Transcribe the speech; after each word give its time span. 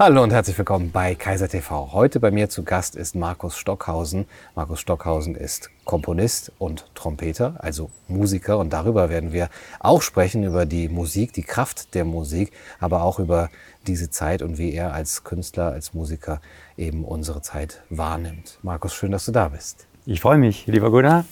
Hallo 0.00 0.22
und 0.22 0.32
herzlich 0.32 0.56
willkommen 0.56 0.92
bei 0.92 1.16
Kaiser 1.16 1.48
TV. 1.48 1.90
Heute 1.92 2.20
bei 2.20 2.30
mir 2.30 2.48
zu 2.48 2.62
Gast 2.62 2.94
ist 2.94 3.16
Markus 3.16 3.58
Stockhausen. 3.58 4.26
Markus 4.54 4.78
Stockhausen 4.78 5.34
ist 5.34 5.70
Komponist 5.84 6.52
und 6.60 6.86
Trompeter, 6.94 7.56
also 7.58 7.90
Musiker. 8.06 8.58
Und 8.58 8.72
darüber 8.72 9.10
werden 9.10 9.32
wir 9.32 9.48
auch 9.80 10.00
sprechen, 10.00 10.44
über 10.44 10.66
die 10.66 10.88
Musik, 10.88 11.32
die 11.32 11.42
Kraft 11.42 11.96
der 11.96 12.04
Musik, 12.04 12.52
aber 12.78 13.02
auch 13.02 13.18
über 13.18 13.50
diese 13.88 14.08
Zeit 14.08 14.40
und 14.40 14.56
wie 14.56 14.72
er 14.72 14.92
als 14.92 15.24
Künstler, 15.24 15.72
als 15.72 15.94
Musiker 15.94 16.40
eben 16.76 17.04
unsere 17.04 17.42
Zeit 17.42 17.82
wahrnimmt. 17.90 18.60
Markus, 18.62 18.94
schön, 18.94 19.10
dass 19.10 19.24
du 19.24 19.32
da 19.32 19.48
bist. 19.48 19.88
Ich 20.06 20.20
freue 20.20 20.38
mich, 20.38 20.68
lieber 20.68 20.92
Gunnar 20.92 21.24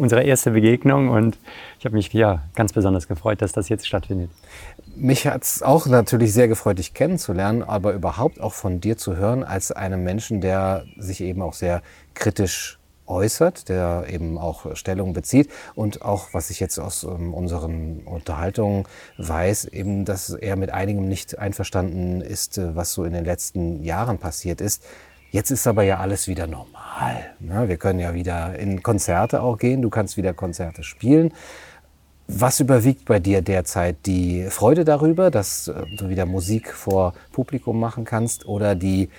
unsere 0.00 0.22
erste 0.22 0.52
Begegnung 0.52 1.10
und 1.10 1.38
ich 1.78 1.84
habe 1.84 1.94
mich 1.94 2.10
ja 2.12 2.42
ganz 2.54 2.72
besonders 2.72 3.06
gefreut, 3.06 3.42
dass 3.42 3.52
das 3.52 3.68
jetzt 3.68 3.86
stattfindet. 3.86 4.30
Mich 4.96 5.26
hat 5.26 5.44
es 5.44 5.62
auch 5.62 5.86
natürlich 5.86 6.32
sehr 6.32 6.48
gefreut, 6.48 6.78
dich 6.78 6.94
kennenzulernen, 6.94 7.62
aber 7.62 7.92
überhaupt 7.92 8.40
auch 8.40 8.52
von 8.54 8.80
dir 8.80 8.96
zu 8.96 9.16
hören 9.16 9.44
als 9.44 9.72
einem 9.72 10.04
Menschen, 10.04 10.40
der 10.40 10.84
sich 10.98 11.20
eben 11.20 11.42
auch 11.42 11.54
sehr 11.54 11.82
kritisch 12.14 12.78
äußert, 13.10 13.68
der 13.68 14.06
eben 14.08 14.38
auch 14.38 14.76
Stellung 14.76 15.12
bezieht 15.12 15.50
und 15.74 16.02
auch, 16.02 16.28
was 16.32 16.50
ich 16.50 16.60
jetzt 16.60 16.78
aus 16.78 17.02
ähm, 17.02 17.34
unseren 17.34 18.00
Unterhaltungen 18.04 18.84
weiß, 19.18 19.66
eben, 19.66 20.04
dass 20.04 20.30
er 20.30 20.56
mit 20.56 20.70
einigem 20.70 21.08
nicht 21.08 21.38
einverstanden 21.38 22.20
ist, 22.20 22.56
äh, 22.58 22.76
was 22.76 22.92
so 22.92 23.04
in 23.04 23.12
den 23.12 23.24
letzten 23.24 23.82
Jahren 23.82 24.18
passiert 24.18 24.60
ist. 24.60 24.84
Jetzt 25.32 25.50
ist 25.50 25.66
aber 25.66 25.82
ja 25.84 25.98
alles 25.98 26.26
wieder 26.26 26.46
normal. 26.46 27.34
Ne? 27.38 27.68
Wir 27.68 27.76
können 27.76 28.00
ja 28.00 28.14
wieder 28.14 28.58
in 28.58 28.82
Konzerte 28.82 29.42
auch 29.42 29.58
gehen, 29.58 29.82
du 29.82 29.90
kannst 29.90 30.16
wieder 30.16 30.34
Konzerte 30.34 30.82
spielen. 30.82 31.32
Was 32.32 32.60
überwiegt 32.60 33.06
bei 33.06 33.18
dir 33.18 33.42
derzeit 33.42 34.06
die 34.06 34.44
Freude 34.50 34.84
darüber, 34.84 35.30
dass 35.30 35.68
äh, 35.68 35.74
du 35.96 36.08
wieder 36.08 36.26
Musik 36.26 36.72
vor 36.72 37.12
Publikum 37.32 37.80
machen 37.80 38.04
kannst 38.04 38.46
oder 38.46 38.74
die 38.74 39.10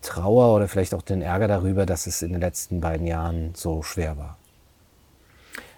Trauer 0.00 0.54
oder 0.54 0.66
vielleicht 0.66 0.94
auch 0.94 1.02
den 1.02 1.20
Ärger 1.20 1.48
darüber, 1.48 1.84
dass 1.84 2.06
es 2.06 2.22
in 2.22 2.32
den 2.32 2.40
letzten 2.40 2.80
beiden 2.80 3.06
Jahren 3.06 3.50
so 3.54 3.82
schwer 3.82 4.16
war? 4.16 4.38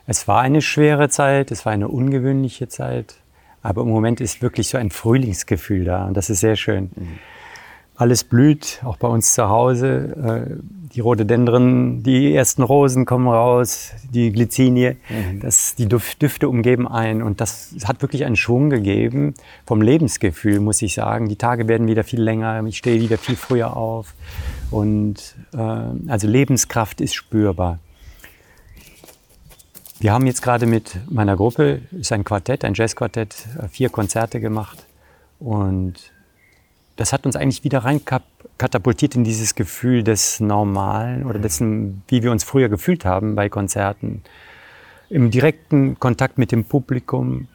Es 0.06 0.28
war 0.28 0.40
eine 0.40 0.62
schwere 0.62 1.08
Zeit, 1.08 1.50
es 1.50 1.66
war 1.66 1.72
eine 1.72 1.88
ungewöhnliche 1.88 2.68
Zeit, 2.68 3.16
aber 3.62 3.82
im 3.82 3.88
Moment 3.88 4.20
ist 4.20 4.40
wirklich 4.40 4.68
so 4.68 4.78
ein 4.78 4.90
Frühlingsgefühl 4.90 5.84
da 5.84 6.06
und 6.06 6.16
das 6.16 6.30
ist 6.30 6.40
sehr 6.40 6.56
schön. 6.56 6.90
Mhm 6.94 7.18
alles 7.98 8.22
blüht, 8.22 8.80
auch 8.84 8.96
bei 8.96 9.08
uns 9.08 9.34
zu 9.34 9.48
Hause. 9.48 10.60
Die 10.94 11.00
Rhododendren, 11.00 12.02
die 12.02 12.34
ersten 12.34 12.62
Rosen 12.62 13.04
kommen 13.04 13.28
raus, 13.28 13.92
die 14.10 14.32
Glycinie, 14.32 14.96
mhm. 15.08 15.40
das, 15.40 15.74
die 15.74 15.86
Düfte 15.86 16.48
umgeben 16.48 16.88
ein 16.88 17.22
und 17.22 17.40
das 17.40 17.74
hat 17.84 18.00
wirklich 18.00 18.24
einen 18.24 18.36
Schwung 18.36 18.70
gegeben 18.70 19.34
vom 19.66 19.82
Lebensgefühl, 19.82 20.60
muss 20.60 20.80
ich 20.80 20.94
sagen. 20.94 21.28
Die 21.28 21.36
Tage 21.36 21.68
werden 21.68 21.88
wieder 21.88 22.04
viel 22.04 22.22
länger, 22.22 22.64
ich 22.66 22.78
stehe 22.78 23.00
wieder 23.00 23.18
viel 23.18 23.36
früher 23.36 23.76
auf 23.76 24.14
und 24.70 25.34
äh, 25.52 25.58
also 25.58 26.26
Lebenskraft 26.26 27.00
ist 27.00 27.14
spürbar. 27.14 27.78
Wir 30.00 30.12
haben 30.12 30.26
jetzt 30.26 30.42
gerade 30.42 30.66
mit 30.66 30.96
meiner 31.10 31.36
Gruppe, 31.36 31.82
ist 31.90 32.12
ein 32.12 32.24
Quartett, 32.24 32.64
ein 32.64 32.74
Jazzquartett, 32.74 33.48
äh, 33.60 33.68
vier 33.68 33.90
Konzerte 33.90 34.40
gemacht 34.40 34.86
und 35.38 36.12
das 36.96 37.12
hat 37.12 37.26
uns 37.26 37.36
eigentlich 37.36 37.62
wieder 37.62 37.80
rein 37.80 38.04
katapultiert 38.58 39.14
in 39.14 39.24
dieses 39.24 39.54
Gefühl 39.54 40.02
des 40.02 40.40
Normalen 40.40 41.24
oder 41.24 41.38
dessen, 41.38 42.02
wie 42.08 42.22
wir 42.22 42.32
uns 42.32 42.44
früher 42.44 42.68
gefühlt 42.68 43.04
haben 43.04 43.34
bei 43.34 43.48
Konzerten. 43.48 44.22
Im 45.08 45.30
direkten 45.30 45.98
Kontakt 45.98 46.36
mit 46.36 46.52
dem 46.52 46.64
Publikum, 46.64 47.48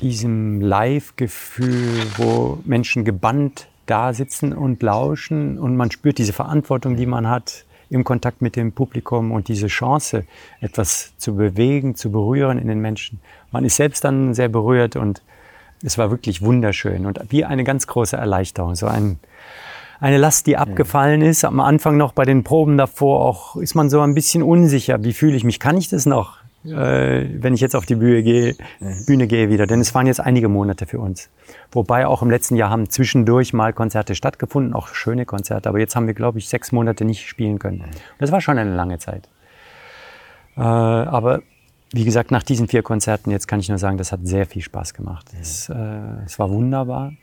diesem 0.00 0.60
Live-Gefühl, 0.60 2.02
wo 2.16 2.58
Menschen 2.64 3.04
gebannt 3.04 3.68
da 3.86 4.12
sitzen 4.12 4.52
und 4.52 4.82
lauschen 4.82 5.58
und 5.58 5.76
man 5.76 5.90
spürt 5.90 6.18
diese 6.18 6.32
Verantwortung, 6.32 6.96
die 6.96 7.06
man 7.06 7.28
hat 7.28 7.64
im 7.88 8.04
Kontakt 8.04 8.42
mit 8.42 8.56
dem 8.56 8.72
Publikum 8.72 9.32
und 9.32 9.48
diese 9.48 9.68
Chance, 9.68 10.24
etwas 10.60 11.16
zu 11.18 11.36
bewegen, 11.36 11.94
zu 11.94 12.10
berühren 12.10 12.58
in 12.58 12.66
den 12.66 12.80
Menschen. 12.80 13.20
Man 13.52 13.64
ist 13.64 13.76
selbst 13.76 14.04
dann 14.04 14.34
sehr 14.34 14.48
berührt 14.48 14.96
und 14.96 15.22
es 15.82 15.98
war 15.98 16.10
wirklich 16.10 16.42
wunderschön 16.42 17.06
und 17.06 17.20
wie 17.28 17.44
eine 17.44 17.64
ganz 17.64 17.86
große 17.86 18.16
Erleichterung. 18.16 18.74
So 18.74 18.86
ein, 18.86 19.18
eine 20.00 20.18
Last, 20.18 20.46
die 20.46 20.56
abgefallen 20.56 21.22
ist. 21.22 21.44
Am 21.44 21.60
Anfang 21.60 21.96
noch 21.96 22.12
bei 22.12 22.24
den 22.24 22.44
Proben 22.44 22.76
davor 22.76 23.24
auch 23.24 23.56
ist 23.56 23.74
man 23.74 23.90
so 23.90 24.00
ein 24.00 24.14
bisschen 24.14 24.42
unsicher. 24.42 25.02
Wie 25.04 25.12
fühle 25.12 25.36
ich 25.36 25.44
mich? 25.44 25.60
Kann 25.60 25.76
ich 25.76 25.88
das 25.88 26.06
noch, 26.06 26.38
äh, 26.64 27.26
wenn 27.40 27.54
ich 27.54 27.60
jetzt 27.60 27.76
auf 27.76 27.86
die 27.86 27.96
Bühne 27.96 28.22
gehe, 28.22 28.56
Bühne 29.06 29.26
gehe 29.26 29.50
wieder? 29.50 29.66
Denn 29.66 29.80
es 29.80 29.94
waren 29.94 30.06
jetzt 30.06 30.20
einige 30.20 30.48
Monate 30.48 30.86
für 30.86 30.98
uns. 30.98 31.28
Wobei 31.72 32.06
auch 32.06 32.22
im 32.22 32.30
letzten 32.30 32.56
Jahr 32.56 32.70
haben 32.70 32.88
zwischendurch 32.88 33.52
mal 33.52 33.72
Konzerte 33.72 34.14
stattgefunden, 34.14 34.74
auch 34.74 34.88
schöne 34.88 35.26
Konzerte. 35.26 35.68
Aber 35.68 35.78
jetzt 35.78 35.94
haben 35.96 36.06
wir, 36.06 36.14
glaube 36.14 36.38
ich, 36.38 36.48
sechs 36.48 36.72
Monate 36.72 37.04
nicht 37.04 37.28
spielen 37.28 37.58
können. 37.58 37.84
Das 38.18 38.32
war 38.32 38.40
schon 38.40 38.58
eine 38.58 38.74
lange 38.74 38.98
Zeit. 38.98 39.28
Äh, 40.56 40.60
aber 40.60 41.42
wie 41.96 42.04
gesagt, 42.04 42.30
nach 42.30 42.42
diesen 42.42 42.68
vier 42.68 42.82
Konzerten, 42.82 43.30
jetzt 43.30 43.48
kann 43.48 43.58
ich 43.58 43.70
nur 43.70 43.78
sagen, 43.78 43.96
das 43.96 44.12
hat 44.12 44.20
sehr 44.24 44.44
viel 44.44 44.60
Spaß 44.60 44.92
gemacht. 44.92 45.30
Es, 45.40 45.70
äh, 45.70 45.74
es 46.26 46.38
war 46.38 46.50
wunderbar. 46.50 47.14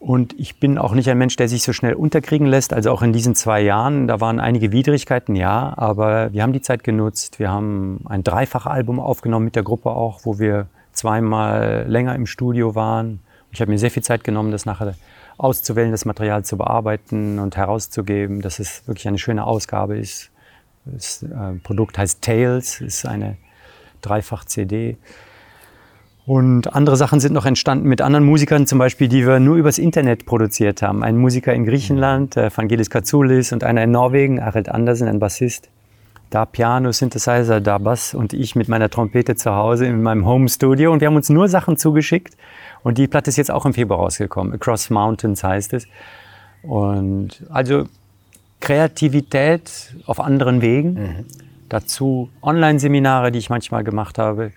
Und 0.00 0.34
ich 0.36 0.58
bin 0.58 0.78
auch 0.78 0.94
nicht 0.94 1.08
ein 1.08 1.16
Mensch, 1.16 1.36
der 1.36 1.48
sich 1.48 1.62
so 1.62 1.72
schnell 1.72 1.94
unterkriegen 1.94 2.48
lässt. 2.48 2.72
Also 2.72 2.90
auch 2.90 3.02
in 3.02 3.12
diesen 3.12 3.36
zwei 3.36 3.60
Jahren, 3.60 4.08
da 4.08 4.20
waren 4.20 4.40
einige 4.40 4.72
Widrigkeiten, 4.72 5.36
ja, 5.36 5.74
aber 5.76 6.32
wir 6.32 6.42
haben 6.42 6.52
die 6.52 6.60
Zeit 6.60 6.82
genutzt. 6.82 7.38
Wir 7.38 7.50
haben 7.50 8.00
ein 8.06 8.24
Dreifachalbum 8.24 8.98
aufgenommen 8.98 9.44
mit 9.44 9.54
der 9.54 9.62
Gruppe 9.62 9.90
auch, 9.90 10.20
wo 10.24 10.40
wir 10.40 10.66
zweimal 10.92 11.84
länger 11.86 12.16
im 12.16 12.26
Studio 12.26 12.74
waren. 12.74 13.20
Ich 13.52 13.60
habe 13.60 13.70
mir 13.70 13.78
sehr 13.78 13.92
viel 13.92 14.02
Zeit 14.02 14.24
genommen, 14.24 14.50
das 14.50 14.66
nachher 14.66 14.94
auszuwählen, 15.38 15.92
das 15.92 16.04
Material 16.04 16.44
zu 16.44 16.56
bearbeiten 16.56 17.38
und 17.38 17.56
herauszugeben, 17.56 18.40
dass 18.40 18.58
es 18.58 18.88
wirklich 18.88 19.06
eine 19.06 19.18
schöne 19.18 19.46
Ausgabe 19.46 19.98
ist. 19.98 20.32
Das 20.84 21.22
äh, 21.22 21.54
Produkt 21.62 21.98
heißt 21.98 22.22
Tales, 22.22 22.80
ist 22.80 23.06
eine 23.06 23.36
Dreifach-CD. 24.02 24.96
Und 26.26 26.74
andere 26.74 26.96
Sachen 26.96 27.18
sind 27.18 27.32
noch 27.32 27.46
entstanden 27.46 27.88
mit 27.88 28.00
anderen 28.00 28.24
Musikern, 28.24 28.66
zum 28.66 28.78
Beispiel, 28.78 29.08
die 29.08 29.26
wir 29.26 29.40
nur 29.40 29.56
übers 29.56 29.78
Internet 29.78 30.26
produziert 30.26 30.82
haben. 30.82 31.02
Ein 31.02 31.16
Musiker 31.16 31.52
in 31.52 31.64
Griechenland, 31.64 32.36
äh, 32.36 32.50
Vangelis 32.54 32.90
Katsoulis, 32.90 33.52
und 33.52 33.64
einer 33.64 33.82
in 33.82 33.90
Norwegen, 33.90 34.40
Arild 34.40 34.68
Andersen, 34.68 35.08
ein 35.08 35.18
Bassist. 35.18 35.68
Da 36.30 36.44
Piano, 36.44 36.92
Synthesizer, 36.92 37.60
da 37.60 37.78
Bass 37.78 38.14
und 38.14 38.32
ich 38.32 38.54
mit 38.54 38.68
meiner 38.68 38.88
Trompete 38.88 39.34
zu 39.34 39.52
Hause 39.56 39.86
in 39.86 40.00
meinem 40.02 40.24
Home 40.24 40.48
Studio. 40.48 40.92
Und 40.92 41.00
wir 41.00 41.08
haben 41.08 41.16
uns 41.16 41.28
nur 41.28 41.48
Sachen 41.48 41.76
zugeschickt. 41.76 42.36
Und 42.84 42.98
die 42.98 43.08
Platte 43.08 43.30
ist 43.30 43.36
jetzt 43.36 43.50
auch 43.50 43.66
im 43.66 43.74
Februar 43.74 43.98
rausgekommen. 43.98 44.52
Across 44.52 44.90
Mountains 44.90 45.42
heißt 45.42 45.72
es. 45.72 45.88
Und 46.62 47.44
also 47.50 47.86
Kreativität 48.60 49.94
auf 50.06 50.20
anderen 50.20 50.62
Wegen. 50.62 50.94
Mhm. 50.94 51.24
Dazu 51.68 52.30
Online-Seminare, 52.42 53.32
die 53.32 53.38
ich 53.38 53.50
manchmal 53.50 53.84
gemacht 53.84 54.18
habe. 54.18 54.52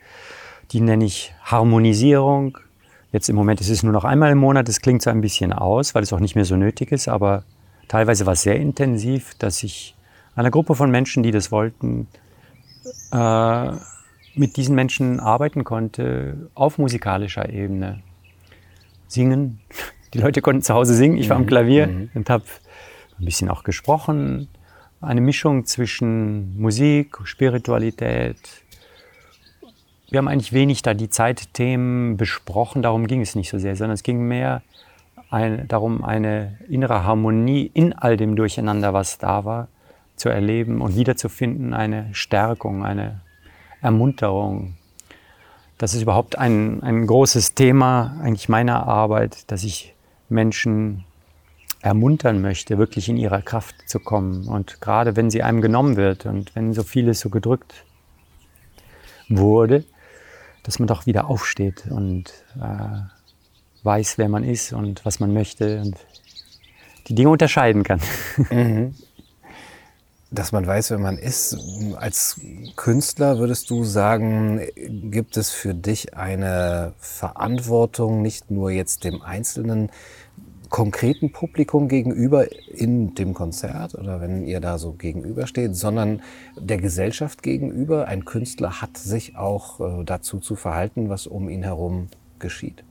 Die 0.72 0.82
nenne 0.82 1.06
ich 1.06 1.34
Harmonisierung. 1.44 2.58
Jetzt 3.12 3.30
im 3.30 3.36
Moment 3.36 3.62
ist 3.62 3.70
es 3.70 3.84
nur 3.84 3.94
noch 3.94 4.04
einmal 4.04 4.32
im 4.32 4.40
Monat. 4.40 4.68
Das 4.68 4.82
klingt 4.82 5.02
so 5.02 5.10
ein 5.10 5.22
bisschen 5.22 5.54
aus, 5.54 5.94
weil 5.94 6.04
es 6.04 6.12
auch 6.12 6.20
nicht 6.20 6.36
mehr 6.36 6.46
so 6.46 6.56
nötig 6.56 6.92
ist. 6.92 7.08
Aber 7.08 7.44
teilweise 7.88 8.26
war 8.26 8.34
es 8.34 8.42
sehr 8.42 8.56
intensiv, 8.56 9.36
dass 9.36 9.62
ich 9.64 9.96
einer 10.36 10.50
Gruppe 10.50 10.76
von 10.76 10.90
Menschen, 10.90 11.22
die 11.22 11.32
das 11.32 11.52
wollten, 11.52 12.08
äh, 13.12 13.72
mit 14.36 14.58
diesen 14.58 14.74
Menschen 14.74 15.20
arbeiten 15.20 15.64
konnte 15.64 16.50
auf 16.56 16.80
musikalischer 16.80 17.50
Ebene. 17.50 18.02
Singen. 19.08 19.60
Die 20.14 20.18
Leute 20.18 20.42
konnten 20.42 20.64
zu 20.64 20.74
Hause 20.74 20.96
singen. 20.96 21.18
Ich 21.18 21.30
war 21.30 21.38
am 21.38 21.44
mhm. 21.44 21.48
Klavier 21.48 21.88
mhm. 21.88 22.10
und 22.16 22.30
habe 22.30 22.44
ein 23.24 23.26
bisschen 23.26 23.50
auch 23.50 23.64
gesprochen. 23.64 24.50
Eine 25.02 25.22
Mischung 25.22 25.66
zwischen 25.66 26.60
Musik, 26.60 27.18
Spiritualität. 27.24 28.38
Wir 30.10 30.20
haben 30.20 30.28
eigentlich 30.28 30.54
wenig 30.54 30.82
da 30.82 30.94
die 30.94 31.10
Zeitthemen 31.10 32.18
besprochen, 32.18 32.82
darum 32.82 33.08
ging 33.08 33.22
es 33.22 33.36
nicht 33.36 33.50
so 33.50 33.58
sehr, 33.58 33.76
sondern 33.76 33.96
es 33.96 34.04
ging 34.04 34.28
mehr 34.28 34.62
ein, 35.32 35.68
darum, 35.68 36.04
eine 36.04 36.60
innere 36.70 37.04
Harmonie 37.04 37.72
in 37.74 37.94
all 37.94 38.18
dem 38.18 38.36
Durcheinander, 38.36 38.94
was 38.94 39.18
da 39.18 39.46
war, 39.46 39.70
zu 40.16 40.30
erleben 40.30 40.82
und 40.82 40.96
wiederzufinden, 40.96 41.74
eine 41.74 42.14
Stärkung, 42.14 42.86
eine 42.86 43.22
Ermunterung. 43.82 44.76
Das 45.80 45.96
ist 45.96 46.04
überhaupt 46.04 46.38
ein, 46.38 46.84
ein 46.84 47.08
großes 47.08 47.56
Thema 47.56 48.18
eigentlich 48.22 48.48
meiner 48.48 48.86
Arbeit, 48.86 49.50
dass 49.52 49.64
ich 49.64 49.96
Menschen 50.30 51.06
ermuntern 51.84 52.42
möchte, 52.42 52.78
wirklich 52.78 53.10
in 53.10 53.18
ihrer 53.18 53.42
Kraft 53.42 53.76
zu 53.88 54.00
kommen. 54.00 54.48
Und 54.48 54.80
gerade 54.80 55.18
wenn 55.18 55.30
sie 55.30 55.44
einem 55.44 55.62
genommen 55.62 55.98
wird 55.98 56.26
und 56.26 56.56
wenn 56.56 56.74
so 56.74 56.82
vieles 56.82 57.20
so 57.20 57.30
gedrückt 57.30 57.84
wurde, 59.28 59.84
dass 60.64 60.80
man 60.80 60.88
doch 60.88 61.06
wieder 61.06 61.30
aufsteht 61.30 61.86
und 61.90 62.32
äh, 62.56 63.02
weiß, 63.84 64.18
wer 64.18 64.30
man 64.30 64.46
ist 64.46 64.72
und 64.72 65.04
was 65.06 65.20
man 65.20 65.34
möchte 65.34 65.82
und 65.82 65.98
die 67.08 67.16
Dinge 67.16 67.30
unterscheiden 67.30 67.84
kann. 67.84 68.00
Mhm. 68.50 68.96
dass 70.32 70.52
man 70.52 70.66
weiß, 70.66 70.90
wer 70.90 70.98
man 70.98 71.18
ist. 71.20 71.56
Als 71.96 72.40
Künstler 72.76 73.38
würdest 73.38 73.70
du 73.70 73.84
sagen, 73.84 74.62
gibt 75.12 75.38
es 75.38 75.52
für 75.52 75.76
dich 75.76 76.16
eine 76.16 76.94
Verantwortung, 76.98 78.24
nicht 78.24 78.50
nur 78.50 78.72
jetzt 78.72 79.04
dem 79.04 79.22
einzelnen 79.22 79.92
konkreten 80.74 81.32
Publikum 81.32 81.88
gegenüber 81.88 82.48
in 82.68 83.14
dem 83.14 83.36
Konzert 83.36 83.94
oder 83.94 84.22
wenn 84.22 84.44
ihr 84.44 84.60
da 84.60 84.80
so 84.80 84.94
gegenübersteht, 84.94 85.76
sondern 85.76 86.24
der 86.60 86.80
Gesellschaft 86.80 87.44
gegenüber. 87.44 88.08
Ein 88.08 88.26
Künstler 88.26 88.82
hat 88.82 88.98
sich 88.98 89.38
auch 89.38 89.80
äh, 89.80 90.04
dazu 90.04 90.40
zu 90.40 90.56
verhalten, 90.56 91.10
was 91.10 91.28
um 91.28 91.48
ihn 91.48 91.62
herum 91.62 92.08
geschieht. 92.40 92.84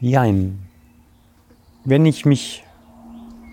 Jein. 0.00 0.60
Wenn 1.84 2.06
ich 2.06 2.24
mich 2.24 2.64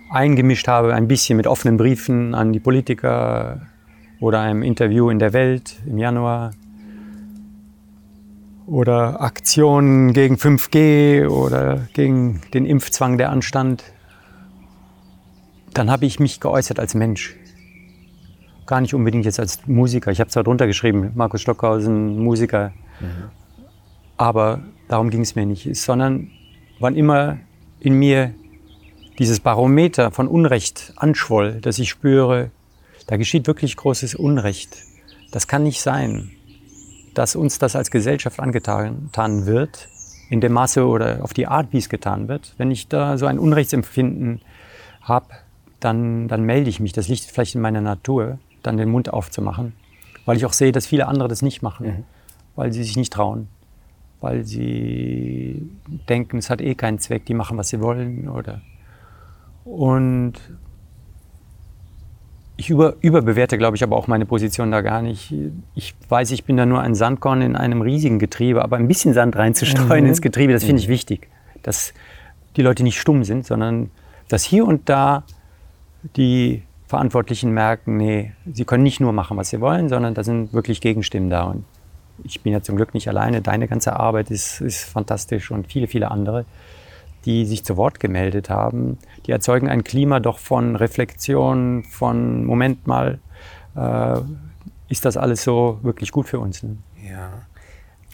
eingemischt 0.09 0.69
habe, 0.69 0.93
ein 0.93 1.09
bisschen 1.09 1.35
mit 1.35 1.45
offenen 1.45 1.75
Briefen 1.75 2.35
an 2.35 2.53
die 2.53 2.61
Politiker 2.61 3.67
oder 4.21 4.39
einem 4.39 4.63
Interview 4.63 5.09
in 5.09 5.19
der 5.19 5.33
Welt 5.33 5.75
im 5.85 5.97
Januar, 5.97 6.51
oder 8.65 9.21
Aktionen 9.21 10.13
gegen 10.13 10.35
5G 10.35 11.27
oder 11.27 11.87
gegen 11.93 12.41
den 12.53 12.65
Impfzwang, 12.65 13.17
der 13.17 13.29
anstand, 13.29 13.83
dann 15.73 15.89
habe 15.89 16.05
ich 16.05 16.19
mich 16.19 16.39
geäußert 16.39 16.79
als 16.79 16.93
Mensch. 16.93 17.35
Gar 18.65 18.81
nicht 18.81 18.93
unbedingt 18.93 19.25
jetzt 19.25 19.39
als 19.39 19.65
Musiker. 19.67 20.11
Ich 20.11 20.19
habe 20.19 20.29
zwar 20.29 20.43
drunter 20.43 20.67
geschrieben, 20.67 21.11
Markus 21.15 21.41
Stockhausen, 21.41 22.23
Musiker, 22.23 22.71
mhm. 22.99 23.29
aber 24.15 24.61
darum 24.87 25.09
ging 25.09 25.21
es 25.21 25.35
mir 25.35 25.45
nicht, 25.45 25.75
sondern 25.75 26.29
wann 26.79 26.95
immer 26.95 27.39
in 27.79 27.95
mir 27.95 28.33
dieses 29.19 29.39
Barometer 29.39 30.11
von 30.11 30.27
Unrecht 30.27 30.93
anschwoll, 30.95 31.59
dass 31.61 31.79
ich 31.79 31.89
spüre, 31.89 32.51
da 33.07 33.17
geschieht 33.17 33.47
wirklich 33.47 33.75
großes 33.75 34.15
Unrecht. 34.15 34.77
Das 35.31 35.47
kann 35.47 35.63
nicht 35.63 35.81
sein 35.81 36.31
dass 37.13 37.35
uns 37.35 37.59
das 37.59 37.75
als 37.75 37.91
Gesellschaft 37.91 38.39
angetan 38.39 39.45
wird, 39.45 39.87
in 40.29 40.41
dem 40.41 40.53
Maße 40.53 40.85
oder 40.85 41.23
auf 41.23 41.33
die 41.33 41.47
Art, 41.47 41.67
wie 41.71 41.77
es 41.77 41.89
getan 41.89 42.27
wird. 42.27 42.53
Wenn 42.57 42.71
ich 42.71 42.87
da 42.87 43.17
so 43.17 43.25
ein 43.25 43.39
Unrechtsempfinden 43.39 44.41
habe, 45.01 45.27
dann, 45.79 46.27
dann 46.27 46.43
melde 46.43 46.69
ich 46.69 46.79
mich. 46.79 46.93
Das 46.93 47.07
liegt 47.07 47.23
vielleicht 47.23 47.55
in 47.55 47.61
meiner 47.61 47.81
Natur, 47.81 48.39
dann 48.63 48.77
den 48.77 48.89
Mund 48.89 49.11
aufzumachen, 49.11 49.73
weil 50.25 50.37
ich 50.37 50.45
auch 50.45 50.53
sehe, 50.53 50.71
dass 50.71 50.87
viele 50.87 51.07
andere 51.07 51.27
das 51.27 51.41
nicht 51.41 51.61
machen, 51.61 51.85
mhm. 51.85 52.03
weil 52.55 52.71
sie 52.71 52.83
sich 52.83 52.95
nicht 52.95 53.13
trauen, 53.13 53.47
weil 54.21 54.45
sie 54.45 55.69
denken, 56.09 56.37
es 56.37 56.49
hat 56.49 56.61
eh 56.61 56.75
keinen 56.75 56.99
Zweck, 56.99 57.25
die 57.25 57.33
machen, 57.33 57.57
was 57.57 57.69
sie 57.69 57.81
wollen. 57.81 58.29
Oder 58.29 58.61
und 59.65 60.33
ich 62.63 62.69
über, 62.69 62.95
überbewerte, 63.01 63.57
glaube 63.57 63.75
ich, 63.75 63.83
aber 63.83 63.95
auch 63.95 64.07
meine 64.07 64.25
Position 64.25 64.71
da 64.71 64.81
gar 64.81 65.01
nicht. 65.01 65.33
Ich 65.75 65.95
weiß, 66.09 66.31
ich 66.31 66.45
bin 66.45 66.57
da 66.57 66.65
nur 66.65 66.81
ein 66.81 66.95
Sandkorn 66.95 67.41
in 67.41 67.55
einem 67.55 67.81
riesigen 67.81 68.19
Getriebe, 68.19 68.63
aber 68.63 68.77
ein 68.77 68.87
bisschen 68.87 69.13
Sand 69.13 69.35
reinzustreuen 69.35 70.03
mhm. 70.03 70.09
ins 70.09 70.21
Getriebe, 70.21 70.53
das 70.53 70.63
finde 70.63 70.81
ich 70.81 70.87
mhm. 70.87 70.93
wichtig. 70.93 71.27
Dass 71.61 71.93
die 72.55 72.61
Leute 72.61 72.83
nicht 72.83 72.99
stumm 72.99 73.23
sind, 73.23 73.45
sondern 73.45 73.91
dass 74.29 74.43
hier 74.43 74.65
und 74.65 74.89
da 74.89 75.23
die 76.15 76.63
Verantwortlichen 76.87 77.51
merken, 77.51 77.97
nee, 77.97 78.33
sie 78.51 78.65
können 78.65 78.83
nicht 78.83 78.99
nur 78.99 79.13
machen, 79.13 79.37
was 79.37 79.49
sie 79.49 79.59
wollen, 79.59 79.89
sondern 79.89 80.13
da 80.13 80.23
sind 80.23 80.53
wirklich 80.53 80.79
Gegenstimmen 80.79 81.29
da. 81.29 81.43
Und 81.43 81.65
ich 82.23 82.41
bin 82.41 82.53
ja 82.53 82.61
zum 82.61 82.75
Glück 82.75 82.93
nicht 82.93 83.07
alleine. 83.07 83.41
Deine 83.41 83.67
ganze 83.67 83.99
Arbeit 83.99 84.31
ist, 84.31 84.61
ist 84.61 84.83
fantastisch 84.83 85.51
und 85.51 85.67
viele, 85.67 85.87
viele 85.87 86.11
andere 86.11 86.45
die 87.25 87.45
sich 87.45 87.63
zu 87.63 87.77
Wort 87.77 87.99
gemeldet 87.99 88.49
haben, 88.49 88.97
die 89.25 89.31
erzeugen 89.31 89.69
ein 89.69 89.83
Klima 89.83 90.19
doch 90.19 90.39
von 90.39 90.75
Reflexion, 90.75 91.83
von 91.83 92.45
Moment 92.45 92.87
mal, 92.87 93.19
äh, 93.75 94.19
ist 94.89 95.05
das 95.05 95.17
alles 95.17 95.43
so 95.43 95.79
wirklich 95.81 96.11
gut 96.11 96.27
für 96.27 96.39
uns? 96.39 96.63
Ne? 96.63 96.77
Ja. 97.09 97.31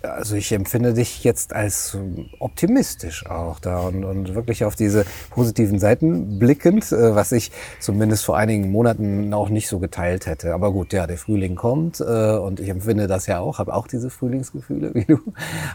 Also 0.02 0.36
ich 0.36 0.54
empfinde 0.54 0.94
dich 0.94 1.26
jetzt 1.26 1.54
als 1.54 1.98
optimistisch 2.40 3.26
auch 3.26 3.60
da 3.60 3.82
und, 3.82 4.06
und 4.06 4.34
wirklich 4.34 4.64
auf 4.64 4.78
diese 4.78 5.06
positiven 5.30 5.78
Seiten 5.78 6.40
blickend, 6.40 6.90
äh, 6.94 7.16
was 7.16 7.34
ich 7.34 7.52
zumindest 7.82 8.24
vor 8.24 8.38
einigen 8.38 8.72
Monaten 8.72 9.34
auch 9.34 9.50
nicht 9.50 9.68
so 9.68 9.80
geteilt 9.80 10.26
hätte. 10.26 10.54
Aber 10.54 10.72
gut, 10.72 10.94
ja, 10.94 11.06
der 11.06 11.18
Frühling 11.18 11.56
kommt 11.56 12.00
äh, 12.00 12.38
und 12.38 12.62
ich 12.62 12.70
empfinde 12.70 13.08
das 13.08 13.28
ja 13.28 13.40
auch, 13.40 13.60
habe 13.60 13.74
auch 13.74 13.88
diese 13.88 14.10
Frühlingsgefühle 14.10 14.94
wie 14.94 15.04
du. 15.04 15.20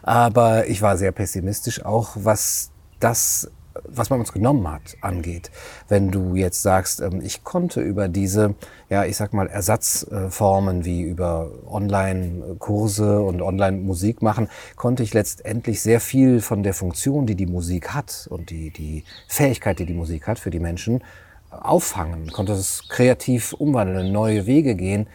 Aber 0.02 0.68
ich 0.68 0.80
war 0.80 0.96
sehr 0.96 1.12
pessimistisch 1.12 1.84
auch, 1.84 2.12
was 2.14 2.70
das, 3.00 3.50
was 3.86 4.10
man 4.10 4.20
uns 4.20 4.32
genommen 4.32 4.70
hat, 4.70 4.96
angeht. 5.00 5.50
Wenn 5.88 6.10
du 6.10 6.34
jetzt 6.34 6.62
sagst, 6.62 7.00
ähm, 7.00 7.20
ich 7.22 7.44
konnte 7.44 7.80
über 7.80 8.08
diese, 8.08 8.54
ja, 8.88 9.04
ich 9.04 9.16
sag 9.16 9.32
mal, 9.32 9.46
Ersatzformen 9.48 10.84
wie 10.84 11.02
über 11.02 11.50
Online-Kurse 11.66 13.20
und 13.20 13.42
Online-Musik 13.42 14.22
machen, 14.22 14.48
konnte 14.76 15.02
ich 15.02 15.14
letztendlich 15.14 15.80
sehr 15.80 16.00
viel 16.00 16.40
von 16.40 16.62
der 16.62 16.74
Funktion, 16.74 17.26
die 17.26 17.34
die 17.34 17.46
Musik 17.46 17.90
hat 17.94 18.26
und 18.30 18.50
die, 18.50 18.70
die 18.70 19.04
Fähigkeit, 19.28 19.78
die 19.78 19.86
die 19.86 19.94
Musik 19.94 20.26
hat 20.26 20.38
für 20.38 20.50
die 20.50 20.60
Menschen, 20.60 21.02
auffangen, 21.50 22.32
konnte 22.32 22.52
es 22.52 22.88
kreativ 22.88 23.52
umwandeln, 23.52 24.12
neue 24.12 24.46
Wege 24.46 24.74
gehen, 24.74 25.06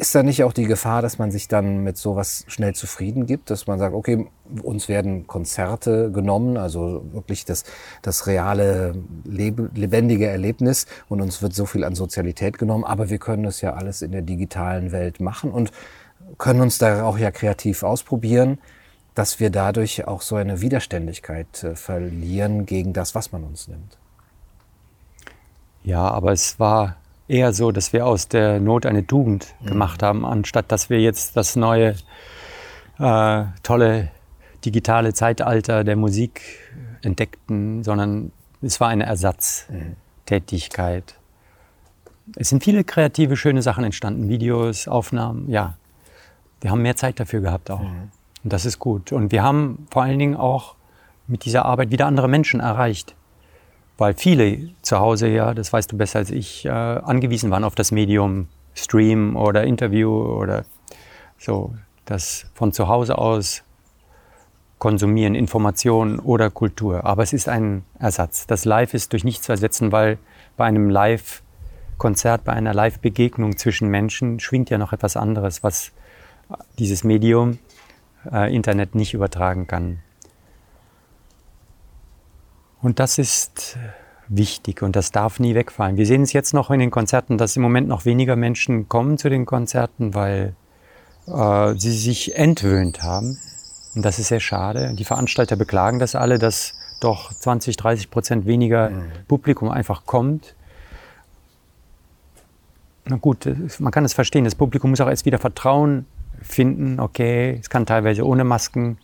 ist 0.00 0.14
da 0.14 0.22
nicht 0.22 0.44
auch 0.44 0.54
die 0.54 0.64
Gefahr, 0.64 1.02
dass 1.02 1.18
man 1.18 1.30
sich 1.30 1.46
dann 1.46 1.82
mit 1.82 1.98
sowas 1.98 2.44
schnell 2.48 2.74
zufrieden 2.74 3.26
gibt, 3.26 3.50
dass 3.50 3.66
man 3.66 3.78
sagt, 3.78 3.94
okay, 3.94 4.26
uns 4.62 4.88
werden 4.88 5.26
Konzerte 5.26 6.10
genommen, 6.10 6.56
also 6.56 7.04
wirklich 7.12 7.44
das, 7.44 7.64
das 8.00 8.26
reale, 8.26 8.94
lebendige 9.24 10.26
Erlebnis 10.26 10.86
und 11.10 11.20
uns 11.20 11.42
wird 11.42 11.54
so 11.54 11.66
viel 11.66 11.84
an 11.84 11.94
Sozialität 11.94 12.56
genommen, 12.56 12.84
aber 12.84 13.10
wir 13.10 13.18
können 13.18 13.44
es 13.44 13.60
ja 13.60 13.74
alles 13.74 14.00
in 14.00 14.12
der 14.12 14.22
digitalen 14.22 14.90
Welt 14.90 15.20
machen 15.20 15.50
und 15.52 15.70
können 16.38 16.62
uns 16.62 16.78
da 16.78 17.04
auch 17.04 17.18
ja 17.18 17.30
kreativ 17.30 17.82
ausprobieren, 17.82 18.58
dass 19.14 19.38
wir 19.38 19.50
dadurch 19.50 20.06
auch 20.08 20.22
so 20.22 20.36
eine 20.36 20.62
Widerständigkeit 20.62 21.62
äh, 21.62 21.76
verlieren 21.76 22.64
gegen 22.64 22.94
das, 22.94 23.14
was 23.14 23.32
man 23.32 23.44
uns 23.44 23.68
nimmt. 23.68 23.98
Ja, 25.82 26.08
aber 26.10 26.32
es 26.32 26.58
war 26.58 26.96
eher 27.30 27.52
so, 27.52 27.70
dass 27.70 27.92
wir 27.92 28.04
aus 28.06 28.26
der 28.28 28.58
Not 28.60 28.86
eine 28.86 29.06
Tugend 29.06 29.54
mhm. 29.60 29.66
gemacht 29.66 30.02
haben, 30.02 30.24
anstatt 30.26 30.72
dass 30.72 30.88
wir 30.90 31.00
jetzt 31.00 31.36
das 31.36 31.54
neue, 31.56 31.94
äh, 32.98 33.44
tolle 33.62 34.08
digitale 34.64 35.12
Zeitalter 35.14 35.84
der 35.84 35.94
Musik 35.96 36.42
entdeckten, 37.02 37.84
sondern 37.84 38.32
es 38.60 38.80
war 38.80 38.88
eine 38.88 39.06
Ersatztätigkeit. 39.06 41.14
Es 42.36 42.50
sind 42.50 42.62
viele 42.62 42.84
kreative, 42.84 43.36
schöne 43.36 43.62
Sachen 43.62 43.82
entstanden, 43.84 44.28
Videos, 44.28 44.86
Aufnahmen, 44.86 45.48
ja. 45.48 45.78
Wir 46.60 46.70
haben 46.70 46.82
mehr 46.82 46.96
Zeit 46.96 47.18
dafür 47.18 47.40
gehabt 47.40 47.70
auch. 47.70 47.80
Mhm. 47.80 48.10
Und 48.44 48.52
das 48.52 48.66
ist 48.66 48.78
gut. 48.78 49.12
Und 49.12 49.32
wir 49.32 49.42
haben 49.42 49.86
vor 49.90 50.02
allen 50.02 50.18
Dingen 50.18 50.36
auch 50.36 50.74
mit 51.26 51.46
dieser 51.46 51.64
Arbeit 51.64 51.90
wieder 51.90 52.06
andere 52.06 52.28
Menschen 52.28 52.60
erreicht 52.60 53.14
weil 54.00 54.14
viele 54.14 54.70
zu 54.80 54.98
Hause, 54.98 55.28
ja, 55.28 55.52
das 55.52 55.72
weißt 55.74 55.92
du 55.92 55.98
besser 55.98 56.20
als 56.20 56.30
ich, 56.30 56.64
äh, 56.64 56.70
angewiesen 56.70 57.50
waren 57.50 57.64
auf 57.64 57.74
das 57.74 57.92
Medium 57.92 58.48
Stream 58.74 59.36
oder 59.36 59.64
Interview 59.64 60.10
oder 60.10 60.64
so, 61.36 61.74
das 62.06 62.46
von 62.54 62.72
zu 62.72 62.88
Hause 62.88 63.18
aus 63.18 63.62
konsumieren, 64.78 65.34
Informationen 65.34 66.18
oder 66.18 66.48
Kultur. 66.48 67.04
Aber 67.04 67.22
es 67.22 67.34
ist 67.34 67.46
ein 67.50 67.84
Ersatz. 67.98 68.46
Das 68.46 68.64
Live 68.64 68.94
ist 68.94 69.12
durch 69.12 69.22
nichts 69.22 69.44
zu 69.44 69.52
ersetzen, 69.52 69.92
weil 69.92 70.16
bei 70.56 70.64
einem 70.64 70.88
Live-Konzert, 70.88 72.44
bei 72.44 72.54
einer 72.54 72.72
Live-Begegnung 72.72 73.58
zwischen 73.58 73.88
Menschen 73.88 74.40
schwingt 74.40 74.70
ja 74.70 74.78
noch 74.78 74.94
etwas 74.94 75.18
anderes, 75.18 75.62
was 75.62 75.92
dieses 76.78 77.04
Medium 77.04 77.58
äh, 78.32 78.54
Internet 78.54 78.94
nicht 78.94 79.12
übertragen 79.12 79.66
kann. 79.66 79.98
Und 82.82 82.98
das 82.98 83.18
ist 83.18 83.76
wichtig 84.28 84.82
und 84.82 84.96
das 84.96 85.10
darf 85.10 85.40
nie 85.40 85.54
wegfallen. 85.54 85.96
Wir 85.96 86.06
sehen 86.06 86.22
es 86.22 86.32
jetzt 86.32 86.54
noch 86.54 86.70
in 86.70 86.80
den 86.80 86.90
Konzerten, 86.90 87.36
dass 87.36 87.56
im 87.56 87.62
Moment 87.62 87.88
noch 87.88 88.04
weniger 88.04 88.36
Menschen 88.36 88.88
kommen 88.88 89.18
zu 89.18 89.28
den 89.28 89.44
Konzerten, 89.44 90.14
weil 90.14 90.54
äh, 91.26 91.74
sie 91.74 91.92
sich 91.92 92.36
entwöhnt 92.36 93.02
haben. 93.02 93.38
Und 93.94 94.04
das 94.04 94.18
ist 94.18 94.28
sehr 94.28 94.40
schade. 94.40 94.94
Die 94.94 95.04
Veranstalter 95.04 95.56
beklagen 95.56 95.98
das 95.98 96.14
alle, 96.14 96.38
dass 96.38 96.74
doch 97.00 97.32
20, 97.32 97.76
30 97.76 98.10
Prozent 98.10 98.46
weniger 98.46 98.90
mhm. 98.90 99.10
Publikum 99.26 99.68
einfach 99.68 100.06
kommt. 100.06 100.54
Na 103.06 103.16
gut, 103.16 103.48
man 103.80 103.90
kann 103.90 104.04
es 104.04 104.12
verstehen. 104.12 104.44
Das 104.44 104.54
Publikum 104.54 104.90
muss 104.90 105.00
auch 105.00 105.08
erst 105.08 105.24
wieder 105.24 105.38
Vertrauen 105.38 106.06
finden. 106.40 107.00
Okay, 107.00 107.58
es 107.60 107.68
kann 107.68 107.84
teilweise 107.84 108.24
ohne 108.24 108.44
Masken 108.44 108.98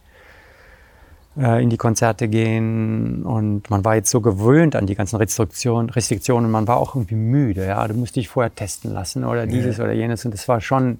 äh, 1.38 1.62
in 1.62 1.70
die 1.70 1.76
Konzerte 1.76 2.28
gehen 2.28 3.22
und 3.24 3.68
man 3.70 3.84
war 3.84 3.96
jetzt 3.96 4.10
so 4.10 4.20
gewöhnt 4.20 4.76
an 4.76 4.86
die 4.86 4.94
ganzen 4.94 5.16
Restriktionen, 5.16 5.90
Restriktionen, 5.90 6.50
man 6.50 6.66
war 6.66 6.78
auch 6.78 6.94
irgendwie 6.94 7.14
müde, 7.14 7.66
ja, 7.66 7.86
du 7.86 7.94
musst 7.94 8.16
dich 8.16 8.28
vorher 8.28 8.54
testen 8.54 8.92
lassen 8.92 9.24
oder 9.24 9.46
dieses 9.46 9.78
ja. 9.78 9.84
oder 9.84 9.92
jenes 9.92 10.24
und 10.24 10.32
das 10.32 10.48
war 10.48 10.60
schon 10.60 10.98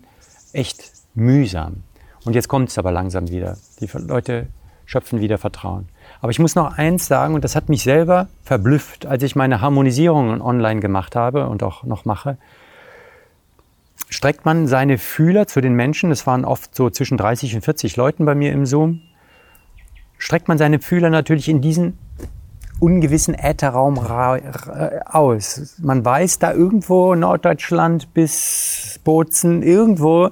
echt 0.52 0.92
mühsam. 1.14 1.82
Und 2.24 2.34
jetzt 2.34 2.48
kommt 2.48 2.70
es 2.70 2.78
aber 2.78 2.90
langsam 2.90 3.30
wieder. 3.30 3.56
Die 3.80 3.88
Leute 3.94 4.48
schöpfen 4.84 5.20
wieder 5.20 5.38
Vertrauen. 5.38 5.88
Aber 6.20 6.30
ich 6.30 6.38
muss 6.38 6.54
noch 6.54 6.76
eins 6.76 7.06
sagen, 7.06 7.34
und 7.34 7.44
das 7.44 7.54
hat 7.54 7.68
mich 7.68 7.82
selber 7.82 8.28
verblüfft, 8.42 9.06
als 9.06 9.22
ich 9.22 9.36
meine 9.36 9.60
Harmonisierungen 9.60 10.40
online 10.40 10.80
gemacht 10.80 11.14
habe 11.14 11.48
und 11.48 11.62
auch 11.62 11.84
noch 11.84 12.04
mache. 12.04 12.36
Streckt 14.08 14.44
man 14.44 14.66
seine 14.66 14.98
Fühler 14.98 15.46
zu 15.46 15.60
den 15.60 15.74
Menschen, 15.74 16.10
das 16.10 16.26
waren 16.26 16.44
oft 16.44 16.74
so 16.74 16.90
zwischen 16.90 17.16
30 17.16 17.56
und 17.56 17.62
40 17.62 17.96
Leuten 17.96 18.24
bei 18.24 18.34
mir 18.34 18.52
im 18.52 18.66
Zoom, 18.66 19.02
streckt 20.18 20.48
man 20.48 20.58
seine 20.58 20.78
Fühler 20.78 21.10
natürlich 21.10 21.48
in 21.48 21.60
diesen 21.60 21.98
ungewissen 22.78 23.34
Ätherraum 23.34 23.98
aus. 23.98 25.76
Man 25.82 26.04
weiß, 26.04 26.38
da 26.38 26.52
irgendwo 26.52 27.14
Norddeutschland 27.14 28.12
bis 28.12 29.00
Bozen, 29.04 29.62
irgendwo 29.62 30.30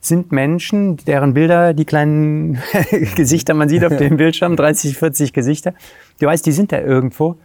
sind 0.00 0.30
Menschen, 0.30 0.96
deren 0.98 1.34
Bilder, 1.34 1.74
die 1.74 1.84
kleinen 1.84 2.58
Gesichter, 3.14 3.54
man 3.54 3.68
sieht 3.68 3.84
auf 3.84 3.96
dem 3.96 4.16
Bildschirm, 4.16 4.56
30, 4.56 4.96
40 4.96 5.32
Gesichter, 5.32 5.74
du 6.20 6.26
weißt, 6.26 6.44
die 6.46 6.52
sind 6.52 6.72
da 6.72 6.80
irgendwo. 6.80 7.36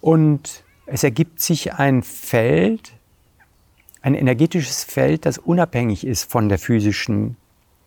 Und 0.00 0.64
es 0.86 1.04
ergibt 1.04 1.40
sich 1.40 1.74
ein 1.74 2.02
Feld, 2.02 2.92
ein 4.02 4.14
energetisches 4.14 4.84
Feld, 4.84 5.26
das 5.26 5.38
unabhängig 5.38 6.06
ist 6.06 6.30
von 6.30 6.48
der 6.48 6.58
physischen 6.58 7.36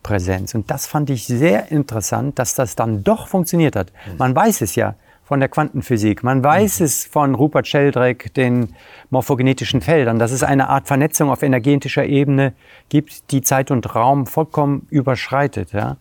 Präsenz. 0.09 0.55
Und 0.55 0.71
das 0.71 0.87
fand 0.87 1.11
ich 1.11 1.27
sehr 1.27 1.71
interessant, 1.71 2.39
dass 2.39 2.55
das 2.55 2.75
dann 2.75 3.03
doch 3.03 3.27
funktioniert 3.27 3.75
hat. 3.75 3.93
Man 4.17 4.35
weiß 4.35 4.61
es 4.61 4.73
ja 4.73 4.95
von 5.23 5.39
der 5.39 5.49
Quantenphysik, 5.49 6.23
man 6.23 6.43
weiß 6.43 6.79
mhm. 6.79 6.85
es 6.87 7.05
von 7.05 7.35
Rupert 7.35 7.67
Sheldrake, 7.67 8.31
den 8.31 8.73
morphogenetischen 9.11 9.81
Feldern, 9.81 10.17
dass 10.17 10.31
es 10.31 10.41
eine 10.41 10.67
Art 10.67 10.87
Vernetzung 10.87 11.29
auf 11.29 11.43
energetischer 11.43 12.07
Ebene 12.07 12.53
gibt, 12.89 13.29
die 13.29 13.41
Zeit 13.43 13.69
und 13.69 13.93
Raum 13.93 14.25
vollkommen 14.25 14.87
überschreitet. 14.89 15.73
Ja? 15.73 15.97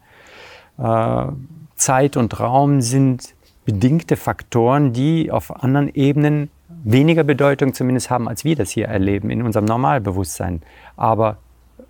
Äh, 0.78 1.32
Zeit 1.76 2.16
und 2.16 2.40
Raum 2.40 2.80
sind 2.80 3.34
bedingte 3.66 4.16
Faktoren, 4.16 4.94
die 4.94 5.30
auf 5.30 5.62
anderen 5.62 5.94
Ebenen 5.94 6.48
weniger 6.82 7.24
Bedeutung 7.24 7.74
zumindest 7.74 8.08
haben, 8.08 8.26
als 8.26 8.42
wir 8.42 8.56
das 8.56 8.70
hier 8.70 8.88
erleben 8.88 9.28
in 9.28 9.42
unserem 9.42 9.66
Normalbewusstsein. 9.66 10.62
Aber 10.96 11.36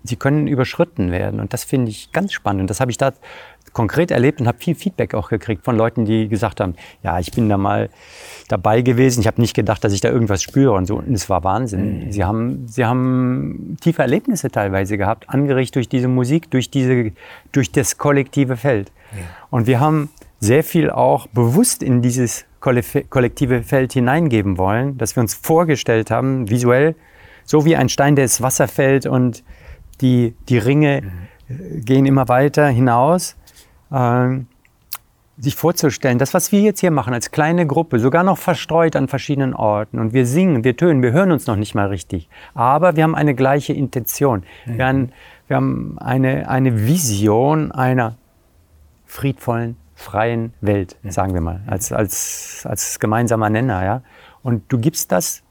sie 0.03 0.15
können 0.15 0.47
überschritten 0.47 1.11
werden. 1.11 1.39
Und 1.39 1.53
das 1.53 1.63
finde 1.63 1.91
ich 1.91 2.11
ganz 2.11 2.33
spannend. 2.33 2.61
Und 2.61 2.69
das 2.69 2.79
habe 2.79 2.91
ich 2.91 2.97
da 2.97 3.11
konkret 3.73 4.11
erlebt 4.11 4.41
und 4.41 4.47
habe 4.47 4.57
viel 4.57 4.75
Feedback 4.75 5.13
auch 5.13 5.29
gekriegt 5.29 5.63
von 5.63 5.77
Leuten, 5.77 6.05
die 6.05 6.27
gesagt 6.27 6.59
haben, 6.59 6.75
ja, 7.03 7.19
ich 7.19 7.31
bin 7.31 7.49
da 7.49 7.57
mal 7.57 7.89
dabei 8.47 8.81
gewesen, 8.81 9.21
ich 9.21 9.27
habe 9.27 9.39
nicht 9.41 9.55
gedacht, 9.55 9.83
dass 9.83 9.93
ich 9.93 10.01
da 10.01 10.09
irgendwas 10.09 10.41
spüre 10.41 10.73
und 10.73 10.85
so. 10.85 10.97
Und 10.97 11.13
es 11.13 11.29
war 11.29 11.43
Wahnsinn. 11.43 12.05
Mhm. 12.05 12.11
Sie 12.11 12.23
haben, 12.23 12.67
sie 12.67 12.85
haben 12.85 13.77
tiefe 13.81 14.01
Erlebnisse 14.01 14.49
teilweise 14.49 14.97
gehabt, 14.97 15.29
angerichtet 15.29 15.75
durch 15.75 15.89
diese 15.89 16.07
Musik, 16.07 16.49
durch, 16.51 16.69
diese, 16.71 17.11
durch 17.51 17.71
das 17.71 17.97
kollektive 17.97 18.57
Feld. 18.57 18.91
Ja. 19.11 19.19
Und 19.49 19.67
wir 19.67 19.79
haben 19.79 20.09
sehr 20.39 20.63
viel 20.63 20.89
auch 20.89 21.27
bewusst 21.27 21.83
in 21.83 22.01
dieses 22.01 22.45
kollektive 22.59 23.63
Feld 23.63 23.93
hineingeben 23.93 24.57
wollen, 24.57 24.97
dass 24.97 25.15
wir 25.15 25.21
uns 25.21 25.33
vorgestellt 25.33 26.11
haben, 26.11 26.49
visuell, 26.49 26.95
so 27.45 27.65
wie 27.65 27.75
ein 27.75 27.89
Stein, 27.89 28.15
der 28.15 28.25
ins 28.25 28.41
Wasser 28.41 28.67
fällt 28.67 29.05
und 29.05 29.43
die, 30.01 30.35
die 30.47 30.57
Ringe 30.57 31.01
mhm. 31.47 31.85
gehen 31.85 32.05
immer 32.05 32.27
weiter 32.27 32.67
hinaus. 32.67 33.35
Ähm, 33.91 34.47
sich 35.39 35.55
vorzustellen, 35.55 36.17
das, 36.17 36.33
was 36.33 36.51
wir 36.51 36.59
jetzt 36.61 36.81
hier 36.81 36.91
machen 36.91 37.13
als 37.13 37.31
kleine 37.31 37.65
Gruppe, 37.65 37.99
sogar 37.99 38.23
noch 38.23 38.37
verstreut 38.37 38.95
an 38.95 39.07
verschiedenen 39.07 39.53
Orten 39.53 39.97
und 39.97 40.13
wir 40.13 40.25
singen, 40.25 40.63
wir 40.63 40.75
tönen, 40.75 41.01
wir 41.01 41.13
hören 41.13 41.31
uns 41.31 41.47
noch 41.47 41.55
nicht 41.55 41.75
mal 41.75 41.87
richtig, 41.87 42.27
aber 42.53 42.97
wir 42.97 43.03
haben 43.03 43.15
eine 43.15 43.33
gleiche 43.35 43.73
Intention. 43.73 44.43
Mhm. 44.65 44.77
Wir 44.77 44.85
haben, 44.85 45.11
wir 45.47 45.55
haben 45.55 45.97
eine, 45.99 46.49
eine 46.49 46.85
Vision 46.85 47.71
einer 47.71 48.15
friedvollen, 49.05 49.77
freien 49.95 50.53
Welt, 50.59 50.97
mhm. 51.03 51.11
sagen 51.11 51.33
wir 51.33 51.41
mal, 51.41 51.61
als, 51.67 51.93
als, 51.93 52.65
als 52.67 52.99
gemeinsamer 52.99 53.49
Nenner. 53.49 53.83
Ja? 53.83 54.01
Und 54.43 54.63
du 54.67 54.77
gibst 54.77 55.11
das 55.11 55.41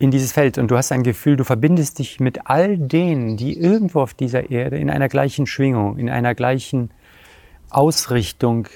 in 0.00 0.10
dieses 0.10 0.32
Feld 0.32 0.56
und 0.56 0.70
du 0.70 0.78
hast 0.78 0.92
ein 0.92 1.02
Gefühl, 1.02 1.36
du 1.36 1.44
verbindest 1.44 1.98
dich 1.98 2.20
mit 2.20 2.46
all 2.46 2.78
denen, 2.78 3.36
die 3.36 3.58
irgendwo 3.58 4.00
auf 4.00 4.14
dieser 4.14 4.50
Erde 4.50 4.78
in 4.78 4.88
einer 4.88 5.08
gleichen 5.08 5.46
Schwingung, 5.46 5.98
in 5.98 6.08
einer 6.08 6.34
gleichen 6.34 6.90
Ausrichtung 7.68 8.66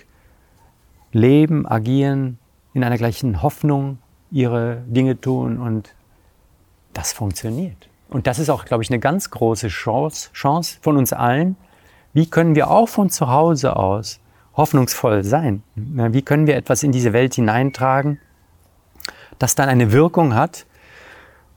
leben, 1.13 1.67
agieren, 1.67 2.39
in 2.75 2.85
einer 2.85 2.99
gleichen 2.99 3.43
Hoffnung 3.43 3.99
ihre 4.31 4.83
Dinge 4.87 5.19
tun 5.19 5.59
und 5.59 5.95
das 6.93 7.15
funktioniert. 7.15 7.89
Und 8.11 8.27
das 8.27 8.39
ist 8.39 8.51
auch, 8.51 8.67
glaube 8.67 8.83
ich, 8.83 8.91
eine 8.91 9.01
ganz 9.01 9.31
große 9.31 9.69
Chance, 9.69 10.29
Chance 10.35 10.77
von 10.83 10.99
uns 10.99 11.15
allen. 11.15 11.57
Wie 12.13 12.29
können 12.29 12.55
wir 12.55 12.71
auch 12.71 12.89
von 12.89 13.09
zu 13.09 13.31
Hause 13.31 13.77
aus 13.77 14.21
hoffnungsvoll 14.59 15.25
sein? 15.25 15.63
Wie 15.75 16.23
können 16.23 16.47
wir 16.47 16.57
etwas 16.57 16.83
in 16.83 16.93
diese 16.93 17.15
Welt 17.15 17.35
hineintragen, 17.35 18.21
das 19.39 19.55
dann 19.55 19.71
eine 19.71 19.91
Wirkung 19.91 20.35
hat, 20.35 20.67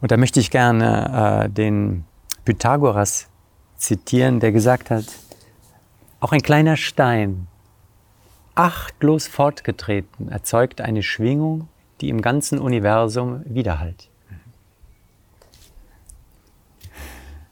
und 0.01 0.11
da 0.11 0.17
möchte 0.17 0.39
ich 0.39 0.51
gerne 0.51 1.45
äh, 1.45 1.49
den 1.49 2.05
Pythagoras 2.45 3.27
zitieren, 3.77 4.39
der 4.39 4.51
gesagt 4.51 4.89
hat, 4.89 5.05
auch 6.19 6.31
ein 6.31 6.41
kleiner 6.41 6.77
Stein, 6.77 7.47
achtlos 8.55 9.27
fortgetreten, 9.27 10.29
erzeugt 10.29 10.81
eine 10.81 11.03
Schwingung, 11.03 11.67
die 12.01 12.09
im 12.09 12.21
ganzen 12.21 12.59
Universum 12.59 13.41
widerhallt. 13.45 14.09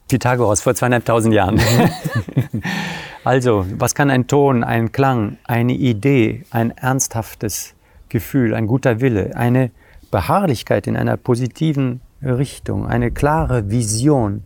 Pythagoras 0.07 0.61
vor 0.61 0.75
zweieinhalbtausend 0.75 1.33
Jahren. 1.33 1.59
also, 3.23 3.65
was 3.77 3.95
kann 3.95 4.11
ein 4.11 4.27
Ton, 4.27 4.63
ein 4.63 4.91
Klang, 4.91 5.37
eine 5.45 5.73
Idee, 5.73 6.45
ein 6.51 6.71
ernsthaftes 6.71 7.73
Gefühl, 8.09 8.53
ein 8.53 8.67
guter 8.67 9.01
Wille, 9.01 9.35
eine 9.35 9.71
Beharrlichkeit 10.11 10.85
in 10.87 10.95
einer 10.95 11.17
positiven 11.17 12.01
Richtung, 12.21 12.87
eine 12.87 13.11
klare 13.11 13.69
Vision. 13.69 14.43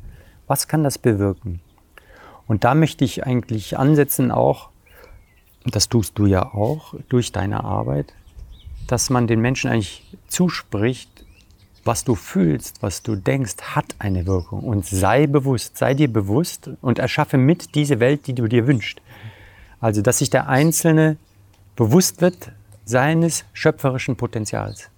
Was 0.47 0.67
kann 0.67 0.83
das 0.83 0.97
bewirken? 0.97 1.61
Und 2.47 2.63
da 2.63 2.73
möchte 2.73 3.05
ich 3.05 3.25
eigentlich 3.25 3.77
ansetzen 3.77 4.31
auch, 4.31 4.69
das 5.65 5.89
tust 5.89 6.17
du 6.17 6.25
ja 6.25 6.53
auch 6.53 6.95
durch 7.09 7.31
deine 7.31 7.63
Arbeit, 7.63 8.13
dass 8.88 9.09
man 9.09 9.27
den 9.27 9.39
Menschen 9.39 9.69
eigentlich 9.69 10.17
zuspricht, 10.27 11.25
was 11.85 12.03
du 12.03 12.15
fühlst, 12.15 12.81
was 12.81 13.03
du 13.03 13.15
denkst, 13.15 13.55
hat 13.75 13.95
eine 13.99 14.25
Wirkung. 14.25 14.61
Und 14.61 14.85
sei 14.85 15.27
bewusst, 15.27 15.77
sei 15.77 15.93
dir 15.93 16.11
bewusst 16.11 16.69
und 16.81 16.99
erschaffe 16.99 17.38
mit 17.38 17.75
diese 17.75 17.99
Welt, 17.99 18.27
die 18.27 18.33
du 18.33 18.47
dir 18.47 18.67
wünschst. 18.67 19.01
Also, 19.79 20.01
dass 20.01 20.17
sich 20.17 20.29
der 20.29 20.49
Einzelne 20.49 21.17
bewusst 21.75 22.21
wird 22.21 22.51
seines 22.83 23.45
schöpferischen 23.53 24.15
Potenzials. 24.15 24.89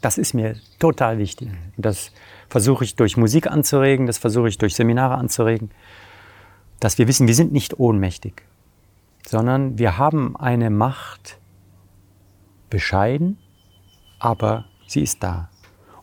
Das 0.00 0.18
ist 0.18 0.34
mir 0.34 0.56
total 0.78 1.18
wichtig. 1.18 1.48
Und 1.76 1.84
das 1.84 2.12
versuche 2.48 2.84
ich 2.84 2.96
durch 2.96 3.16
Musik 3.16 3.46
anzuregen, 3.46 4.06
das 4.06 4.18
versuche 4.18 4.48
ich 4.48 4.58
durch 4.58 4.74
Seminare 4.74 5.16
anzuregen, 5.16 5.70
dass 6.80 6.98
wir 6.98 7.08
wissen, 7.08 7.26
wir 7.26 7.34
sind 7.34 7.52
nicht 7.52 7.78
ohnmächtig, 7.78 8.42
sondern 9.26 9.78
wir 9.78 9.98
haben 9.98 10.36
eine 10.36 10.70
Macht, 10.70 11.38
bescheiden, 12.70 13.38
aber 14.18 14.66
sie 14.86 15.02
ist 15.02 15.22
da. 15.22 15.48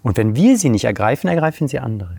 Und 0.04 0.18
wenn 0.18 0.36
wir 0.36 0.58
sie 0.58 0.70
nicht 0.70 0.86
ergreifen, 0.86 1.30
ergreifen 1.30 1.68
sie 1.68 1.80
andere. 1.80 2.16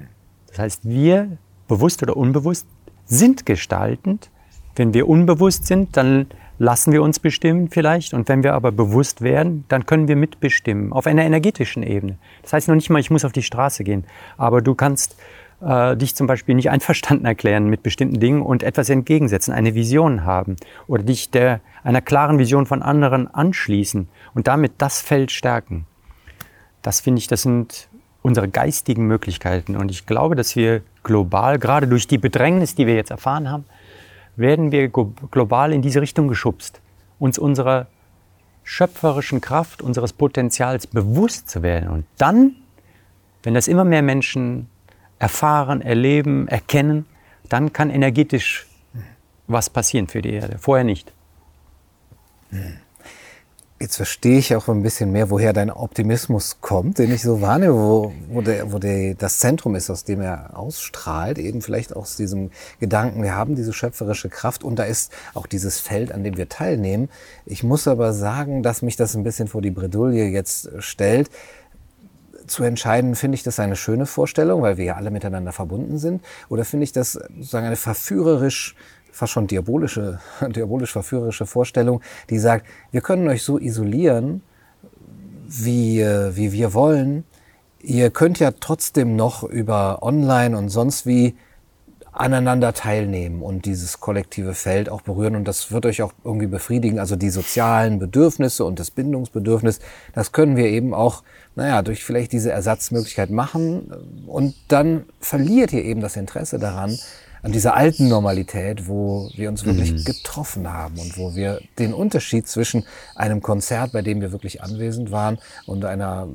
Das 0.48 0.58
heißt, 0.58 0.88
wir, 0.88 1.38
bewusst 1.68 2.02
oder 2.02 2.16
unbewusst, 2.16 2.66
sind 3.04 3.46
gestaltend. 3.46 4.30
Wenn 4.74 4.94
wir 4.94 5.08
unbewusst 5.08 5.66
sind, 5.66 5.96
dann 5.96 6.26
lassen 6.58 6.92
wir 6.92 7.02
uns 7.02 7.18
bestimmen 7.18 7.68
vielleicht. 7.68 8.14
Und 8.14 8.28
wenn 8.28 8.42
wir 8.42 8.54
aber 8.54 8.72
bewusst 8.72 9.22
werden, 9.22 9.64
dann 9.68 9.86
können 9.86 10.08
wir 10.08 10.16
mitbestimmen 10.16 10.92
auf 10.92 11.06
einer 11.06 11.24
energetischen 11.24 11.82
Ebene. 11.82 12.18
Das 12.42 12.52
heißt 12.52 12.68
noch 12.68 12.74
nicht 12.74 12.90
mal, 12.90 12.98
ich 12.98 13.10
muss 13.10 13.24
auf 13.24 13.32
die 13.32 13.42
Straße 13.42 13.84
gehen, 13.84 14.04
aber 14.36 14.62
du 14.62 14.74
kannst 14.74 15.16
äh, 15.60 15.96
dich 15.96 16.14
zum 16.14 16.26
Beispiel 16.26 16.54
nicht 16.54 16.70
einverstanden 16.70 17.26
erklären 17.26 17.68
mit 17.68 17.82
bestimmten 17.82 18.20
Dingen 18.20 18.42
und 18.42 18.62
etwas 18.62 18.90
entgegensetzen, 18.90 19.52
eine 19.52 19.74
Vision 19.74 20.24
haben 20.24 20.56
oder 20.86 21.02
dich 21.02 21.30
der, 21.30 21.60
einer 21.82 22.00
klaren 22.00 22.38
Vision 22.38 22.66
von 22.66 22.82
anderen 22.82 23.32
anschließen 23.32 24.08
und 24.34 24.46
damit 24.46 24.72
das 24.78 25.00
Feld 25.00 25.30
stärken. 25.30 25.86
Das 26.82 27.00
finde 27.00 27.18
ich, 27.18 27.26
das 27.26 27.42
sind 27.42 27.88
unsere 28.22 28.48
geistigen 28.48 29.06
Möglichkeiten. 29.06 29.76
Und 29.76 29.90
ich 29.90 30.04
glaube, 30.04 30.34
dass 30.34 30.56
wir 30.56 30.82
global, 31.04 31.58
gerade 31.58 31.86
durch 31.86 32.08
die 32.08 32.18
Bedrängnis, 32.18 32.74
die 32.74 32.86
wir 32.86 32.96
jetzt 32.96 33.12
erfahren 33.12 33.48
haben, 33.50 33.64
werden 34.36 34.70
wir 34.70 34.88
global 34.88 35.72
in 35.72 35.82
diese 35.82 36.00
Richtung 36.00 36.28
geschubst, 36.28 36.80
uns 37.18 37.38
unserer 37.38 37.86
schöpferischen 38.64 39.40
Kraft, 39.40 39.80
unseres 39.80 40.12
Potenzials 40.12 40.86
bewusst 40.86 41.48
zu 41.48 41.62
werden. 41.62 41.88
Und 41.88 42.04
dann, 42.18 42.56
wenn 43.42 43.54
das 43.54 43.68
immer 43.68 43.84
mehr 43.84 44.02
Menschen 44.02 44.68
erfahren, 45.18 45.80
erleben, 45.80 46.48
erkennen, 46.48 47.06
dann 47.48 47.72
kann 47.72 47.90
energetisch 47.90 48.66
was 49.46 49.70
passieren 49.70 50.08
für 50.08 50.20
die 50.20 50.32
Erde. 50.32 50.58
Vorher 50.58 50.84
nicht. 50.84 51.12
Jetzt 53.78 53.96
verstehe 53.96 54.38
ich 54.38 54.56
auch 54.56 54.68
ein 54.68 54.82
bisschen 54.82 55.12
mehr, 55.12 55.28
woher 55.28 55.52
dein 55.52 55.70
Optimismus 55.70 56.62
kommt, 56.62 56.98
den 56.98 57.12
ich 57.12 57.20
so 57.20 57.42
wahrnehme, 57.42 57.74
wo, 57.74 58.10
wo, 58.30 58.40
der, 58.40 58.72
wo 58.72 58.78
der, 58.78 59.12
das 59.12 59.38
Zentrum 59.38 59.74
ist, 59.74 59.90
aus 59.90 60.02
dem 60.02 60.22
er 60.22 60.58
ausstrahlt, 60.58 61.36
eben 61.36 61.60
vielleicht 61.60 61.94
aus 61.94 62.16
diesem 62.16 62.50
Gedanken, 62.80 63.22
wir 63.22 63.34
haben 63.34 63.54
diese 63.54 63.74
schöpferische 63.74 64.30
Kraft 64.30 64.64
und 64.64 64.78
da 64.78 64.84
ist 64.84 65.12
auch 65.34 65.46
dieses 65.46 65.78
Feld, 65.78 66.10
an 66.10 66.24
dem 66.24 66.38
wir 66.38 66.48
teilnehmen. 66.48 67.10
Ich 67.44 67.64
muss 67.64 67.86
aber 67.86 68.14
sagen, 68.14 68.62
dass 68.62 68.80
mich 68.80 68.96
das 68.96 69.14
ein 69.14 69.24
bisschen 69.24 69.46
vor 69.46 69.60
die 69.60 69.70
Bredouille 69.70 70.24
jetzt 70.24 70.70
stellt. 70.78 71.28
Zu 72.46 72.62
entscheiden, 72.62 73.14
finde 73.14 73.34
ich 73.34 73.42
das 73.42 73.60
eine 73.60 73.76
schöne 73.76 74.06
Vorstellung, 74.06 74.62
weil 74.62 74.78
wir 74.78 74.86
ja 74.86 74.94
alle 74.96 75.10
miteinander 75.10 75.52
verbunden 75.52 75.98
sind, 75.98 76.24
oder 76.48 76.64
finde 76.64 76.84
ich 76.84 76.92
das 76.92 77.12
sozusagen 77.12 77.66
eine 77.66 77.76
verführerisch 77.76 78.74
fast 79.16 79.32
schon 79.32 79.46
diabolische, 79.46 80.20
diabolisch 80.48 80.92
verführerische 80.92 81.46
Vorstellung, 81.46 82.02
die 82.28 82.38
sagt, 82.38 82.66
wir 82.90 83.00
können 83.00 83.26
euch 83.28 83.42
so 83.42 83.58
isolieren, 83.58 84.42
wie, 85.48 86.00
äh, 86.00 86.36
wie 86.36 86.52
wir 86.52 86.74
wollen. 86.74 87.24
Ihr 87.80 88.10
könnt 88.10 88.38
ja 88.40 88.50
trotzdem 88.50 89.16
noch 89.16 89.42
über 89.42 90.02
online 90.02 90.56
und 90.56 90.68
sonst 90.68 91.06
wie 91.06 91.36
aneinander 92.12 92.72
teilnehmen 92.72 93.42
und 93.42 93.66
dieses 93.66 94.00
kollektive 94.00 94.54
Feld 94.54 94.88
auch 94.88 95.02
berühren. 95.02 95.36
Und 95.36 95.46
das 95.46 95.70
wird 95.70 95.86
euch 95.86 96.02
auch 96.02 96.12
irgendwie 96.24 96.46
befriedigen. 96.46 96.98
Also 96.98 97.14
die 97.14 97.28
sozialen 97.30 97.98
Bedürfnisse 97.98 98.64
und 98.64 98.78
das 98.78 98.90
Bindungsbedürfnis, 98.90 99.80
das 100.14 100.32
können 100.32 100.56
wir 100.56 100.66
eben 100.66 100.94
auch, 100.94 101.22
naja, 101.54 101.82
durch 101.82 102.04
vielleicht 102.04 102.32
diese 102.32 102.50
Ersatzmöglichkeit 102.50 103.30
machen. 103.30 103.92
Und 104.26 104.54
dann 104.68 105.04
verliert 105.20 105.72
ihr 105.72 105.84
eben 105.84 106.00
das 106.00 106.16
Interesse 106.16 106.58
daran, 106.58 106.98
an 107.46 107.52
dieser 107.52 107.76
alten 107.76 108.08
Normalität, 108.08 108.88
wo 108.88 109.30
wir 109.36 109.48
uns 109.48 109.64
wirklich 109.64 109.92
mhm. 109.92 110.04
getroffen 110.04 110.72
haben 110.72 110.98
und 110.98 111.16
wo 111.16 111.36
wir 111.36 111.60
den 111.78 111.94
Unterschied 111.94 112.48
zwischen 112.48 112.84
einem 113.14 113.40
Konzert, 113.40 113.92
bei 113.92 114.02
dem 114.02 114.20
wir 114.20 114.32
wirklich 114.32 114.64
anwesend 114.64 115.12
waren, 115.12 115.38
und 115.64 115.84
einer 115.84 116.26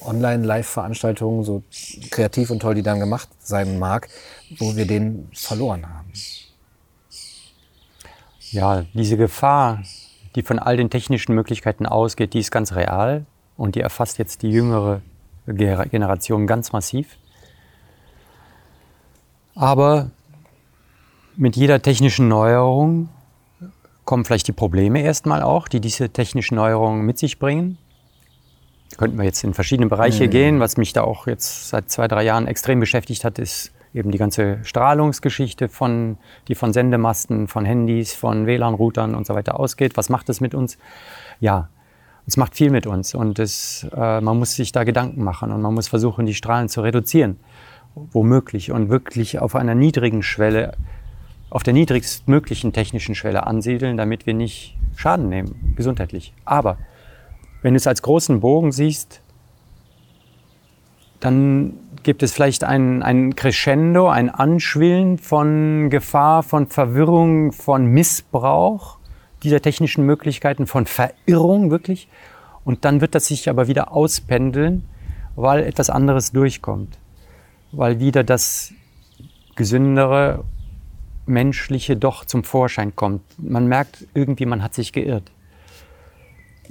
Online-Live-Veranstaltung, 0.00 1.44
so 1.44 1.62
kreativ 2.10 2.48
und 2.48 2.60
toll 2.60 2.74
die 2.74 2.82
dann 2.82 3.00
gemacht 3.00 3.28
sein 3.38 3.78
mag, 3.78 4.08
wo 4.56 4.76
wir 4.76 4.86
den 4.86 5.28
verloren 5.34 5.86
haben. 5.86 6.10
Ja, 8.50 8.86
diese 8.94 9.18
Gefahr, 9.18 9.82
die 10.36 10.42
von 10.42 10.58
all 10.58 10.78
den 10.78 10.88
technischen 10.88 11.34
Möglichkeiten 11.34 11.84
ausgeht, 11.84 12.32
die 12.32 12.40
ist 12.40 12.50
ganz 12.50 12.72
real 12.72 13.26
und 13.58 13.74
die 13.74 13.80
erfasst 13.80 14.16
jetzt 14.16 14.40
die 14.40 14.52
jüngere 14.52 15.02
Generation 15.46 16.46
ganz 16.46 16.72
massiv. 16.72 17.18
Aber 19.54 20.12
mit 21.36 21.56
jeder 21.56 21.82
technischen 21.82 22.28
Neuerung 22.28 23.08
kommen 24.04 24.24
vielleicht 24.24 24.48
die 24.48 24.52
Probleme 24.52 25.02
erstmal 25.02 25.42
auch, 25.42 25.68
die 25.68 25.80
diese 25.80 26.10
technischen 26.10 26.54
Neuerungen 26.54 27.04
mit 27.04 27.18
sich 27.18 27.38
bringen. 27.38 27.78
Könnten 28.96 29.18
wir 29.18 29.24
jetzt 29.24 29.42
in 29.44 29.52
verschiedene 29.52 29.88
Bereiche 29.88 30.26
mhm. 30.26 30.30
gehen. 30.30 30.60
Was 30.60 30.76
mich 30.76 30.92
da 30.92 31.02
auch 31.02 31.26
jetzt 31.26 31.68
seit 31.68 31.90
zwei, 31.90 32.08
drei 32.08 32.22
Jahren 32.22 32.46
extrem 32.46 32.80
beschäftigt 32.80 33.24
hat, 33.24 33.38
ist 33.38 33.72
eben 33.92 34.10
die 34.10 34.18
ganze 34.18 34.58
Strahlungsgeschichte, 34.62 35.68
von, 35.68 36.18
die 36.48 36.54
von 36.54 36.72
Sendemasten, 36.72 37.48
von 37.48 37.64
Handys, 37.64 38.14
von 38.14 38.46
WLAN-Routern 38.46 39.14
und 39.14 39.26
so 39.26 39.34
weiter 39.34 39.58
ausgeht. 39.58 39.96
Was 39.96 40.08
macht 40.08 40.28
das 40.28 40.40
mit 40.40 40.54
uns? 40.54 40.78
Ja, 41.40 41.68
es 42.26 42.36
macht 42.36 42.54
viel 42.54 42.70
mit 42.70 42.86
uns 42.86 43.14
und 43.14 43.38
es, 43.38 43.86
äh, 43.94 44.20
man 44.20 44.38
muss 44.38 44.54
sich 44.54 44.72
da 44.72 44.84
Gedanken 44.84 45.22
machen 45.24 45.52
und 45.52 45.62
man 45.62 45.74
muss 45.74 45.88
versuchen, 45.88 46.26
die 46.26 46.34
Strahlen 46.34 46.68
zu 46.68 46.80
reduzieren, 46.80 47.38
womöglich 47.94 48.70
und 48.70 48.88
wirklich 48.88 49.38
auf 49.38 49.54
einer 49.54 49.74
niedrigen 49.74 50.22
Schwelle 50.22 50.72
auf 51.56 51.62
der 51.62 51.72
niedrigstmöglichen 51.72 52.74
technischen 52.74 53.14
Schwelle 53.14 53.46
ansiedeln, 53.46 53.96
damit 53.96 54.26
wir 54.26 54.34
nicht 54.34 54.76
Schaden 54.94 55.30
nehmen, 55.30 55.72
gesundheitlich. 55.74 56.34
Aber 56.44 56.76
wenn 57.62 57.72
du 57.72 57.78
es 57.78 57.86
als 57.86 58.02
großen 58.02 58.40
Bogen 58.40 58.72
siehst, 58.72 59.22
dann 61.18 61.72
gibt 62.02 62.22
es 62.22 62.34
vielleicht 62.34 62.62
ein, 62.62 63.02
ein 63.02 63.36
Crescendo, 63.36 64.10
ein 64.10 64.28
Anschwillen 64.28 65.16
von 65.16 65.88
Gefahr, 65.88 66.42
von 66.42 66.66
Verwirrung, 66.66 67.52
von 67.52 67.86
Missbrauch 67.86 68.98
dieser 69.42 69.62
technischen 69.62 70.04
Möglichkeiten, 70.04 70.66
von 70.66 70.84
Verirrung 70.84 71.70
wirklich. 71.70 72.06
Und 72.66 72.84
dann 72.84 73.00
wird 73.00 73.14
das 73.14 73.28
sich 73.28 73.48
aber 73.48 73.66
wieder 73.66 73.92
auspendeln, 73.92 74.84
weil 75.36 75.64
etwas 75.64 75.88
anderes 75.88 76.32
durchkommt. 76.32 76.98
Weil 77.72 77.98
wieder 77.98 78.24
das 78.24 78.74
gesündere 79.54 80.44
Menschliche 81.26 81.96
doch 81.96 82.24
zum 82.24 82.44
Vorschein 82.44 82.94
kommt. 82.96 83.22
Man 83.38 83.66
merkt 83.66 84.06
irgendwie, 84.14 84.46
man 84.46 84.62
hat 84.62 84.74
sich 84.74 84.92
geirrt. 84.92 85.30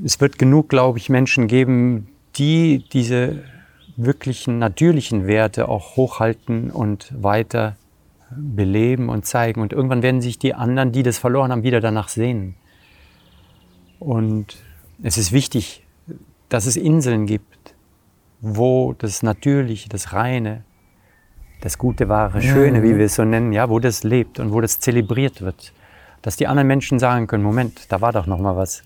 Es 0.04 0.20
wird 0.20 0.38
genug, 0.38 0.70
glaube 0.70 0.98
ich, 0.98 1.10
Menschen 1.10 1.48
geben, 1.48 2.08
die 2.36 2.84
diese 2.91 3.44
wirklichen 3.98 4.60
natürlichen 4.60 5.26
Werte 5.28 5.70
auch 5.70 5.96
hochhalten 5.96 6.70
und 6.70 7.13
weiter 7.22 7.78
beleben 8.36 9.08
und 9.10 9.26
zeigen. 9.26 9.62
Und 9.62 9.72
irgendwann 9.72 10.02
werden 10.02 10.22
sich 10.22 10.38
die 10.38 10.54
anderen, 10.54 10.91
die 10.91 11.04
das 11.04 11.18
verloren 11.18 11.52
haben, 11.52 11.63
wieder 11.63 11.80
danach 11.80 12.10
sehnen. 12.10 12.56
Und 14.00 14.58
es 15.02 15.18
ist 15.18 15.32
wichtig, 15.32 15.86
dass 16.50 16.65
es 16.65 16.76
Inseln 16.76 17.26
gibt, 17.26 17.74
wo 18.41 18.94
das 18.94 19.24
Natürliche, 19.24 19.89
das 19.89 20.12
Reine, 20.12 20.64
das 21.62 21.78
Gute, 21.78 22.10
Wahre, 22.10 22.41
Schöne, 22.41 22.84
wie 22.84 22.98
wir 22.98 23.06
es 23.06 23.15
so 23.15 23.26
nennen, 23.26 23.54
ja, 23.54 23.70
wo 23.70 23.80
das 23.80 24.04
lebt 24.04 24.39
und 24.39 24.52
wo 24.54 24.62
das 24.62 24.80
zelebriert 24.80 25.41
wird. 25.41 25.74
Dass 26.22 26.38
die 26.38 26.48
anderen 26.48 26.68
Menschen 26.68 27.00
sagen 27.00 27.28
können, 27.28 27.44
Moment, 27.44 27.91
da 27.91 28.02
war 28.02 28.12
doch 28.12 28.26
noch 28.26 28.39
mal 28.39 28.56
was. 28.56 28.84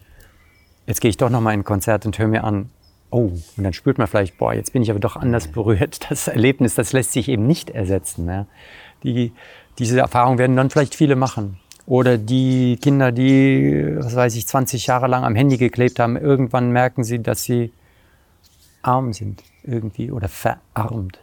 Jetzt 0.85 1.01
gehe 1.01 1.09
ich 1.09 1.17
doch 1.17 1.29
noch 1.29 1.41
mal 1.41 1.53
in 1.53 1.61
ein 1.61 1.63
Konzert 1.63 2.05
und 2.05 2.17
höre 2.17 2.27
mir 2.27 2.43
an. 2.43 2.69
Oh, 3.11 3.31
und 3.57 3.63
dann 3.63 3.73
spürt 3.73 3.97
man 3.97 4.07
vielleicht, 4.07 4.37
boah, 4.37 4.53
jetzt 4.53 4.73
bin 4.73 4.81
ich 4.81 4.91
aber 4.91 4.99
doch 4.99 5.15
anders 5.15 5.47
berührt. 5.47 5.99
Das 6.09 6.27
Erlebnis, 6.27 6.75
das 6.75 6.93
lässt 6.93 7.11
sich 7.11 7.27
eben 7.27 7.47
nicht 7.47 7.69
ersetzen. 7.69 8.27
Ja. 8.27 8.45
Die, 9.03 9.33
diese 9.77 9.99
Erfahrung 9.99 10.37
werden 10.37 10.55
dann 10.55 10.69
vielleicht 10.69 10.95
viele 10.95 11.15
machen. 11.15 11.59
Oder 11.85 12.17
die 12.17 12.77
Kinder, 12.77 13.11
die, 13.11 13.95
was 13.97 14.15
weiß 14.15 14.35
ich, 14.35 14.45
20 14.45 14.85
Jahre 14.87 15.07
lang 15.07 15.23
am 15.23 15.35
Handy 15.35 15.57
geklebt 15.57 15.99
haben, 15.99 16.17
irgendwann 16.17 16.71
merken 16.71 17.03
sie, 17.03 17.21
dass 17.21 17.43
sie 17.43 17.71
arm 18.81 19.11
sind 19.13 19.43
irgendwie 19.63 20.11
oder 20.11 20.27
verarmt. 20.27 21.19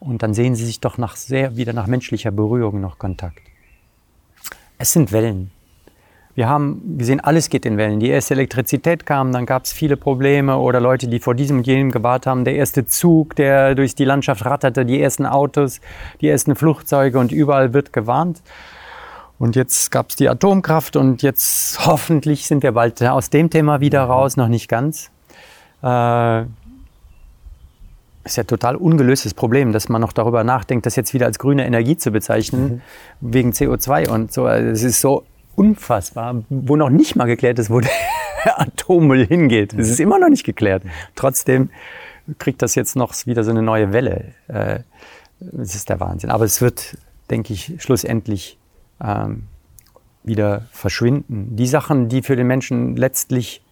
Und 0.00 0.22
dann 0.22 0.34
sehen 0.34 0.54
sie 0.54 0.64
sich 0.64 0.80
doch 0.80 0.98
nach 0.98 1.16
sehr, 1.16 1.56
wieder 1.56 1.72
nach 1.72 1.86
menschlicher 1.86 2.30
Berührung 2.30 2.80
noch 2.80 2.98
Kontakt. 2.98 3.40
Es 4.78 4.92
sind 4.92 5.12
Wellen. 5.12 5.50
Wir 6.36 6.48
haben 6.48 6.98
gesehen, 6.98 7.18
alles 7.18 7.50
geht 7.50 7.66
in 7.66 7.76
Wellen. 7.78 7.98
Die 7.98 8.10
erste 8.10 8.34
Elektrizität 8.34 9.04
kam, 9.06 9.32
dann 9.32 9.44
gab 9.44 9.64
es 9.64 9.72
viele 9.72 9.96
Probleme 9.96 10.56
oder 10.58 10.78
Leute, 10.80 11.08
die 11.08 11.18
vor 11.18 11.34
diesem 11.34 11.58
und 11.58 11.66
jenem 11.66 11.90
gewartet 11.90 12.28
haben. 12.28 12.44
Der 12.44 12.54
erste 12.54 12.86
Zug, 12.86 13.34
der 13.34 13.74
durch 13.74 13.96
die 13.96 14.04
Landschaft 14.04 14.44
ratterte, 14.44 14.86
die 14.86 15.02
ersten 15.02 15.26
Autos, 15.26 15.80
die 16.20 16.28
ersten 16.28 16.54
Flugzeuge 16.54 17.18
und 17.18 17.32
überall 17.32 17.74
wird 17.74 17.92
gewarnt. 17.92 18.40
Und 19.40 19.56
jetzt 19.56 19.90
gab 19.90 20.10
es 20.10 20.16
die 20.16 20.28
Atomkraft 20.28 20.94
und 20.94 21.22
jetzt 21.22 21.84
hoffentlich 21.86 22.46
sind 22.46 22.62
wir 22.62 22.70
bald 22.70 23.02
aus 23.02 23.30
dem 23.30 23.50
Thema 23.50 23.80
wieder 23.80 24.04
raus, 24.04 24.36
noch 24.36 24.48
nicht 24.48 24.68
ganz. 24.68 25.10
Äh, 25.82 26.44
ist 28.28 28.36
ja 28.36 28.44
total 28.44 28.76
ungelöstes 28.76 29.34
Problem, 29.34 29.72
dass 29.72 29.88
man 29.88 30.00
noch 30.00 30.12
darüber 30.12 30.44
nachdenkt, 30.44 30.86
das 30.86 30.96
jetzt 30.96 31.14
wieder 31.14 31.26
als 31.26 31.38
grüne 31.38 31.66
Energie 31.66 31.96
zu 31.96 32.10
bezeichnen, 32.10 32.82
mhm. 33.20 33.32
wegen 33.32 33.50
CO2 33.52 34.08
und 34.08 34.32
so. 34.32 34.44
Also 34.44 34.68
es 34.68 34.82
ist 34.82 35.00
so 35.00 35.24
unfassbar, 35.56 36.42
wo 36.48 36.76
noch 36.76 36.90
nicht 36.90 37.16
mal 37.16 37.24
geklärt 37.24 37.58
ist, 37.58 37.70
wo 37.70 37.80
der 37.80 37.90
Atommüll 38.60 39.26
hingeht. 39.26 39.74
Es 39.74 39.90
ist 39.90 40.00
immer 40.00 40.18
noch 40.18 40.28
nicht 40.28 40.44
geklärt. 40.44 40.82
Trotzdem 41.14 41.70
kriegt 42.38 42.62
das 42.62 42.74
jetzt 42.74 42.96
noch 42.96 43.14
wieder 43.26 43.42
so 43.44 43.50
eine 43.50 43.62
neue 43.62 43.92
Welle. 43.92 44.32
Äh, 44.48 44.80
das 45.40 45.74
ist 45.74 45.88
der 45.88 46.00
Wahnsinn. 46.00 46.30
Aber 46.30 46.44
es 46.44 46.60
wird, 46.60 46.98
denke 47.30 47.52
ich, 47.52 47.74
schlussendlich 47.78 48.58
ähm, 49.02 49.44
wieder 50.22 50.66
verschwinden. 50.70 51.56
Die 51.56 51.66
Sachen, 51.66 52.08
die 52.08 52.22
für 52.22 52.36
den 52.36 52.46
Menschen 52.46 52.96
letztlich 52.96 53.62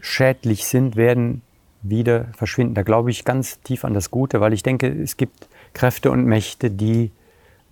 schädlich 0.00 0.66
sind, 0.66 0.96
werden 0.96 1.42
wieder 1.90 2.26
verschwinden. 2.36 2.74
Da 2.74 2.82
glaube 2.82 3.10
ich 3.10 3.24
ganz 3.24 3.60
tief 3.60 3.84
an 3.84 3.94
das 3.94 4.10
Gute, 4.10 4.40
weil 4.40 4.52
ich 4.52 4.62
denke, 4.62 4.88
es 4.88 5.16
gibt 5.16 5.48
Kräfte 5.74 6.10
und 6.10 6.24
Mächte, 6.24 6.70
die 6.70 7.10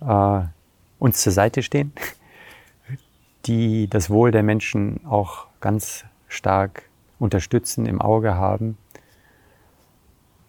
äh, 0.01 0.41
uns 0.99 1.21
zur 1.21 1.33
Seite 1.33 1.63
stehen, 1.63 1.93
die 3.45 3.87
das 3.89 4.09
Wohl 4.09 4.31
der 4.31 4.43
Menschen 4.43 5.05
auch 5.05 5.47
ganz 5.61 6.05
stark 6.27 6.83
unterstützen, 7.19 7.85
im 7.85 8.01
Auge 8.01 8.35
haben. 8.35 8.77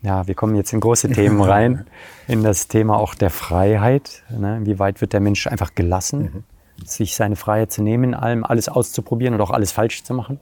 Ja, 0.03 0.27
wir 0.27 0.35
kommen 0.35 0.55
jetzt 0.55 0.73
in 0.73 0.81
große 0.81 1.11
Themen 1.11 1.41
rein, 1.43 1.87
in 2.29 2.43
das 2.43 2.69
Thema 2.69 2.99
auch 2.99 3.15
der 3.15 3.31
Freiheit. 3.31 4.23
Ne? 4.31 4.61
Wie 4.65 4.79
weit 4.79 5.01
wird 5.01 5.13
der 5.13 5.21
Mensch 5.21 5.47
einfach 5.47 5.75
gelassen, 5.75 6.45
mhm. 6.79 6.87
sich 6.87 7.17
seine 7.17 7.37
Freiheit 7.37 7.73
zu 7.73 7.83
nehmen, 7.83 8.05
in 8.05 8.15
allem 8.15 8.45
alles 8.45 8.69
auszuprobieren 8.69 9.35
und 9.35 9.41
auch 9.41 9.51
alles 9.51 9.73
falsch 9.73 10.05
zu 10.05 10.15
machen? 10.15 10.41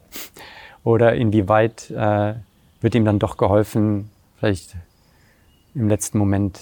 Oder 0.82 1.14
inwieweit 1.14 1.90
äh, 1.90 2.34
wird 2.84 2.94
ihm 2.94 3.06
dann 3.06 3.18
doch 3.18 3.38
geholfen, 3.38 4.10
vielleicht 4.36 4.76
im 5.74 5.88
letzten 5.88 6.18
Moment, 6.18 6.60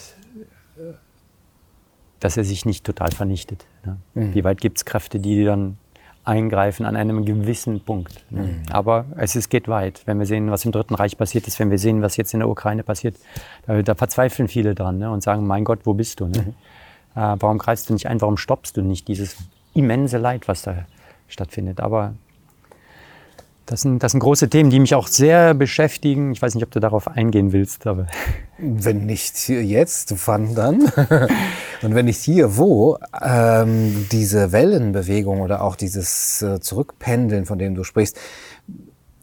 dass 2.20 2.36
er 2.36 2.44
sich 2.44 2.64
nicht 2.64 2.84
total 2.84 3.10
vernichtet. 3.10 3.66
Ne? 3.84 3.96
Mhm. 4.14 4.34
Wie 4.34 4.44
weit 4.44 4.60
gibt 4.60 4.78
es 4.78 4.84
Kräfte, 4.84 5.18
die 5.18 5.44
dann 5.44 5.78
eingreifen 6.24 6.86
an 6.86 6.94
einem 6.94 7.24
gewissen 7.24 7.80
Punkt. 7.80 8.24
Ne? 8.30 8.42
Mhm. 8.42 8.62
Aber 8.70 9.06
es, 9.16 9.34
es 9.34 9.48
geht 9.48 9.66
weit. 9.66 10.02
Wenn 10.06 10.20
wir 10.20 10.26
sehen, 10.26 10.48
was 10.52 10.64
im 10.64 10.70
Dritten 10.70 10.94
Reich 10.94 11.18
passiert 11.18 11.48
ist, 11.48 11.58
wenn 11.58 11.72
wir 11.72 11.78
sehen, 11.78 12.02
was 12.02 12.16
jetzt 12.16 12.32
in 12.32 12.38
der 12.38 12.48
Ukraine 12.48 12.84
passiert, 12.84 13.16
da, 13.66 13.82
da 13.82 13.96
verzweifeln 13.96 14.46
viele 14.46 14.76
dran 14.76 14.98
ne? 14.98 15.10
und 15.10 15.24
sagen, 15.24 15.44
mein 15.44 15.64
Gott, 15.64 15.80
wo 15.84 15.94
bist 15.94 16.20
du? 16.20 16.28
Ne? 16.28 16.38
Mhm. 16.38 17.20
Äh, 17.20 17.36
warum 17.40 17.58
greifst 17.58 17.90
du 17.90 17.94
nicht 17.94 18.06
ein? 18.06 18.20
Warum 18.20 18.36
stoppst 18.36 18.76
du 18.76 18.82
nicht 18.82 19.08
dieses 19.08 19.36
immense 19.74 20.18
Leid, 20.18 20.46
was 20.46 20.62
da 20.62 20.86
stattfindet? 21.26 21.80
Aber 21.80 22.14
das 23.66 23.82
sind, 23.82 24.02
das 24.02 24.12
sind 24.12 24.20
große 24.20 24.48
Themen, 24.48 24.70
die 24.70 24.80
mich 24.80 24.94
auch 24.94 25.06
sehr 25.06 25.54
beschäftigen. 25.54 26.32
Ich 26.32 26.42
weiß 26.42 26.54
nicht, 26.54 26.64
ob 26.64 26.70
du 26.70 26.80
darauf 26.80 27.08
eingehen 27.08 27.52
willst, 27.52 27.86
aber. 27.86 28.06
Wenn 28.58 29.06
nicht 29.06 29.48
jetzt, 29.48 30.14
wann 30.26 30.54
dann? 30.54 30.82
Und 31.82 31.96
wenn 31.96 32.04
nicht 32.04 32.20
hier, 32.20 32.56
wo? 32.56 32.96
Ähm, 33.20 34.06
diese 34.12 34.52
Wellenbewegung 34.52 35.40
oder 35.40 35.62
auch 35.62 35.74
dieses 35.74 36.42
äh, 36.42 36.60
Zurückpendeln, 36.60 37.44
von 37.44 37.58
dem 37.58 37.74
du 37.74 37.82
sprichst, 37.82 38.16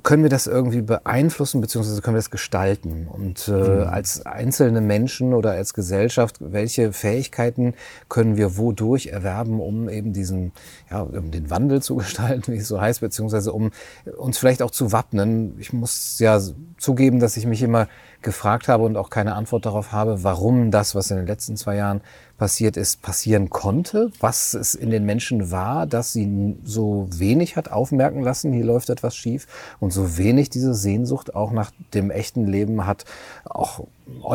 können 0.03 0.23
wir 0.23 0.29
das 0.29 0.47
irgendwie 0.47 0.81
beeinflussen, 0.81 1.59
beziehungsweise 1.61 2.01
können 2.01 2.15
wir 2.15 2.19
das 2.19 2.31
gestalten? 2.31 3.07
Und 3.07 3.47
äh, 3.47 3.51
mhm. 3.51 3.87
als 3.87 4.25
einzelne 4.25 4.81
Menschen 4.81 5.33
oder 5.33 5.51
als 5.51 5.73
Gesellschaft, 5.73 6.37
welche 6.39 6.93
Fähigkeiten 6.93 7.73
können 8.07 8.37
wir 8.37 8.57
wodurch 8.57 9.07
erwerben, 9.07 9.59
um 9.59 9.89
eben 9.89 10.13
diesen, 10.13 10.53
ja, 10.89 11.01
um 11.01 11.31
den 11.31 11.49
Wandel 11.49 11.81
zu 11.81 11.95
gestalten, 11.97 12.53
wie 12.53 12.57
es 12.57 12.67
so 12.67 12.79
heißt, 12.79 13.01
beziehungsweise 13.01 13.51
um 13.51 13.71
uns 14.17 14.37
vielleicht 14.37 14.61
auch 14.61 14.71
zu 14.71 14.91
wappnen? 14.91 15.55
Ich 15.59 15.73
muss 15.73 16.19
ja 16.19 16.39
zugeben, 16.77 17.19
dass 17.19 17.35
ich 17.35 17.45
mich 17.45 17.61
immer 17.61 17.87
gefragt 18.21 18.67
habe 18.67 18.83
und 18.83 18.97
auch 18.97 19.09
keine 19.09 19.35
Antwort 19.35 19.65
darauf 19.65 19.91
habe, 19.91 20.23
warum 20.23 20.71
das, 20.71 20.93
was 20.95 21.09
in 21.11 21.17
den 21.17 21.27
letzten 21.27 21.55
zwei 21.55 21.75
Jahren 21.75 22.01
passiert 22.37 22.77
ist, 22.77 23.01
passieren 23.01 23.49
konnte, 23.49 24.11
was 24.19 24.53
es 24.53 24.75
in 24.75 24.89
den 24.89 25.05
Menschen 25.05 25.51
war, 25.51 25.85
dass 25.85 26.13
sie 26.13 26.57
so 26.63 27.07
wenig 27.11 27.55
hat 27.55 27.71
aufmerken 27.71 28.21
lassen, 28.21 28.51
hier 28.53 28.65
läuft 28.65 28.89
etwas 28.89 29.15
schief 29.15 29.47
und 29.79 29.91
so 29.91 30.17
wenig 30.17 30.49
diese 30.49 30.73
Sehnsucht 30.73 31.35
auch 31.35 31.51
nach 31.51 31.71
dem 31.93 32.11
echten 32.11 32.45
Leben 32.45 32.85
hat 32.85 33.05
auch 33.45 33.85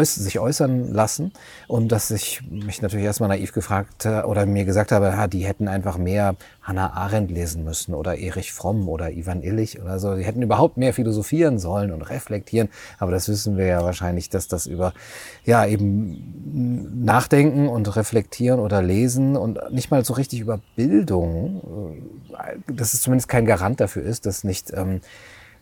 sich 0.03 0.39
äußern 0.39 0.93
lassen 0.93 1.33
und 1.69 1.93
dass 1.93 2.11
ich 2.11 2.43
mich 2.51 2.83
natürlich 2.83 3.07
erstmal 3.07 3.29
naiv 3.29 3.53
gefragt 3.53 4.05
äh, 4.05 4.23
oder 4.23 4.47
mir 4.47 4.65
gesagt 4.65 4.93
habe, 4.93 5.07
ja, 5.07 5.27
die 5.27 5.45
hätten 5.45 5.69
einfach 5.69 5.99
mehr 5.99 6.37
Hannah 6.63 6.93
Arendt 6.95 7.31
lesen 7.31 7.65
müssen 7.65 7.95
oder 7.95 8.17
Erich 8.19 8.53
Fromm 8.53 8.89
oder 8.89 9.11
Ivan 9.13 9.43
Illich 9.43 9.81
oder 9.81 9.99
so. 9.99 10.15
Die 10.17 10.25
hätten 10.25 10.43
überhaupt 10.43 10.77
mehr 10.77 10.95
philosophieren 10.95 11.59
sollen 11.59 11.93
und 11.93 12.03
reflektieren. 12.03 12.69
Aber 12.99 13.11
das 13.13 13.29
wissen 13.29 13.57
wir 13.57 13.67
ja 13.67 13.83
wahrscheinlich, 13.83 14.31
dass 14.31 14.49
das 14.49 14.67
über, 14.67 14.93
ja, 15.45 15.67
eben 15.67 17.05
nachdenken 17.05 17.69
und 17.69 17.95
reflektieren 17.97 18.61
oder 18.61 18.83
lesen 18.83 19.37
und 19.37 19.59
nicht 19.71 19.91
mal 19.91 20.05
so 20.05 20.15
richtig 20.15 20.41
über 20.41 20.61
Bildung, 20.77 21.61
äh, 22.33 22.73
dass 22.73 22.95
es 22.95 23.03
zumindest 23.03 23.29
kein 23.29 23.47
Garant 23.47 23.81
dafür 23.81 24.03
ist, 24.03 24.27
dass 24.27 24.45
nicht 24.45 24.73
ähm, 24.75 25.01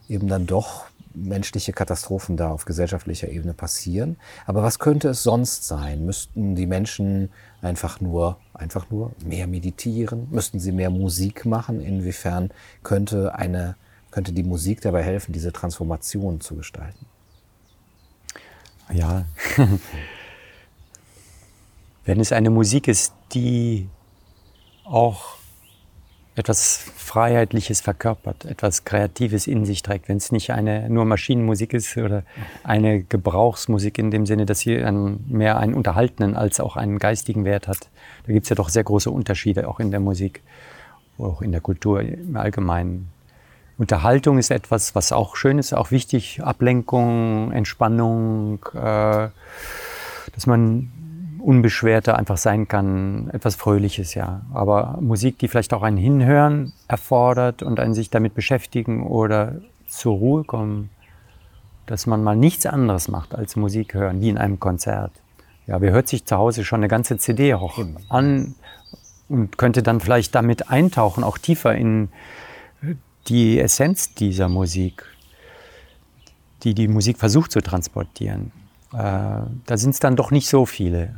eben 0.08 0.28
dann 0.28 0.46
doch 0.46 0.84
menschliche 1.14 1.72
Katastrophen 1.72 2.36
da 2.36 2.50
auf 2.50 2.64
gesellschaftlicher 2.64 3.28
Ebene 3.28 3.54
passieren. 3.54 4.16
Aber 4.46 4.62
was 4.62 4.78
könnte 4.78 5.08
es 5.08 5.22
sonst 5.22 5.66
sein? 5.66 6.04
Müssten 6.04 6.54
die 6.54 6.66
Menschen 6.66 7.30
einfach 7.60 8.00
nur, 8.00 8.38
einfach 8.54 8.90
nur 8.90 9.12
mehr 9.24 9.46
meditieren? 9.46 10.28
Müssten 10.30 10.60
sie 10.60 10.72
mehr 10.72 10.90
Musik 10.90 11.44
machen? 11.44 11.80
Inwiefern 11.80 12.50
könnte 12.82 13.34
eine, 13.34 13.76
könnte 14.10 14.32
die 14.32 14.42
Musik 14.42 14.80
dabei 14.80 15.02
helfen, 15.02 15.32
diese 15.32 15.52
Transformation 15.52 16.40
zu 16.40 16.56
gestalten? 16.56 17.06
Ja. 18.92 19.24
Wenn 22.04 22.20
es 22.20 22.32
eine 22.32 22.50
Musik 22.50 22.88
ist, 22.88 23.12
die 23.32 23.88
auch 24.84 25.36
etwas 26.34 26.76
Freiheitliches 26.96 27.82
verkörpert, 27.82 28.46
etwas 28.46 28.84
Kreatives 28.84 29.46
in 29.46 29.66
sich 29.66 29.82
trägt, 29.82 30.08
wenn 30.08 30.16
es 30.16 30.32
nicht 30.32 30.50
eine 30.50 30.88
nur 30.88 31.04
Maschinenmusik 31.04 31.74
ist 31.74 31.96
oder 31.98 32.22
eine 32.64 33.02
Gebrauchsmusik 33.02 33.98
in 33.98 34.10
dem 34.10 34.24
Sinne, 34.24 34.46
dass 34.46 34.60
sie 34.60 34.82
einen, 34.82 35.24
mehr 35.28 35.58
einen 35.58 35.74
unterhaltenen 35.74 36.34
als 36.34 36.58
auch 36.58 36.76
einen 36.76 36.98
geistigen 36.98 37.44
Wert 37.44 37.68
hat. 37.68 37.90
Da 38.26 38.32
gibt 38.32 38.44
es 38.44 38.50
ja 38.50 38.56
doch 38.56 38.70
sehr 38.70 38.84
große 38.84 39.10
Unterschiede 39.10 39.68
auch 39.68 39.78
in 39.78 39.90
der 39.90 40.00
Musik, 40.00 40.42
auch 41.18 41.42
in 41.42 41.52
der 41.52 41.60
Kultur 41.60 42.00
im 42.00 42.36
Allgemeinen. 42.36 43.10
Unterhaltung 43.76 44.38
ist 44.38 44.50
etwas, 44.50 44.94
was 44.94 45.12
auch 45.12 45.36
schön 45.36 45.58
ist, 45.58 45.74
auch 45.74 45.90
wichtig. 45.90 46.42
Ablenkung, 46.42 47.52
Entspannung, 47.52 48.60
äh, 48.74 49.28
dass 50.34 50.46
man 50.46 50.90
unbeschwerter 51.42 52.16
einfach 52.16 52.36
sein 52.36 52.68
kann, 52.68 53.28
etwas 53.32 53.56
Fröhliches, 53.56 54.14
ja. 54.14 54.42
Aber 54.54 54.98
Musik, 55.00 55.38
die 55.38 55.48
vielleicht 55.48 55.74
auch 55.74 55.82
ein 55.82 55.96
Hinhören 55.96 56.72
erfordert 56.88 57.62
und 57.62 57.80
ein 57.80 57.94
sich 57.94 58.10
damit 58.10 58.34
beschäftigen 58.34 59.06
oder 59.06 59.56
zur 59.88 60.14
Ruhe 60.16 60.44
kommen, 60.44 60.90
dass 61.86 62.06
man 62.06 62.22
mal 62.22 62.36
nichts 62.36 62.64
anderes 62.66 63.08
macht 63.08 63.34
als 63.34 63.56
Musik 63.56 63.94
hören, 63.94 64.20
wie 64.20 64.28
in 64.28 64.38
einem 64.38 64.60
Konzert. 64.60 65.12
Ja, 65.66 65.80
wer 65.80 65.92
hört 65.92 66.08
sich 66.08 66.24
zu 66.24 66.36
Hause 66.36 66.64
schon 66.64 66.80
eine 66.80 66.88
ganze 66.88 67.18
CD 67.18 67.54
auch 67.54 67.78
an 68.08 68.54
und 69.28 69.58
könnte 69.58 69.82
dann 69.82 70.00
vielleicht 70.00 70.34
damit 70.34 70.70
eintauchen, 70.70 71.24
auch 71.24 71.38
tiefer 71.38 71.74
in 71.74 72.08
die 73.28 73.60
Essenz 73.60 74.14
dieser 74.14 74.48
Musik, 74.48 75.04
die 76.62 76.74
die 76.74 76.88
Musik 76.88 77.18
versucht 77.18 77.52
zu 77.52 77.60
transportieren. 77.60 78.52
Äh, 78.92 78.98
da 79.66 79.76
sind 79.76 79.90
es 79.90 80.00
dann 80.00 80.16
doch 80.16 80.30
nicht 80.30 80.48
so 80.48 80.66
viele 80.66 81.14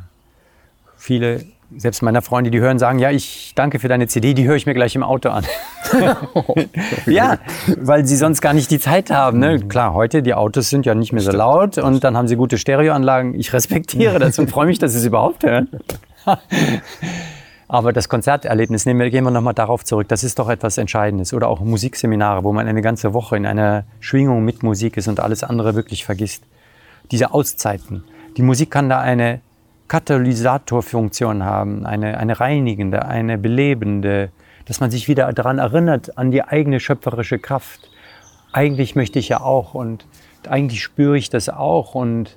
viele, 1.05 1.45
selbst 1.77 2.03
meiner 2.03 2.23
Freunde, 2.23 2.51
die 2.51 2.61
hören, 2.61 2.79
sagen, 2.79 2.99
ja, 2.99 3.11
ich 3.11 3.53
danke 3.55 3.79
für 3.79 3.89
deine 3.89 4.07
CD, 4.07 4.33
die 4.33 4.47
höre 4.47 4.57
ich 4.57 4.65
mir 4.65 4.73
gleich 4.73 4.95
im 4.95 5.03
Auto 5.03 5.29
an. 5.29 5.45
ja, 7.07 7.39
weil 7.77 8.07
sie 8.07 8.17
sonst 8.17 8.41
gar 8.41 8.55
nicht 8.55 8.71
die 8.71 8.79
Zeit 8.79 9.11
haben. 9.11 9.39
Ne? 9.39 9.61
Klar, 9.61 9.93
heute, 9.93 10.23
die 10.23 10.33
Autos 10.33 10.71
sind 10.71 10.87
ja 10.87 10.95
nicht 10.95 11.13
mehr 11.13 11.21
so 11.21 11.31
laut 11.31 11.77
und 11.77 12.03
dann 12.05 12.17
haben 12.17 12.27
sie 12.27 12.37
gute 12.37 12.57
Stereoanlagen. 12.57 13.35
Ich 13.35 13.53
respektiere 13.53 14.19
das 14.19 14.39
und 14.39 14.51
freue 14.51 14.67
mich, 14.67 14.79
dass 14.79 14.93
sie 14.93 14.99
es 14.99 15.05
überhaupt 15.05 15.45
hören. 15.45 15.69
Aber 17.69 17.93
das 17.93 18.09
Konzerterlebnis, 18.09 18.87
nehmen 18.87 19.01
wir, 19.01 19.11
gehen 19.11 19.25
wir 19.25 19.31
nochmal 19.31 19.55
darauf 19.55 19.85
zurück, 19.85 20.09
das 20.09 20.25
ist 20.25 20.39
doch 20.39 20.49
etwas 20.49 20.79
Entscheidendes. 20.79 21.35
Oder 21.35 21.49
auch 21.49 21.61
Musikseminare, 21.61 22.45
wo 22.45 22.53
man 22.55 22.67
eine 22.67 22.81
ganze 22.81 23.13
Woche 23.13 23.37
in 23.37 23.45
einer 23.45 23.85
Schwingung 24.01 24.43
mit 24.43 24.63
Musik 24.63 24.97
ist 24.97 25.09
und 25.09 25.21
alles 25.21 25.45
andere 25.45 25.75
wirklich 25.75 26.05
vergisst. 26.05 26.45
Diese 27.11 27.35
Auszeiten. 27.35 28.05
Die 28.39 28.43
Musik 28.43 28.71
kann 28.71 28.89
da 28.89 29.01
eine 29.01 29.41
Katalysatorfunktion 29.89 31.45
haben, 31.45 31.87
eine, 31.87 32.19
eine 32.19 32.41
reinigende, 32.41 33.05
eine 33.05 33.39
belebende, 33.39 34.31
dass 34.67 34.81
man 34.81 34.91
sich 34.91 35.09
wieder 35.09 35.33
daran 35.33 35.59
erinnert, 35.59 36.17
an 36.17 36.31
die 36.31 36.43
eigene 36.43 36.81
schöpferische 36.81 37.39
Kraft. 37.39 37.91
Eigentlich 38.53 38.97
möchte 38.97 39.19
ich 39.19 39.29
ja 39.29 39.41
auch 39.41 39.75
und 39.75 40.07
eigentlich 40.49 40.83
spüre 40.83 41.17
ich 41.19 41.31
das 41.31 41.49
auch 41.49 41.95
und 41.95 42.37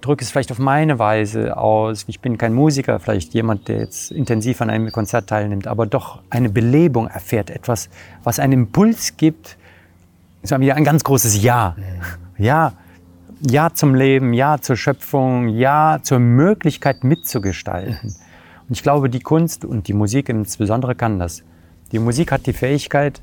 drücke 0.00 0.24
es 0.24 0.30
vielleicht 0.30 0.50
auf 0.50 0.58
meine 0.58 0.98
Weise 0.98 1.56
aus. 1.56 2.04
Ich 2.08 2.20
bin 2.20 2.38
kein 2.38 2.54
Musiker, 2.54 3.00
vielleicht 3.00 3.34
jemand, 3.34 3.68
der 3.68 3.78
jetzt 3.78 4.10
intensiv 4.10 4.60
an 4.60 4.70
einem 4.70 4.90
Konzert 4.92 5.28
teilnimmt, 5.28 5.66
aber 5.66 5.86
doch 5.86 6.20
eine 6.30 6.48
Belebung 6.48 7.08
erfährt, 7.08 7.50
etwas, 7.50 7.90
was 8.24 8.38
einen 8.38 8.52
Impuls 8.52 9.16
gibt. 9.16 9.56
Das 10.42 10.52
war 10.52 10.60
wieder 10.60 10.76
ein 10.76 10.84
ganz 10.84 11.04
großes 11.04 11.42
Ja. 11.42 11.76
Ja, 12.38 12.72
ja 13.40 13.72
zum 13.72 13.94
Leben, 13.94 14.32
Ja 14.32 14.58
zur 14.60 14.76
Schöpfung, 14.76 15.48
Ja 15.48 16.00
zur 16.02 16.18
Möglichkeit 16.18 17.04
mitzugestalten. 17.04 18.14
Und 18.68 18.76
ich 18.76 18.82
glaube, 18.82 19.10
die 19.10 19.20
Kunst 19.20 19.64
und 19.64 19.88
die 19.88 19.92
Musik 19.92 20.28
insbesondere 20.28 20.94
kann 20.94 21.18
das. 21.18 21.42
Die 21.92 21.98
Musik 21.98 22.32
hat 22.32 22.46
die 22.46 22.52
Fähigkeit, 22.52 23.20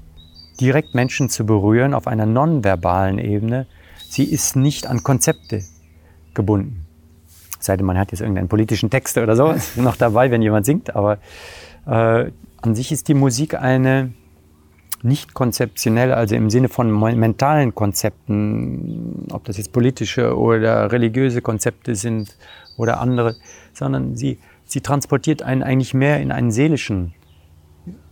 direkt 0.60 0.96
Menschen 0.96 1.30
zu 1.30 1.46
berühren 1.46 1.94
auf 1.94 2.08
einer 2.08 2.26
nonverbalen 2.26 3.20
Ebene. 3.20 3.68
Sie 4.10 4.24
ist 4.24 4.56
nicht 4.56 4.88
an 4.88 5.04
Konzepte 5.04 5.64
gebunden. 6.34 6.86
Sei 7.60 7.78
denn, 7.78 7.86
man 7.86 7.98
hat 7.98 8.12
jetzt 8.12 8.22
irgendeinen 8.22 8.48
politischen 8.48 8.90
Text 8.90 9.18
oder 9.18 9.36
so 9.36 9.56
noch 9.82 9.96
dabei, 9.96 10.32
wenn 10.32 10.42
jemand 10.42 10.66
singt. 10.66 10.96
Aber 10.96 11.20
äh, 11.86 12.32
an 12.62 12.76
sich 12.76 12.92
ist 12.92 13.08
die 13.08 13.14
Musik 13.14 13.54
eine 13.54 14.12
nicht 15.04 15.34
konzeptionell, 15.34 16.12
also 16.12 16.36
im 16.36 16.50
Sinne 16.50 16.70
von 16.70 16.92
mentalen 17.20 17.76
Konzepten, 17.76 19.28
ob 19.32 19.44
das 19.46 19.58
jetzt 19.58 19.72
politische 19.72 20.38
oder 20.38 20.92
religiöse 20.92 21.42
Konzepte 21.42 21.96
sind 21.96 22.36
oder 22.78 23.00
andere, 23.00 23.36
sondern 23.74 24.16
sie, 24.16 24.40
sie 24.66 24.82
transportiert 24.82 25.44
einen 25.44 25.64
eigentlich 25.64 25.94
mehr 25.94 26.20
in 26.20 26.32
einen 26.32 26.52
seelischen, 26.52 27.14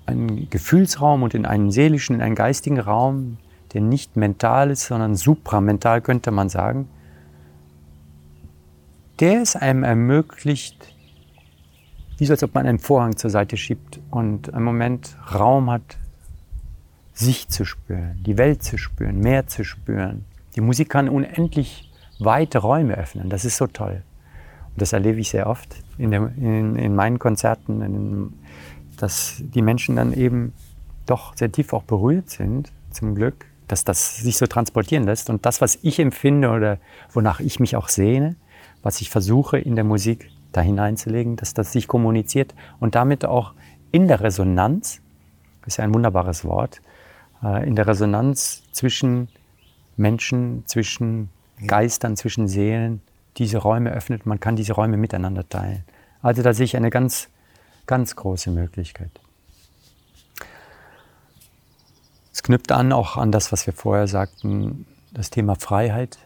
einen 0.06 0.50
Gefühlsraum 0.50 1.24
und 1.24 1.34
in 1.34 1.46
einen 1.46 1.72
seelischen, 1.72 2.18
in 2.18 2.22
einen 2.22 2.36
geistigen 2.36 2.80
Raum, 2.80 3.38
der 3.74 3.82
nicht 3.82 4.16
mental 4.16 4.70
ist, 4.70 4.86
sondern 4.86 5.16
supramental 5.16 6.02
könnte 6.02 6.32
man 6.32 6.50
sagen, 6.50 6.88
der 9.20 9.42
es 9.42 9.56
einem 9.56 9.84
ermöglicht, 9.84 10.94
wie 12.18 12.26
so 12.26 12.34
als 12.34 12.44
ob 12.44 12.54
man 12.54 12.68
einen 12.68 12.80
Vorhang 12.80 13.18
zur 13.18 13.30
Seite 13.30 13.58
schiebt 13.58 14.00
und 14.12 14.54
einen 14.54 14.64
Moment 14.64 15.18
Raum 15.34 15.72
hat 15.72 15.98
sich 17.16 17.48
zu 17.48 17.66
spüren, 17.66 18.22
die 18.26 18.38
Welt 18.38 18.62
zu 18.62 18.78
spüren, 18.78 19.20
mehr 19.20 19.48
zu 19.48 19.64
spüren. 19.64 20.26
Die 20.56 20.62
Musik 20.62 20.90
kann 20.90 21.10
unendlich 21.10 21.92
weite 22.20 22.60
Räume 22.60 22.96
öffnen. 22.96 23.30
Das 23.30 23.46
ist 23.46 23.58
so 23.58 23.68
toll. 23.68 24.04
Und 24.70 24.82
das 24.82 24.94
erlebe 24.94 25.20
ich 25.20 25.30
sehr 25.30 25.48
oft 25.48 25.76
in, 25.98 26.12
der, 26.12 26.32
in, 26.38 26.76
in 26.76 26.94
meinen 26.94 27.18
Konzerten, 27.18 27.82
in, 27.82 28.34
dass 28.98 29.38
die 29.40 29.62
Menschen 29.62 29.96
dann 29.96 30.14
eben 30.14 30.54
doch 31.06 31.36
sehr 31.38 31.52
tief 31.52 31.74
auch 31.74 31.84
berührt 31.84 32.30
sind, 32.30 32.72
zum 32.92 33.16
Glück, 33.16 33.46
dass 33.68 33.86
das 33.86 34.18
sich 34.18 34.38
so 34.38 34.46
transportieren 34.46 35.06
lässt. 35.06 35.30
Und 35.30 35.46
das, 35.46 35.62
was 35.62 35.80
ich 35.82 36.00
empfinde 36.00 36.50
oder 36.50 36.78
wonach 37.14 37.40
ich 37.40 37.60
mich 37.60 37.76
auch 37.76 37.88
sehne, 37.88 38.36
was 38.84 39.02
ich 39.02 39.10
versuche 39.10 39.58
in 39.58 39.76
der 39.76 39.86
Musik 39.86 40.30
da 40.52 40.62
hineinzulegen, 40.62 41.38
dass 41.38 41.54
das 41.54 41.72
sich 41.72 41.88
kommuniziert 41.88 42.54
und 42.80 42.96
damit 42.96 43.26
auch 43.26 43.54
in 43.92 44.08
der 44.08 44.22
Resonanz, 44.22 45.02
ist 45.66 45.78
ja 45.78 45.84
ein 45.84 45.94
wunderbares 45.94 46.46
Wort, 46.46 46.82
in 47.42 47.76
der 47.76 47.88
Resonanz 47.88 48.64
zwischen 48.72 49.28
Menschen, 49.98 50.64
zwischen 50.66 51.30
Geistern, 51.66 52.18
zwischen 52.18 52.48
Seelen, 52.48 53.02
diese 53.38 53.58
Räume 53.58 53.92
öffnet. 53.92 54.26
Man 54.26 54.40
kann 54.40 54.56
diese 54.56 54.74
Räume 54.74 54.98
miteinander 54.98 55.48
teilen. 55.48 55.84
Also 56.22 56.42
da 56.42 56.54
sehe 56.54 56.66
ich 56.66 56.76
eine 56.76 56.90
ganz, 56.90 57.30
ganz 57.86 58.16
große 58.16 58.52
Möglichkeit. 58.52 59.12
Es 62.34 62.44
knüpft 62.44 62.72
an 62.72 62.92
auch 62.92 63.16
an 63.18 63.32
das, 63.32 63.52
was 63.52 63.66
wir 63.66 63.74
vorher 63.74 64.08
sagten, 64.08 64.86
das 65.14 65.30
Thema 65.30 65.56
Freiheit. 65.56 66.18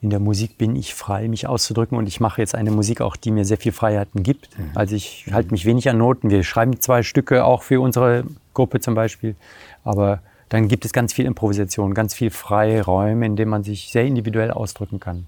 In 0.00 0.10
der 0.10 0.18
Musik 0.18 0.58
bin 0.58 0.74
ich 0.74 0.94
frei, 0.94 1.28
mich 1.28 1.46
auszudrücken 1.46 1.96
und 1.96 2.08
ich 2.08 2.18
mache 2.18 2.40
jetzt 2.40 2.54
eine 2.54 2.70
Musik 2.70 3.00
auch, 3.00 3.14
die 3.16 3.30
mir 3.30 3.44
sehr 3.44 3.58
viel 3.58 3.70
Freiheiten 3.72 4.22
gibt. 4.22 4.58
Mhm. 4.58 4.70
Also 4.74 4.96
ich 4.96 5.26
halte 5.30 5.50
mich 5.50 5.64
wenig 5.64 5.88
an 5.88 5.98
Noten. 5.98 6.30
Wir 6.30 6.42
schreiben 6.42 6.80
zwei 6.80 7.02
Stücke 7.02 7.44
auch 7.44 7.62
für 7.62 7.80
unsere 7.80 8.24
Gruppe 8.54 8.80
zum 8.80 8.94
Beispiel, 8.94 9.36
aber 9.84 10.20
dann 10.52 10.68
gibt 10.68 10.84
es 10.84 10.92
ganz 10.92 11.14
viel 11.14 11.24
Improvisation, 11.24 11.94
ganz 11.94 12.12
viel 12.12 12.28
freie 12.28 12.84
Räume, 12.84 13.24
in 13.24 13.36
denen 13.36 13.50
man 13.50 13.64
sich 13.64 13.90
sehr 13.90 14.04
individuell 14.04 14.50
ausdrücken 14.50 15.00
kann. 15.00 15.26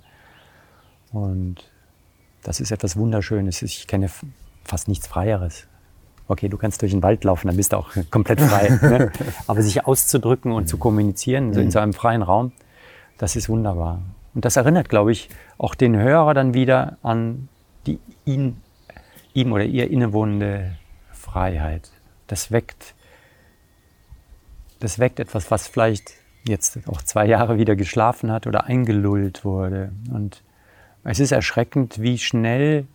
Und 1.12 1.70
das 2.42 2.60
ist 2.60 2.70
etwas 2.70 2.98
Wunderschönes. 2.98 3.62
Ich 3.62 3.86
kenne 3.86 4.10
fast 4.64 4.86
nichts 4.86 5.06
Freieres. 5.06 5.66
Okay, 6.28 6.50
du 6.50 6.58
kannst 6.58 6.82
durch 6.82 6.92
den 6.92 7.02
Wald 7.02 7.24
laufen, 7.24 7.46
dann 7.46 7.56
bist 7.56 7.72
du 7.72 7.78
auch 7.78 7.88
komplett 8.10 8.38
frei. 8.38 8.68
ne? 8.82 9.12
Aber 9.46 9.62
sich 9.62 9.86
auszudrücken 9.86 10.52
und 10.52 10.68
zu 10.68 10.76
kommunizieren, 10.76 11.54
so 11.54 11.60
in 11.60 11.70
so 11.70 11.78
einem 11.78 11.94
freien 11.94 12.20
Raum, 12.20 12.52
das 13.16 13.34
ist 13.34 13.48
wunderbar. 13.48 14.02
Und 14.34 14.44
das 14.44 14.56
erinnert, 14.56 14.90
glaube 14.90 15.12
ich, 15.12 15.30
auch 15.56 15.74
den 15.74 15.96
Hörer 15.96 16.34
dann 16.34 16.52
wieder 16.52 16.98
an 17.02 17.48
die 17.86 17.98
ihn, 18.26 18.58
ihm 19.32 19.54
oder 19.54 19.64
ihr 19.64 19.90
innewohnende 19.90 20.76
Freiheit. 21.12 21.90
Das 22.26 22.52
weckt 22.52 22.94
das 24.84 24.98
weckt 24.98 25.18
etwas, 25.18 25.50
was 25.50 25.66
vielleicht 25.66 26.12
jetzt 26.46 26.78
auch 26.86 27.00
zwei 27.00 27.24
Jahre 27.24 27.56
wieder 27.58 27.74
geschlafen 27.74 28.30
hat 28.30 28.46
oder 28.46 28.64
eingelullt 28.66 29.42
wurde. 29.42 29.92
Und 30.12 30.42
es 31.04 31.20
ist 31.20 31.32
erschreckend, 31.32 32.02
wie 32.02 32.18
schnell 32.18 32.86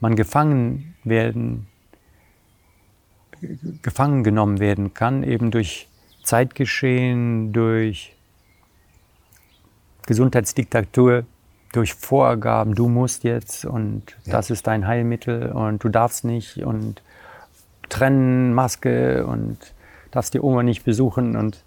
man 0.00 0.16
gefangen 0.16 0.94
werden, 1.04 1.66
gefangen 3.80 4.22
genommen 4.22 4.60
werden 4.60 4.92
kann, 4.92 5.22
eben 5.22 5.50
durch 5.50 5.88
Zeitgeschehen, 6.24 7.54
durch 7.54 8.14
Gesundheitsdiktatur, 10.06 11.24
durch 11.72 11.94
Vorgaben, 11.94 12.74
du 12.74 12.88
musst 12.88 13.24
jetzt 13.24 13.64
und 13.64 14.02
ja. 14.26 14.32
das 14.32 14.50
ist 14.50 14.66
dein 14.66 14.86
Heilmittel 14.86 15.52
und 15.52 15.82
du 15.82 15.88
darfst 15.88 16.24
nicht 16.24 16.58
und 16.58 17.02
trennen, 17.88 18.52
Maske 18.52 19.26
und 19.26 19.56
darfst 20.10 20.34
die 20.34 20.40
Oma 20.40 20.62
nicht 20.62 20.84
besuchen 20.84 21.36
und 21.36 21.62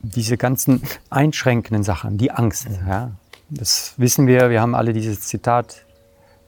diese 0.00 0.36
ganzen 0.36 0.82
einschränkenden 1.10 1.82
Sachen, 1.82 2.18
die 2.18 2.30
Angst. 2.30 2.68
Ja, 2.86 3.12
das 3.50 3.94
wissen 3.96 4.26
wir. 4.26 4.50
Wir 4.50 4.60
haben 4.60 4.74
alle 4.74 4.92
dieses 4.92 5.20
Zitat 5.22 5.84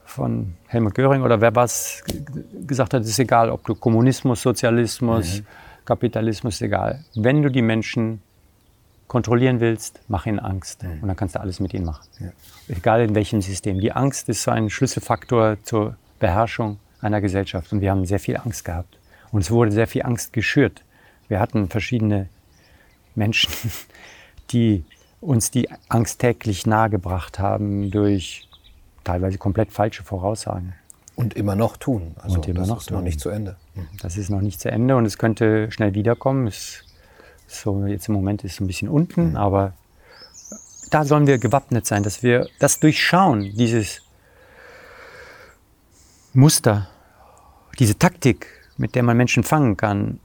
von 0.05 0.55
Helmut 0.67 0.93
Göring 0.93 1.23
oder 1.23 1.41
wer 1.41 1.55
was 1.55 2.03
gesagt 2.67 2.93
hat, 2.93 3.03
ist 3.03 3.19
egal, 3.19 3.49
ob 3.49 3.65
du 3.65 3.75
Kommunismus, 3.75 4.41
Sozialismus, 4.41 5.39
mhm. 5.39 5.45
Kapitalismus, 5.85 6.61
egal. 6.61 7.03
Wenn 7.15 7.41
du 7.41 7.49
die 7.49 7.61
Menschen 7.61 8.21
kontrollieren 9.07 9.59
willst, 9.59 9.99
mach 10.07 10.25
ihnen 10.25 10.39
Angst. 10.39 10.83
Mhm. 10.83 11.01
Und 11.01 11.07
dann 11.07 11.15
kannst 11.15 11.35
du 11.35 11.39
alles 11.39 11.59
mit 11.59 11.73
ihnen 11.73 11.85
machen. 11.85 12.07
Ja. 12.19 12.29
Egal 12.67 13.01
in 13.01 13.15
welchem 13.15 13.41
System. 13.41 13.79
Die 13.79 13.91
Angst 13.91 14.29
ist 14.29 14.43
so 14.43 14.51
ein 14.51 14.69
Schlüsselfaktor 14.69 15.57
zur 15.63 15.95
Beherrschung 16.19 16.79
einer 17.01 17.19
Gesellschaft. 17.19 17.73
Und 17.73 17.81
wir 17.81 17.91
haben 17.91 18.05
sehr 18.05 18.19
viel 18.19 18.37
Angst 18.37 18.63
gehabt. 18.63 18.97
Und 19.31 19.41
es 19.41 19.51
wurde 19.51 19.71
sehr 19.71 19.87
viel 19.87 20.03
Angst 20.03 20.33
geschürt. 20.33 20.83
Wir 21.27 21.39
hatten 21.39 21.69
verschiedene 21.69 22.27
Menschen, 23.15 23.51
die 24.51 24.83
uns 25.21 25.51
die 25.51 25.69
Angst 25.87 26.19
täglich 26.19 26.65
nahegebracht 26.65 27.39
haben 27.39 27.91
durch 27.91 28.49
teilweise 29.03 29.37
komplett 29.37 29.71
falsche 29.71 30.03
Voraussagen. 30.03 30.73
Und 31.15 31.35
immer 31.35 31.55
noch 31.55 31.77
tun. 31.77 32.15
Also 32.21 32.37
und 32.37 32.47
immer 32.47 32.61
das 32.61 32.69
noch 32.69 32.79
ist 32.79 32.87
tun. 32.87 32.97
noch 32.97 33.03
nicht 33.03 33.19
zu 33.19 33.29
Ende. 33.29 33.55
Mhm. 33.75 33.87
Das 34.01 34.17
ist 34.17 34.29
noch 34.29 34.41
nicht 34.41 34.59
zu 34.59 34.71
Ende 34.71 34.95
und 34.95 35.05
es 35.05 35.17
könnte 35.17 35.71
schnell 35.71 35.93
wiederkommen. 35.93 36.47
Es, 36.47 36.83
so 37.47 37.85
jetzt 37.85 38.07
im 38.07 38.15
Moment 38.15 38.43
ist 38.43 38.53
es 38.53 38.59
ein 38.59 38.67
bisschen 38.67 38.89
unten, 38.89 39.31
mhm. 39.31 39.37
aber 39.37 39.73
da 40.89 41.05
sollen 41.05 41.27
wir 41.27 41.37
gewappnet 41.37 41.85
sein, 41.85 42.03
dass 42.03 42.23
wir 42.23 42.49
das 42.59 42.79
durchschauen, 42.79 43.55
dieses 43.55 44.01
Muster, 46.33 46.89
diese 47.79 47.97
Taktik, 47.97 48.47
mit 48.81 48.95
der 48.95 49.03
man 49.03 49.15
Menschen 49.15 49.43
fangen 49.43 49.77
kann 49.77 50.19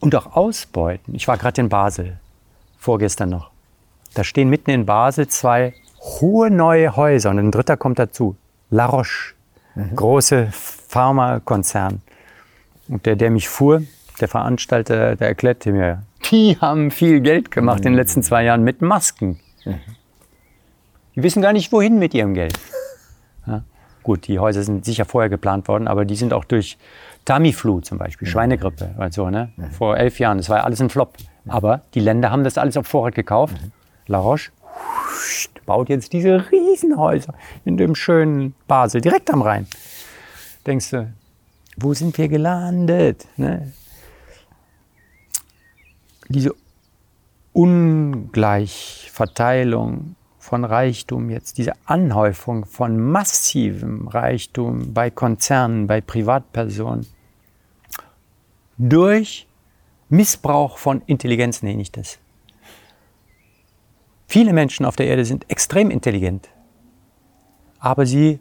und 0.00 0.14
auch 0.16 0.34
ausbeuten. 0.34 1.14
Ich 1.14 1.28
war 1.28 1.38
gerade 1.38 1.60
in 1.60 1.68
Basel, 1.68 2.18
vorgestern 2.78 3.30
noch. 3.30 3.50
Da 4.14 4.24
stehen 4.24 4.50
mitten 4.50 4.70
in 4.70 4.84
Basel 4.84 5.28
zwei 5.28 5.72
hohe 6.00 6.50
neue 6.50 6.96
Häuser 6.96 7.30
und 7.30 7.38
ein 7.38 7.52
dritter 7.52 7.76
kommt 7.76 8.00
dazu. 8.00 8.36
La 8.70 8.86
Roche, 8.86 9.34
mhm. 9.76 9.94
große 9.94 10.48
Pharmakonzern. 10.52 12.02
Und 12.88 13.06
der, 13.06 13.14
der 13.14 13.30
mich 13.30 13.48
fuhr, 13.48 13.84
der 14.20 14.26
Veranstalter, 14.26 15.14
der 15.14 15.28
erklärte 15.28 15.70
mir, 15.70 16.02
die 16.30 16.58
haben 16.60 16.90
viel 16.90 17.20
Geld 17.20 17.50
gemacht 17.52 17.80
mhm. 17.80 17.86
in 17.86 17.92
den 17.92 17.98
letzten 17.98 18.22
zwei 18.22 18.42
Jahren 18.42 18.64
mit 18.64 18.82
Masken. 18.82 19.38
Mhm. 19.64 19.80
Die 21.14 21.22
wissen 21.22 21.40
gar 21.40 21.52
nicht, 21.52 21.70
wohin 21.70 22.00
mit 22.00 22.14
ihrem 22.14 22.34
Geld. 22.34 22.58
Gut, 24.02 24.26
die 24.26 24.38
Häuser 24.38 24.62
sind 24.62 24.84
sicher 24.84 25.04
vorher 25.04 25.28
geplant 25.28 25.68
worden, 25.68 25.88
aber 25.88 26.04
die 26.04 26.16
sind 26.16 26.32
auch 26.32 26.44
durch 26.44 26.78
Tamiflu 27.24 27.80
zum 27.80 27.98
Beispiel, 27.98 28.26
mhm. 28.26 28.32
Schweinegrippe, 28.32 28.94
also, 28.98 29.30
ne? 29.30 29.52
Mhm. 29.56 29.70
vor 29.70 29.96
elf 29.96 30.18
Jahren, 30.18 30.38
das 30.38 30.48
war 30.48 30.58
ja 30.58 30.64
alles 30.64 30.80
ein 30.80 30.90
Flop. 30.90 31.16
Aber 31.46 31.82
die 31.94 32.00
Länder 32.00 32.30
haben 32.30 32.44
das 32.44 32.58
alles 32.58 32.76
auf 32.76 32.86
Vorrat 32.86 33.14
gekauft. 33.14 33.60
Mhm. 33.60 33.72
La 34.06 34.18
Roche 34.18 34.50
baut 35.66 35.88
jetzt 35.88 36.12
diese 36.12 36.50
Riesenhäuser 36.50 37.34
in 37.64 37.76
dem 37.76 37.94
schönen 37.94 38.54
Basel, 38.66 39.00
direkt 39.00 39.32
am 39.32 39.42
Rhein. 39.42 39.68
Denkst 40.66 40.90
du, 40.90 41.12
wo 41.76 41.94
sind 41.94 42.18
wir 42.18 42.28
gelandet? 42.28 43.28
Ne? 43.36 43.72
Diese 46.28 46.52
Ungleichverteilung 47.52 50.16
von 50.42 50.64
Reichtum 50.64 51.30
jetzt, 51.30 51.56
diese 51.56 51.72
Anhäufung 51.84 52.66
von 52.66 52.98
massivem 52.98 54.08
Reichtum 54.08 54.92
bei 54.92 55.08
Konzernen, 55.08 55.86
bei 55.86 56.00
Privatpersonen, 56.00 57.06
durch 58.76 59.46
Missbrauch 60.08 60.78
von 60.78 61.00
Intelligenz 61.06 61.62
nenne 61.62 61.80
ich 61.80 61.92
das. 61.92 62.18
Viele 64.26 64.52
Menschen 64.52 64.84
auf 64.84 64.96
der 64.96 65.06
Erde 65.06 65.24
sind 65.24 65.48
extrem 65.48 65.92
intelligent, 65.92 66.48
aber 67.78 68.04
sie 68.04 68.40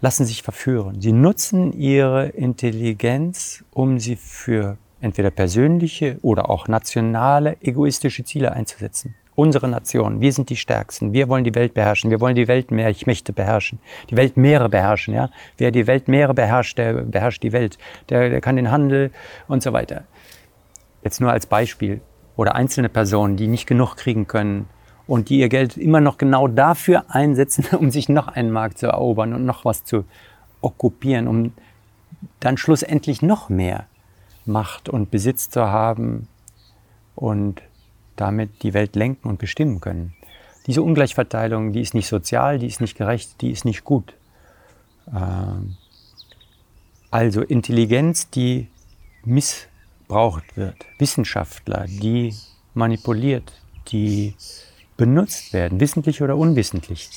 lassen 0.00 0.26
sich 0.26 0.44
verführen. 0.44 1.00
Sie 1.00 1.12
nutzen 1.12 1.72
ihre 1.72 2.28
Intelligenz, 2.28 3.64
um 3.72 3.98
sie 3.98 4.14
für 4.14 4.78
entweder 5.00 5.32
persönliche 5.32 6.16
oder 6.22 6.48
auch 6.48 6.68
nationale 6.68 7.60
egoistische 7.60 8.22
Ziele 8.22 8.52
einzusetzen 8.52 9.16
unsere 9.34 9.68
Nation, 9.68 10.20
wir 10.20 10.32
sind 10.32 10.50
die 10.50 10.56
Stärksten, 10.56 11.12
wir 11.12 11.28
wollen 11.28 11.44
die 11.44 11.54
Welt 11.54 11.74
beherrschen, 11.74 12.10
wir 12.10 12.20
wollen 12.20 12.36
die 12.36 12.46
Weltmächte 12.48 13.32
beherrschen, 13.32 13.80
die 14.10 14.16
Weltmeere 14.16 14.68
beherrschen. 14.68 15.14
Ja? 15.14 15.30
Wer 15.58 15.70
die 15.70 15.86
Weltmeere 15.86 16.34
beherrscht, 16.34 16.78
der 16.78 16.94
beherrscht 17.02 17.42
die 17.42 17.52
Welt, 17.52 17.78
der, 18.08 18.30
der 18.30 18.40
kann 18.40 18.56
den 18.56 18.70
Handel 18.70 19.10
und 19.48 19.62
so 19.62 19.72
weiter. 19.72 20.04
Jetzt 21.02 21.20
nur 21.20 21.30
als 21.30 21.46
Beispiel. 21.46 22.00
Oder 22.36 22.56
einzelne 22.56 22.88
Personen, 22.88 23.36
die 23.36 23.46
nicht 23.46 23.66
genug 23.66 23.96
kriegen 23.96 24.26
können 24.26 24.68
und 25.06 25.28
die 25.28 25.38
ihr 25.38 25.48
Geld 25.48 25.76
immer 25.76 26.00
noch 26.00 26.18
genau 26.18 26.48
dafür 26.48 27.04
einsetzen, 27.08 27.64
um 27.78 27.90
sich 27.90 28.08
noch 28.08 28.28
einen 28.28 28.50
Markt 28.50 28.78
zu 28.78 28.86
erobern 28.86 29.34
und 29.34 29.44
noch 29.44 29.64
was 29.64 29.84
zu 29.84 30.04
okkupieren, 30.60 31.28
um 31.28 31.52
dann 32.40 32.56
schlussendlich 32.56 33.22
noch 33.22 33.48
mehr 33.48 33.86
Macht 34.46 34.88
und 34.88 35.10
Besitz 35.10 35.48
zu 35.48 35.68
haben 35.68 36.28
und 37.14 37.62
damit 38.16 38.62
die 38.62 38.74
Welt 38.74 38.96
lenken 38.96 39.28
und 39.28 39.38
bestimmen 39.38 39.80
können. 39.80 40.14
Diese 40.66 40.82
Ungleichverteilung, 40.82 41.72
die 41.72 41.80
ist 41.80 41.94
nicht 41.94 42.08
sozial, 42.08 42.58
die 42.58 42.66
ist 42.66 42.80
nicht 42.80 42.96
gerecht, 42.96 43.40
die 43.40 43.50
ist 43.50 43.64
nicht 43.64 43.84
gut. 43.84 44.14
Ähm, 45.14 45.76
also 47.10 47.42
Intelligenz, 47.42 48.30
die 48.30 48.68
missbraucht 49.24 50.56
wird, 50.56 50.76
Wissenschaftler, 50.98 51.86
die 51.86 52.34
manipuliert, 52.72 53.52
die 53.88 54.34
benutzt 54.96 55.52
werden, 55.52 55.80
wissentlich 55.80 56.22
oder 56.22 56.36
unwissentlich, 56.36 57.10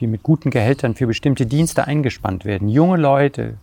die 0.00 0.06
mit 0.06 0.22
guten 0.22 0.50
Gehältern 0.50 0.94
für 0.94 1.06
bestimmte 1.06 1.46
Dienste 1.46 1.86
eingespannt 1.86 2.44
werden, 2.44 2.68
junge 2.68 2.96
Leute, 2.96 3.58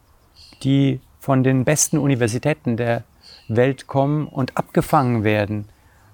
die 0.64 1.02
von 1.20 1.44
den 1.44 1.66
besten 1.66 1.98
Universitäten 1.98 2.78
der 2.78 3.04
Welt 3.48 3.88
kommen 3.88 4.28
und 4.28 4.58
abgefangen 4.58 5.24
werden 5.24 5.66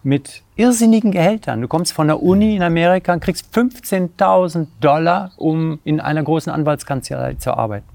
mit 0.04 0.44
irrsinnigen 0.56 1.12
Gehältern. 1.12 1.62
Du 1.62 1.68
kommst 1.68 1.94
von 1.94 2.08
der 2.08 2.22
Uni 2.22 2.56
in 2.56 2.64
Amerika 2.64 3.14
und 3.14 3.22
kriegst 3.22 3.56
15.000 3.56 4.68
Dollar, 4.80 5.32
um 5.38 5.80
in 5.84 6.00
einer 6.00 6.24
großen 6.24 6.52
Anwaltskanzlei 6.52 7.36
zu 7.36 7.56
arbeiten. 7.56 7.88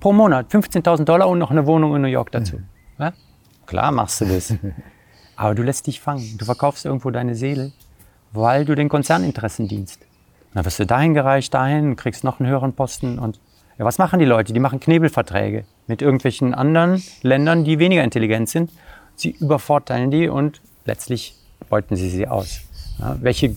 Pro 0.00 0.12
Monat 0.12 0.50
15.000 0.50 1.04
Dollar 1.04 1.28
und 1.28 1.38
noch 1.38 1.50
eine 1.50 1.66
Wohnung 1.66 1.94
in 1.94 2.02
New 2.02 2.08
York 2.08 2.30
dazu. 2.32 2.56
Mhm. 2.56 2.64
Ja? 2.98 3.12
Klar 3.66 3.92
machst 3.92 4.20
du 4.20 4.24
das. 4.26 4.54
Aber 5.36 5.54
du 5.54 5.62
lässt 5.62 5.86
dich 5.86 6.00
fangen. 6.00 6.36
Du 6.38 6.44
verkaufst 6.44 6.84
irgendwo 6.84 7.10
deine 7.10 7.34
Seele, 7.34 7.72
weil 8.32 8.64
du 8.64 8.74
den 8.74 8.88
Konzerninteressen 8.88 9.68
dienst. 9.68 10.00
dann 10.54 10.64
wirst 10.64 10.78
du 10.78 10.86
dahin 10.86 11.14
gereicht, 11.14 11.52
dahin, 11.54 11.96
kriegst 11.96 12.24
noch 12.24 12.40
einen 12.40 12.48
höheren 12.48 12.72
Posten. 12.72 13.18
Und 13.18 13.40
ja, 13.78 13.84
was 13.84 13.98
machen 13.98 14.18
die 14.18 14.24
Leute? 14.24 14.52
Die 14.52 14.60
machen 14.60 14.80
Knebelverträge 14.80 15.64
mit 15.86 16.02
irgendwelchen 16.02 16.54
anderen 16.54 17.02
Ländern, 17.22 17.64
die 17.64 17.78
weniger 17.78 18.04
intelligent 18.04 18.48
sind. 18.48 18.70
Sie 19.16 19.30
übervorteilen 19.30 20.10
die 20.10 20.28
und 20.28 20.60
letztlich 20.84 21.34
beuten 21.68 21.96
sie 21.96 22.10
sie 22.10 22.26
aus. 22.26 22.60
Ja, 22.98 23.16
welche, 23.20 23.56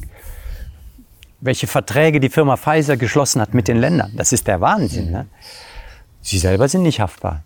welche 1.41 1.67
Verträge 1.67 2.19
die 2.19 2.29
Firma 2.29 2.57
Pfizer 2.57 2.97
geschlossen 2.97 3.41
hat 3.41 3.53
mit 3.53 3.67
den 3.67 3.77
Ländern, 3.77 4.13
das 4.15 4.31
ist 4.31 4.47
der 4.47 4.61
Wahnsinn. 4.61 5.11
Ne? 5.11 5.27
Sie 6.21 6.39
selber 6.39 6.67
sind 6.67 6.83
nicht 6.83 6.99
haftbar. 6.99 7.43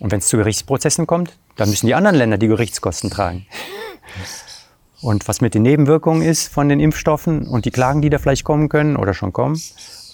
Und 0.00 0.12
wenn 0.12 0.18
es 0.18 0.28
zu 0.28 0.36
Gerichtsprozessen 0.36 1.06
kommt, 1.06 1.36
dann 1.56 1.68
müssen 1.68 1.86
die 1.86 1.94
anderen 1.94 2.16
Länder 2.16 2.38
die 2.38 2.48
Gerichtskosten 2.48 3.10
tragen. 3.10 3.46
Und 5.00 5.28
was 5.28 5.40
mit 5.40 5.54
den 5.54 5.62
Nebenwirkungen 5.62 6.22
ist 6.22 6.48
von 6.48 6.68
den 6.68 6.80
Impfstoffen 6.80 7.46
und 7.46 7.64
die 7.64 7.70
Klagen, 7.70 8.02
die 8.02 8.10
da 8.10 8.18
vielleicht 8.18 8.44
kommen 8.44 8.68
können 8.68 8.96
oder 8.96 9.14
schon 9.14 9.32
kommen, 9.32 9.60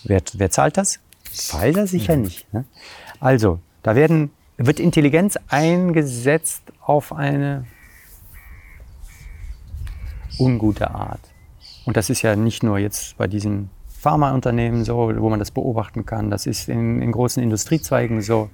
wer, 0.04 0.22
wer 0.34 0.50
zahlt 0.50 0.76
das? 0.76 1.00
Pfizer 1.30 1.86
sicher 1.86 2.16
nicht. 2.16 2.52
Ne? 2.52 2.64
Also, 3.20 3.60
da 3.82 3.94
werden, 3.94 4.30
wird 4.56 4.80
Intelligenz 4.80 5.38
eingesetzt 5.48 6.62
auf 6.80 7.12
eine 7.12 7.64
ungute 10.38 10.90
Art. 10.90 11.20
Und 11.84 11.96
das 11.96 12.10
ist 12.10 12.22
ja 12.22 12.36
nicht 12.36 12.62
nur 12.62 12.78
jetzt 12.78 13.16
bei 13.16 13.26
diesen 13.26 13.70
Pharmaunternehmen 13.88 14.84
so, 14.84 15.12
wo 15.16 15.30
man 15.30 15.38
das 15.38 15.50
beobachten 15.50 16.04
kann. 16.04 16.30
Das 16.30 16.46
ist 16.46 16.68
in, 16.68 17.00
in 17.00 17.12
großen 17.12 17.42
Industriezweigen 17.42 18.22
so. 18.22 18.50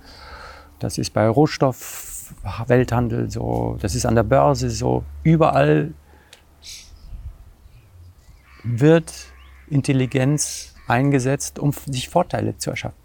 Das 0.79 0.99
ist 0.99 1.13
bei 1.13 1.29
Rohstoffwelthandel 1.29 3.31
so. 3.31 3.77
Das 3.81 3.95
ist 3.95 4.07
an 4.07 4.15
der 4.15 4.23
Börse 4.23 4.71
so. 4.71 5.05
Überall 5.23 5.93
wird 8.63 9.13
Intelligenz 9.69 10.75
eingesetzt, 10.87 11.59
um 11.59 11.73
sich 11.73 12.09
Vorteile 12.09 12.57
zu 12.59 12.71
erschaffen. 12.71 12.97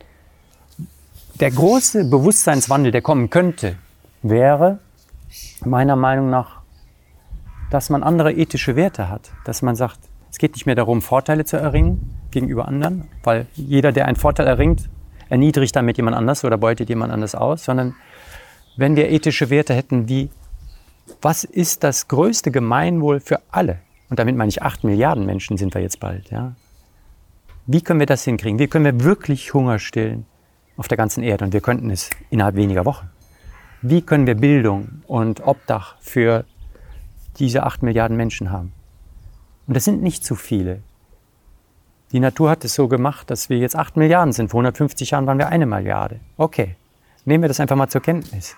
Der 1.39 1.51
große 1.51 2.05
Bewusstseinswandel, 2.05 2.91
der 2.91 3.01
kommen 3.01 3.29
könnte, 3.29 3.77
wäre 4.21 4.79
meiner 5.63 5.95
Meinung 5.95 6.29
nach 6.29 6.61
dass 7.69 7.89
man 7.89 8.03
andere 8.03 8.33
ethische 8.33 8.75
Werte 8.75 9.09
hat. 9.09 9.31
Dass 9.45 9.61
man 9.61 9.75
sagt, 9.75 9.99
es 10.31 10.37
geht 10.37 10.53
nicht 10.53 10.65
mehr 10.65 10.75
darum, 10.75 11.01
Vorteile 11.01 11.45
zu 11.45 11.57
erringen 11.57 12.13
gegenüber 12.31 12.67
anderen, 12.67 13.07
weil 13.23 13.47
jeder, 13.55 13.91
der 13.91 14.05
einen 14.05 14.17
Vorteil 14.17 14.47
erringt, 14.47 14.89
erniedrigt 15.29 15.75
damit 15.75 15.97
jemand 15.97 16.15
anders 16.15 16.43
oder 16.43 16.57
beutet 16.57 16.89
jemand 16.89 17.11
anders 17.11 17.35
aus, 17.35 17.65
sondern 17.65 17.95
wenn 18.77 18.95
wir 18.95 19.09
ethische 19.09 19.49
Werte 19.49 19.73
hätten 19.73 20.09
wie, 20.09 20.29
was 21.21 21.43
ist 21.43 21.83
das 21.83 22.07
größte 22.07 22.51
Gemeinwohl 22.51 23.19
für 23.19 23.39
alle? 23.49 23.79
Und 24.09 24.19
damit 24.19 24.35
meine 24.35 24.49
ich, 24.49 24.61
acht 24.61 24.83
Milliarden 24.83 25.25
Menschen 25.25 25.57
sind 25.57 25.73
wir 25.73 25.81
jetzt 25.81 25.99
bald. 25.99 26.29
Ja? 26.29 26.55
Wie 27.65 27.81
können 27.81 27.99
wir 27.99 28.07
das 28.07 28.23
hinkriegen? 28.23 28.59
Wie 28.59 28.67
können 28.67 28.85
wir 28.85 29.03
wirklich 29.03 29.53
Hunger 29.53 29.79
stillen 29.79 30.25
auf 30.77 30.87
der 30.87 30.97
ganzen 30.97 31.23
Erde? 31.23 31.45
Und 31.45 31.53
wir 31.53 31.61
könnten 31.61 31.89
es 31.89 32.09
innerhalb 32.29 32.55
weniger 32.55 32.85
Wochen. 32.85 33.09
Wie 33.81 34.01
können 34.01 34.27
wir 34.27 34.35
Bildung 34.35 35.01
und 35.07 35.45
Obdach 35.45 35.95
für 35.99 36.45
diese 37.39 37.63
acht 37.63 37.83
Milliarden 37.83 38.17
Menschen 38.17 38.51
haben. 38.51 38.73
Und 39.67 39.75
das 39.75 39.83
sind 39.83 40.01
nicht 40.01 40.23
zu 40.23 40.35
viele. 40.35 40.81
Die 42.11 42.19
Natur 42.19 42.49
hat 42.49 42.63
es 42.63 42.75
so 42.75 42.87
gemacht, 42.87 43.29
dass 43.29 43.49
wir 43.49 43.57
jetzt 43.57 43.75
acht 43.75 43.97
Milliarden 43.97 44.31
sind. 44.31 44.49
Vor 44.49 44.59
150 44.59 45.11
Jahren 45.11 45.25
waren 45.25 45.37
wir 45.37 45.49
eine 45.49 45.65
Milliarde. 45.65 46.19
Okay, 46.37 46.75
nehmen 47.25 47.43
wir 47.43 47.47
das 47.47 47.59
einfach 47.59 47.75
mal 47.75 47.89
zur 47.89 48.01
Kenntnis. 48.01 48.55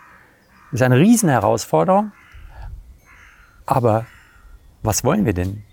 Das 0.71 0.81
ist 0.81 0.81
eine 0.81 0.97
Riesenherausforderung. 0.97 2.11
Aber 3.65 4.05
was 4.83 5.03
wollen 5.03 5.25
wir 5.25 5.33
denn? 5.33 5.63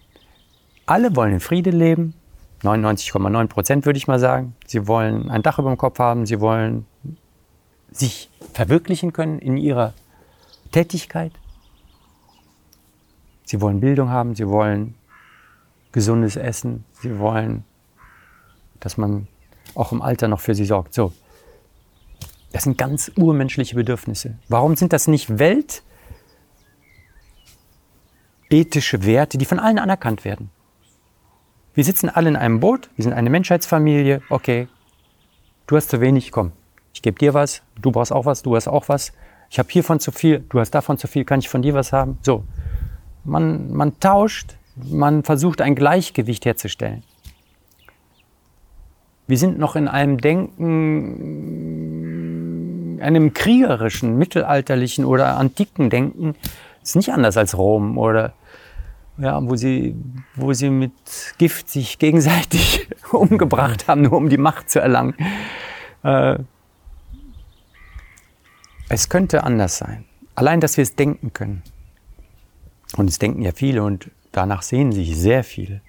Alle 0.86 1.14
wollen 1.16 1.34
in 1.34 1.40
Friede 1.40 1.70
leben. 1.70 2.14
99,9 2.62 3.46
Prozent 3.48 3.86
würde 3.86 3.96
ich 3.96 4.06
mal 4.06 4.18
sagen. 4.18 4.54
Sie 4.66 4.86
wollen 4.86 5.30
ein 5.30 5.42
Dach 5.42 5.58
über 5.58 5.70
dem 5.70 5.78
Kopf 5.78 5.98
haben. 5.98 6.26
Sie 6.26 6.40
wollen 6.40 6.86
sich 7.90 8.30
verwirklichen 8.52 9.12
können 9.12 9.38
in 9.38 9.56
ihrer 9.56 9.94
Tätigkeit. 10.72 11.32
Sie 13.44 13.60
wollen 13.60 13.80
Bildung 13.80 14.08
haben, 14.08 14.34
sie 14.34 14.48
wollen 14.48 14.94
gesundes 15.92 16.36
Essen, 16.36 16.84
sie 16.92 17.18
wollen, 17.18 17.64
dass 18.80 18.96
man 18.96 19.28
auch 19.74 19.92
im 19.92 20.02
Alter 20.02 20.28
noch 20.28 20.40
für 20.40 20.54
sie 20.54 20.64
sorgt. 20.64 20.94
So, 20.94 21.12
das 22.52 22.64
sind 22.64 22.78
ganz 22.78 23.12
urmenschliche 23.16 23.74
Bedürfnisse. 23.74 24.38
Warum 24.48 24.76
sind 24.76 24.92
das 24.92 25.06
nicht 25.06 25.38
weltethische 28.48 29.04
Werte, 29.04 29.38
die 29.38 29.44
von 29.44 29.58
allen 29.58 29.78
anerkannt 29.78 30.24
werden? 30.24 30.50
Wir 31.74 31.84
sitzen 31.84 32.08
alle 32.08 32.28
in 32.28 32.36
einem 32.36 32.60
Boot, 32.60 32.88
wir 32.96 33.02
sind 33.02 33.12
eine 33.12 33.28
Menschheitsfamilie. 33.30 34.22
Okay, 34.30 34.68
du 35.66 35.76
hast 35.76 35.90
zu 35.90 36.00
wenig, 36.00 36.30
komm, 36.30 36.52
ich 36.92 37.02
gebe 37.02 37.18
dir 37.18 37.34
was, 37.34 37.62
du 37.80 37.90
brauchst 37.90 38.12
auch 38.12 38.24
was, 38.24 38.42
du 38.42 38.54
hast 38.54 38.68
auch 38.68 38.88
was. 38.88 39.12
Ich 39.50 39.58
habe 39.58 39.68
hiervon 39.70 40.00
zu 40.00 40.12
viel, 40.12 40.44
du 40.48 40.60
hast 40.60 40.70
davon 40.70 40.98
zu 40.98 41.08
viel, 41.08 41.24
kann 41.24 41.40
ich 41.40 41.48
von 41.48 41.62
dir 41.62 41.74
was 41.74 41.92
haben? 41.92 42.18
So, 42.22 42.44
man, 43.24 43.72
man 43.72 43.98
tauscht, 44.00 44.56
man 44.76 45.24
versucht 45.24 45.60
ein 45.60 45.74
Gleichgewicht 45.74 46.44
herzustellen. 46.44 47.02
Wir 49.26 49.38
sind 49.38 49.58
noch 49.58 49.74
in 49.74 49.88
einem 49.88 50.18
Denken, 50.18 50.60
einem 53.00 53.32
kriegerischen, 53.32 54.18
mittelalterlichen 54.18 55.06
oder 55.06 55.38
antiken 55.38 55.88
Denken. 55.90 56.34
Das 56.80 56.90
ist 56.90 56.96
nicht 56.96 57.12
anders 57.12 57.36
als 57.36 57.56
Rom 57.56 57.96
oder 57.96 58.34
ja, 59.16 59.40
wo 59.42 59.56
sie, 59.56 59.94
wo 60.34 60.52
sie 60.52 60.70
mit 60.70 60.92
Gift 61.38 61.68
sich 61.70 61.98
gegenseitig 61.98 62.88
umgebracht 63.12 63.88
haben, 63.88 64.02
nur 64.02 64.12
um 64.14 64.28
die 64.28 64.38
Macht 64.38 64.70
zu 64.70 64.80
erlangen. 64.80 65.14
Äh, 66.02 66.38
es 68.88 69.08
könnte 69.08 69.44
anders 69.44 69.78
sein. 69.78 70.04
Allein, 70.34 70.60
dass 70.60 70.76
wir 70.76 70.82
es 70.82 70.94
denken 70.96 71.32
können. 71.32 71.62
Und 72.96 73.08
es 73.08 73.18
denken 73.18 73.42
ja 73.42 73.52
viele 73.52 73.82
und 73.82 74.10
danach 74.32 74.62
sehen 74.62 74.92
sich 74.92 75.16
sehr 75.16 75.44
viele. 75.44 75.80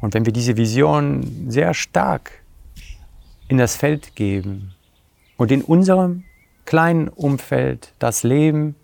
Und 0.00 0.14
wenn 0.14 0.26
wir 0.26 0.32
diese 0.32 0.56
Vision 0.56 1.50
sehr 1.50 1.74
stark 1.74 2.42
in 3.48 3.58
das 3.58 3.76
Feld 3.76 4.16
geben 4.16 4.74
und 5.36 5.50
in 5.50 5.62
unserem 5.62 6.24
kleinen 6.64 7.08
Umfeld 7.08 7.92
das 7.98 8.22
Leben 8.22 8.74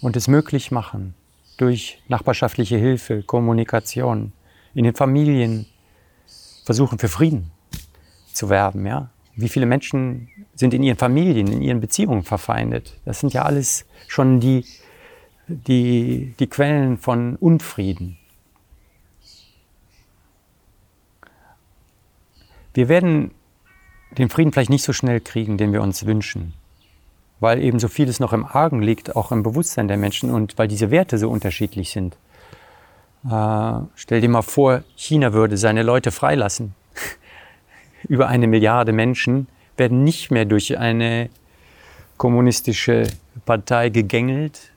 und 0.00 0.16
es 0.16 0.28
möglich 0.28 0.70
machen 0.70 1.14
durch 1.56 2.02
nachbarschaftliche 2.08 2.76
Hilfe, 2.76 3.22
Kommunikation, 3.22 4.32
in 4.74 4.84
den 4.84 4.94
Familien 4.94 5.66
versuchen 6.64 6.98
für 6.98 7.08
Frieden 7.08 7.50
zu 8.32 8.48
werben, 8.48 8.86
ja? 8.86 9.10
Wie 9.36 9.48
viele 9.48 9.66
Menschen 9.66 10.28
sind 10.54 10.74
in 10.74 10.82
ihren 10.84 10.96
Familien, 10.96 11.48
in 11.48 11.60
ihren 11.60 11.80
Beziehungen 11.80 12.22
verfeindet? 12.22 13.00
Das 13.04 13.18
sind 13.18 13.32
ja 13.32 13.42
alles 13.42 13.84
schon 14.06 14.38
die 14.38 14.64
die, 15.48 16.34
die 16.38 16.46
Quellen 16.46 16.98
von 16.98 17.36
Unfrieden. 17.36 18.18
Wir 22.72 22.88
werden 22.88 23.30
den 24.18 24.28
Frieden 24.28 24.52
vielleicht 24.52 24.70
nicht 24.70 24.84
so 24.84 24.92
schnell 24.92 25.20
kriegen, 25.20 25.58
den 25.58 25.72
wir 25.72 25.82
uns 25.82 26.06
wünschen, 26.06 26.54
weil 27.40 27.62
eben 27.62 27.78
so 27.78 27.88
vieles 27.88 28.20
noch 28.20 28.32
im 28.32 28.44
Argen 28.44 28.82
liegt, 28.82 29.16
auch 29.16 29.32
im 29.32 29.42
Bewusstsein 29.42 29.88
der 29.88 29.96
Menschen 29.96 30.30
und 30.30 30.58
weil 30.58 30.68
diese 30.68 30.90
Werte 30.90 31.18
so 31.18 31.30
unterschiedlich 31.30 31.90
sind. 31.90 32.16
Äh, 33.28 33.80
stell 33.94 34.20
dir 34.20 34.28
mal 34.28 34.42
vor, 34.42 34.82
China 34.96 35.32
würde 35.32 35.56
seine 35.56 35.82
Leute 35.82 36.10
freilassen. 36.10 36.74
Über 38.08 38.28
eine 38.28 38.46
Milliarde 38.46 38.92
Menschen 38.92 39.48
werden 39.76 40.04
nicht 40.04 40.30
mehr 40.30 40.44
durch 40.44 40.78
eine 40.78 41.30
kommunistische 42.16 43.08
Partei 43.44 43.88
gegängelt, 43.88 44.73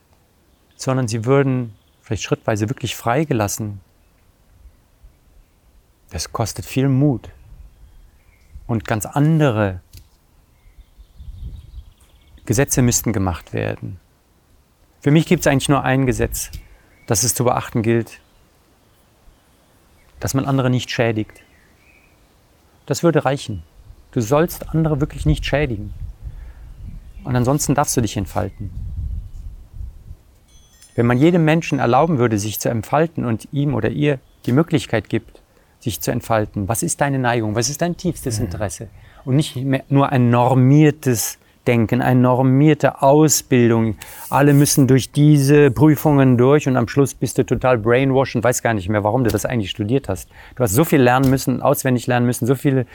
sondern 0.78 1.10
sie 1.10 1.26
würden 1.26 1.76
vielleicht 2.02 2.24
schrittweise 2.24 2.70
wirklich 2.70 2.96
freigelassen. 2.96 3.82
Das 6.10 6.32
kostet 6.32 6.66
viel 6.66 6.88
Mut 6.88 7.30
und 8.68 8.86
ganz 8.86 9.06
andere 9.06 9.82
Gesetze 12.46 12.82
müssten 12.82 13.12
gemacht 13.12 13.52
werden. 13.52 14.00
Für 15.02 15.12
mich 15.12 15.26
gibt 15.26 15.42
es 15.42 15.48
eigentlich 15.48 15.68
nur 15.68 15.84
ein 15.84 16.06
Gesetz, 16.06 16.50
das 17.08 17.24
es 17.24 17.34
zu 17.34 17.44
beachten 17.44 17.82
gilt, 17.82 18.22
dass 20.22 20.34
man 20.34 20.46
andere 20.46 20.70
nicht 20.70 20.90
schädigt. 20.90 21.42
Das 22.86 23.04
würde 23.04 23.26
reichen. 23.26 23.64
Du 24.12 24.22
sollst 24.22 24.70
andere 24.70 25.02
wirklich 25.02 25.26
nicht 25.26 25.46
schädigen. 25.46 25.94
Und 27.26 27.36
ansonsten 27.36 27.76
darfst 27.76 27.98
du 27.98 28.02
dich 28.02 28.16
entfalten. 28.16 28.87
Wenn 30.98 31.06
man 31.06 31.20
jedem 31.20 31.46
Menschen 31.46 31.78
erlauben 31.78 32.18
würde, 32.18 32.40
sich 32.40 32.60
zu 32.60 32.70
entfalten 32.70 33.24
und 33.24 33.48
ihm 33.52 33.76
oder 33.76 33.90
ihr 33.90 34.18
die 34.48 34.52
Möglichkeit 34.52 35.10
gibt, 35.10 35.44
sich 35.80 36.02
zu 36.02 36.10
entfalten, 36.10 36.68
was 36.68 36.82
ist 36.82 37.02
deine 37.02 37.20
Neigung, 37.20 37.54
was 37.54 37.70
ist 37.70 37.84
dein 37.84 37.96
tiefstes 37.96 38.40
mhm. 38.40 38.46
Interesse? 38.46 38.88
Und 39.24 39.36
nicht 39.36 39.56
nur 39.90 40.12
ein 40.12 40.32
normiertes 40.32 41.38
Denken, 41.68 42.02
eine 42.02 42.20
normierte 42.20 43.04
Ausbildung. 43.04 43.96
Alle 44.32 44.56
müssen 44.56 44.88
durch 44.88 45.12
diese 45.12 45.70
Prüfungen 45.70 46.36
durch 46.36 46.68
und 46.68 46.78
am 46.78 46.88
Schluss 46.88 47.14
bist 47.14 47.38
du 47.38 47.46
total 47.46 47.78
brainwashed 47.78 48.36
und 48.36 48.44
weißt 48.44 48.64
gar 48.64 48.74
nicht 48.74 48.90
mehr, 48.90 49.04
warum 49.04 49.24
du 49.24 49.30
das 49.30 49.46
eigentlich 49.46 49.70
studiert 49.70 50.10
hast. 50.10 50.30
Du 50.56 50.64
hast 50.64 50.74
so 50.74 50.84
viel 50.84 51.02
lernen 51.02 51.30
müssen, 51.30 51.62
auswendig 51.62 52.08
lernen 52.08 52.26
müssen, 52.26 52.48
so 52.48 52.56
viele 52.56 52.88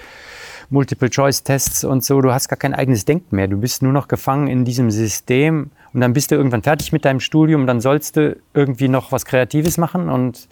Multiple-Choice-Tests 0.71 1.85
und 1.85 2.03
so. 2.03 2.21
Du 2.21 2.33
hast 2.33 2.49
gar 2.49 2.57
kein 2.57 2.75
eigenes 2.75 3.05
Denken 3.05 3.37
mehr. 3.37 3.47
Du 3.47 3.59
bist 3.59 3.81
nur 3.81 3.93
noch 3.93 4.09
gefangen 4.09 4.49
in 4.49 4.65
diesem 4.65 4.91
System 4.91 5.71
und 5.95 6.01
dann 6.01 6.13
bist 6.13 6.31
du 6.31 6.37
irgendwann 6.37 6.63
fertig 6.63 6.93
mit 6.93 7.05
deinem 7.05 7.21
Studium. 7.21 7.67
Dann 7.67 7.81
sollst 7.81 8.17
du 8.17 8.37
irgendwie 8.55 8.89
noch 8.89 9.13
was 9.13 9.25
Kreatives 9.25 9.77
machen 9.77 10.09
und 10.09 10.49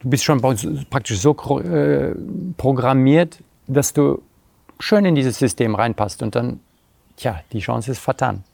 du 0.00 0.10
bist 0.10 0.24
schon 0.24 0.40
praktisch 0.90 1.18
so 1.18 1.36
äh, 1.60 2.14
programmiert, 2.56 3.38
dass 3.66 3.92
du 3.92 4.22
schön 4.80 5.04
in 5.04 5.14
dieses 5.14 5.38
System 5.38 5.74
reinpasst 5.74 6.22
und 6.22 6.34
dann, 6.34 6.60
tja, 7.16 7.40
die 7.52 7.60
Chance 7.60 7.92
ist 7.92 8.00
vertan. 8.00 8.44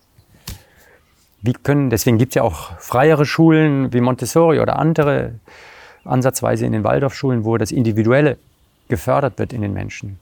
Wie 1.42 1.54
können, 1.54 1.88
deswegen 1.88 2.18
gibt 2.18 2.32
es 2.32 2.34
ja 2.34 2.42
auch 2.42 2.78
freiere 2.78 3.24
Schulen 3.24 3.92
wie 3.94 4.02
Montessori 4.02 4.60
oder 4.60 4.78
andere, 4.78 5.36
ansatzweise 6.04 6.66
in 6.66 6.72
den 6.72 6.84
Waldorfschulen, 6.84 7.44
wo 7.44 7.56
das 7.56 7.72
Individuelle 7.72 8.36
gefördert 8.88 9.38
wird 9.38 9.54
in 9.54 9.62
den 9.62 9.72
Menschen. 9.72 10.18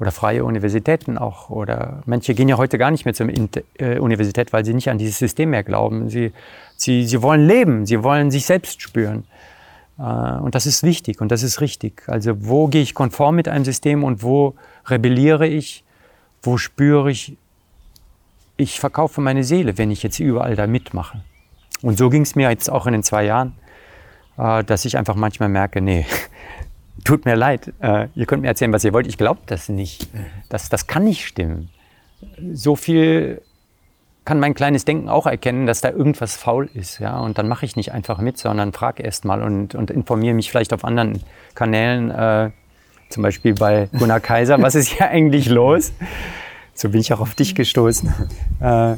Oder 0.00 0.12
freie 0.12 0.44
Universitäten 0.44 1.18
auch. 1.18 1.50
Oder 1.50 2.02
manche 2.06 2.34
gehen 2.34 2.48
ja 2.48 2.56
heute 2.56 2.78
gar 2.78 2.90
nicht 2.90 3.04
mehr 3.04 3.12
zur 3.12 3.28
äh, 3.28 3.98
Universität, 3.98 4.50
weil 4.52 4.64
sie 4.64 4.72
nicht 4.72 4.88
an 4.88 4.96
dieses 4.96 5.18
System 5.18 5.50
mehr 5.50 5.62
glauben. 5.62 6.08
Sie, 6.08 6.32
sie, 6.74 7.04
sie 7.06 7.20
wollen 7.20 7.46
leben, 7.46 7.84
sie 7.84 8.02
wollen 8.02 8.30
sich 8.30 8.46
selbst 8.46 8.80
spüren. 8.80 9.24
Äh, 9.98 10.02
und 10.02 10.54
das 10.54 10.64
ist 10.64 10.82
wichtig 10.82 11.20
und 11.20 11.30
das 11.30 11.42
ist 11.42 11.60
richtig. 11.60 12.02
Also 12.06 12.46
wo 12.46 12.66
gehe 12.68 12.80
ich 12.80 12.94
konform 12.94 13.36
mit 13.36 13.46
einem 13.46 13.66
System 13.66 14.02
und 14.02 14.22
wo 14.22 14.54
rebelliere 14.86 15.46
ich? 15.46 15.84
Wo 16.42 16.56
spüre 16.56 17.10
ich, 17.10 17.36
ich 18.56 18.80
verkaufe 18.80 19.20
meine 19.20 19.44
Seele, 19.44 19.76
wenn 19.76 19.90
ich 19.90 20.02
jetzt 20.02 20.18
überall 20.18 20.56
da 20.56 20.66
mitmache? 20.66 21.20
Und 21.82 21.98
so 21.98 22.08
ging 22.08 22.22
es 22.22 22.34
mir 22.34 22.48
jetzt 22.48 22.70
auch 22.70 22.86
in 22.86 22.92
den 22.92 23.02
zwei 23.02 23.24
Jahren, 23.24 23.52
äh, 24.38 24.64
dass 24.64 24.86
ich 24.86 24.96
einfach 24.96 25.14
manchmal 25.14 25.50
merke, 25.50 25.82
nee, 25.82 26.06
tut 27.04 27.24
mir 27.24 27.36
leid, 27.36 27.72
äh, 27.80 28.08
ihr 28.14 28.26
könnt 28.26 28.42
mir 28.42 28.48
erzählen, 28.48 28.72
was 28.72 28.84
ihr 28.84 28.92
wollt, 28.92 29.06
ich 29.06 29.18
glaube 29.18 29.40
das 29.46 29.68
nicht. 29.68 30.08
Das, 30.48 30.68
das 30.68 30.86
kann 30.86 31.04
nicht 31.04 31.26
stimmen. 31.26 31.70
So 32.52 32.76
viel 32.76 33.42
kann 34.24 34.38
mein 34.38 34.54
kleines 34.54 34.84
Denken 34.84 35.08
auch 35.08 35.26
erkennen, 35.26 35.66
dass 35.66 35.80
da 35.80 35.90
irgendwas 35.90 36.36
faul 36.36 36.68
ist. 36.74 37.00
Ja? 37.00 37.18
Und 37.18 37.38
dann 37.38 37.48
mache 37.48 37.64
ich 37.64 37.76
nicht 37.76 37.92
einfach 37.92 38.18
mit, 38.18 38.38
sondern 38.38 38.72
frage 38.72 39.02
erst 39.02 39.24
mal 39.24 39.42
und, 39.42 39.74
und 39.74 39.90
informiere 39.90 40.34
mich 40.34 40.50
vielleicht 40.50 40.72
auf 40.72 40.84
anderen 40.84 41.22
Kanälen, 41.54 42.10
äh, 42.10 42.50
zum 43.08 43.24
Beispiel 43.24 43.54
bei 43.54 43.88
Gunnar 43.98 44.20
Kaiser, 44.20 44.62
was 44.62 44.74
ist 44.76 44.88
hier 44.88 45.08
eigentlich 45.08 45.48
los? 45.48 45.92
So 46.74 46.90
bin 46.90 47.00
ich 47.00 47.12
auch 47.12 47.20
auf 47.20 47.34
dich 47.34 47.54
gestoßen. 47.54 48.14
Äh, 48.60 48.96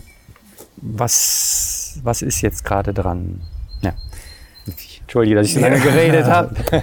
was, 0.76 2.00
was 2.02 2.20
ist 2.20 2.42
jetzt 2.42 2.64
gerade 2.64 2.92
dran? 2.92 3.40
Entschuldige, 5.12 5.36
dass 5.36 5.48
ich 5.48 5.54
so 5.54 5.60
lange 5.60 5.78
geredet 5.78 6.24
habe. 6.24 6.54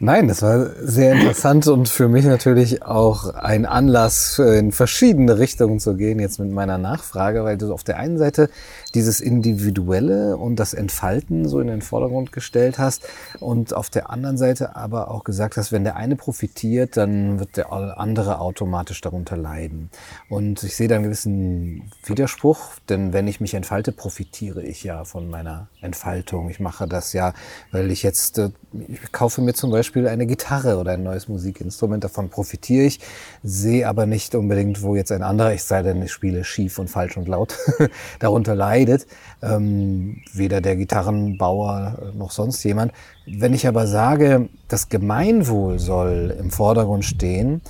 Nein, 0.00 0.26
das 0.26 0.42
war 0.42 0.66
sehr 0.82 1.12
interessant 1.12 1.68
und 1.68 1.88
für 1.88 2.08
mich 2.08 2.24
natürlich 2.24 2.82
auch 2.82 3.34
ein 3.34 3.66
Anlass, 3.66 4.40
in 4.40 4.72
verschiedene 4.72 5.38
Richtungen 5.38 5.78
zu 5.78 5.94
gehen, 5.94 6.18
jetzt 6.18 6.40
mit 6.40 6.50
meiner 6.50 6.76
Nachfrage, 6.76 7.44
weil 7.44 7.56
du 7.56 7.72
auf 7.72 7.84
der 7.84 7.98
einen 7.98 8.18
Seite 8.18 8.50
dieses 8.94 9.20
Individuelle 9.20 10.36
und 10.36 10.56
das 10.56 10.74
Entfalten 10.74 11.48
so 11.48 11.60
in 11.60 11.68
den 11.68 11.82
Vordergrund 11.82 12.32
gestellt 12.32 12.78
hast 12.78 13.06
und 13.40 13.74
auf 13.74 13.90
der 13.90 14.10
anderen 14.10 14.36
Seite 14.36 14.76
aber 14.76 15.10
auch 15.10 15.24
gesagt 15.24 15.56
hast, 15.56 15.72
wenn 15.72 15.84
der 15.84 15.96
eine 15.96 16.16
profitiert, 16.16 16.96
dann 16.96 17.38
wird 17.38 17.56
der 17.56 17.72
andere 17.72 18.40
automatisch 18.40 19.00
darunter 19.00 19.36
leiden. 19.36 19.90
Und 20.28 20.62
ich 20.62 20.76
sehe 20.76 20.88
da 20.88 20.96
einen 20.96 21.04
gewissen 21.04 21.90
Widerspruch, 22.04 22.60
denn 22.88 23.12
wenn 23.12 23.26
ich 23.28 23.40
mich 23.40 23.54
entfalte, 23.54 23.92
profitiere 23.92 24.62
ich 24.62 24.84
ja 24.84 25.04
von 25.04 25.30
meiner 25.30 25.68
Entfaltung. 25.80 26.50
Ich 26.50 26.60
mache 26.60 26.86
das 26.86 27.12
ja, 27.12 27.32
weil 27.70 27.90
ich 27.90 28.02
jetzt, 28.02 28.38
äh, 28.38 28.50
ich 28.88 29.12
kaufe 29.12 29.40
mir 29.40 29.54
zum 29.54 29.70
Beispiel 29.70 30.06
eine 30.06 30.26
Gitarre 30.26 30.78
oder 30.78 30.92
ein 30.92 31.02
neues 31.02 31.28
Musikinstrument, 31.28 32.04
davon 32.04 32.28
profitiere 32.28 32.84
ich, 32.84 33.00
sehe 33.42 33.88
aber 33.88 34.06
nicht 34.06 34.34
unbedingt, 34.34 34.82
wo 34.82 34.96
jetzt 34.96 35.12
ein 35.12 35.22
anderer, 35.22 35.54
ich 35.54 35.64
sei 35.64 35.82
denn, 35.82 36.02
ich 36.02 36.12
spiele 36.12 36.44
schief 36.44 36.78
und 36.78 36.88
falsch 36.88 37.16
und 37.16 37.28
laut, 37.28 37.56
darunter 38.18 38.54
leidet 38.54 38.81
leidet, 38.82 39.06
ähm, 39.42 40.22
weder 40.32 40.60
der 40.60 40.76
Gitarrenbauer 40.76 41.98
äh, 42.14 42.16
noch 42.16 42.30
sonst 42.30 42.62
jemand. 42.64 42.92
Wenn 43.26 43.54
ich 43.54 43.66
aber 43.66 43.86
sage, 43.86 44.48
das 44.68 44.88
Gemeinwohl 44.88 45.78
soll 45.78 46.36
im 46.38 46.50
Vordergrund 46.50 47.04
stehen, 47.04 47.62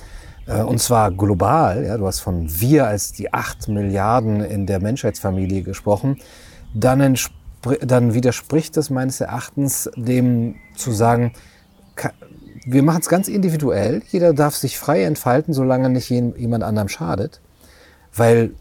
äh, 0.47 0.61
und 0.61 0.79
zwar 0.79 1.11
global, 1.11 1.85
ja, 1.85 1.97
du 1.97 2.05
hast 2.05 2.19
von 2.19 2.47
wir 2.59 2.87
als 2.87 3.11
die 3.13 3.33
acht 3.33 3.67
Milliarden 3.67 4.41
in 4.41 4.65
der 4.65 4.79
Menschheitsfamilie 4.79 5.63
gesprochen, 5.63 6.17
dann, 6.73 7.17
dann 7.81 8.13
widerspricht 8.13 8.75
das 8.77 8.89
meines 8.89 9.21
Erachtens 9.21 9.89
dem 9.95 10.55
zu 10.75 10.91
sagen, 10.91 11.33
wir 12.65 12.81
machen 12.81 13.01
es 13.01 13.09
ganz 13.09 13.27
individuell, 13.27 14.01
jeder 14.09 14.33
darf 14.33 14.55
sich 14.55 14.79
frei 14.79 15.03
entfalten, 15.03 15.53
solange 15.53 15.89
nicht 15.89 16.09
jemand 16.09 16.63
anderem 16.63 16.87
schadet, 16.87 17.41
weil 18.15 18.51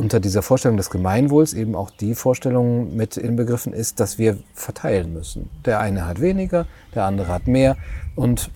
unter 0.00 0.18
dieser 0.18 0.40
Vorstellung 0.40 0.78
des 0.78 0.88
Gemeinwohls 0.88 1.52
eben 1.52 1.76
auch 1.76 1.90
die 1.90 2.14
Vorstellung 2.14 2.96
mit 2.96 3.18
inbegriffen 3.18 3.74
ist, 3.74 4.00
dass 4.00 4.16
wir 4.16 4.38
verteilen 4.54 5.12
müssen. 5.12 5.50
Der 5.66 5.78
eine 5.78 6.06
hat 6.06 6.22
weniger, 6.22 6.66
der 6.94 7.04
andere 7.04 7.28
hat 7.28 7.46
mehr. 7.46 7.76
Und 8.16 8.50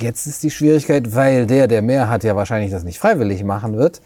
jetzt 0.00 0.26
ist 0.26 0.42
die 0.42 0.50
Schwierigkeit, 0.50 1.14
weil 1.14 1.46
der, 1.46 1.68
der 1.68 1.82
mehr 1.82 2.08
hat, 2.08 2.24
ja 2.24 2.34
wahrscheinlich 2.36 2.70
das 2.70 2.84
nicht 2.84 2.98
freiwillig 2.98 3.44
machen 3.44 3.76
wird, 3.76 4.00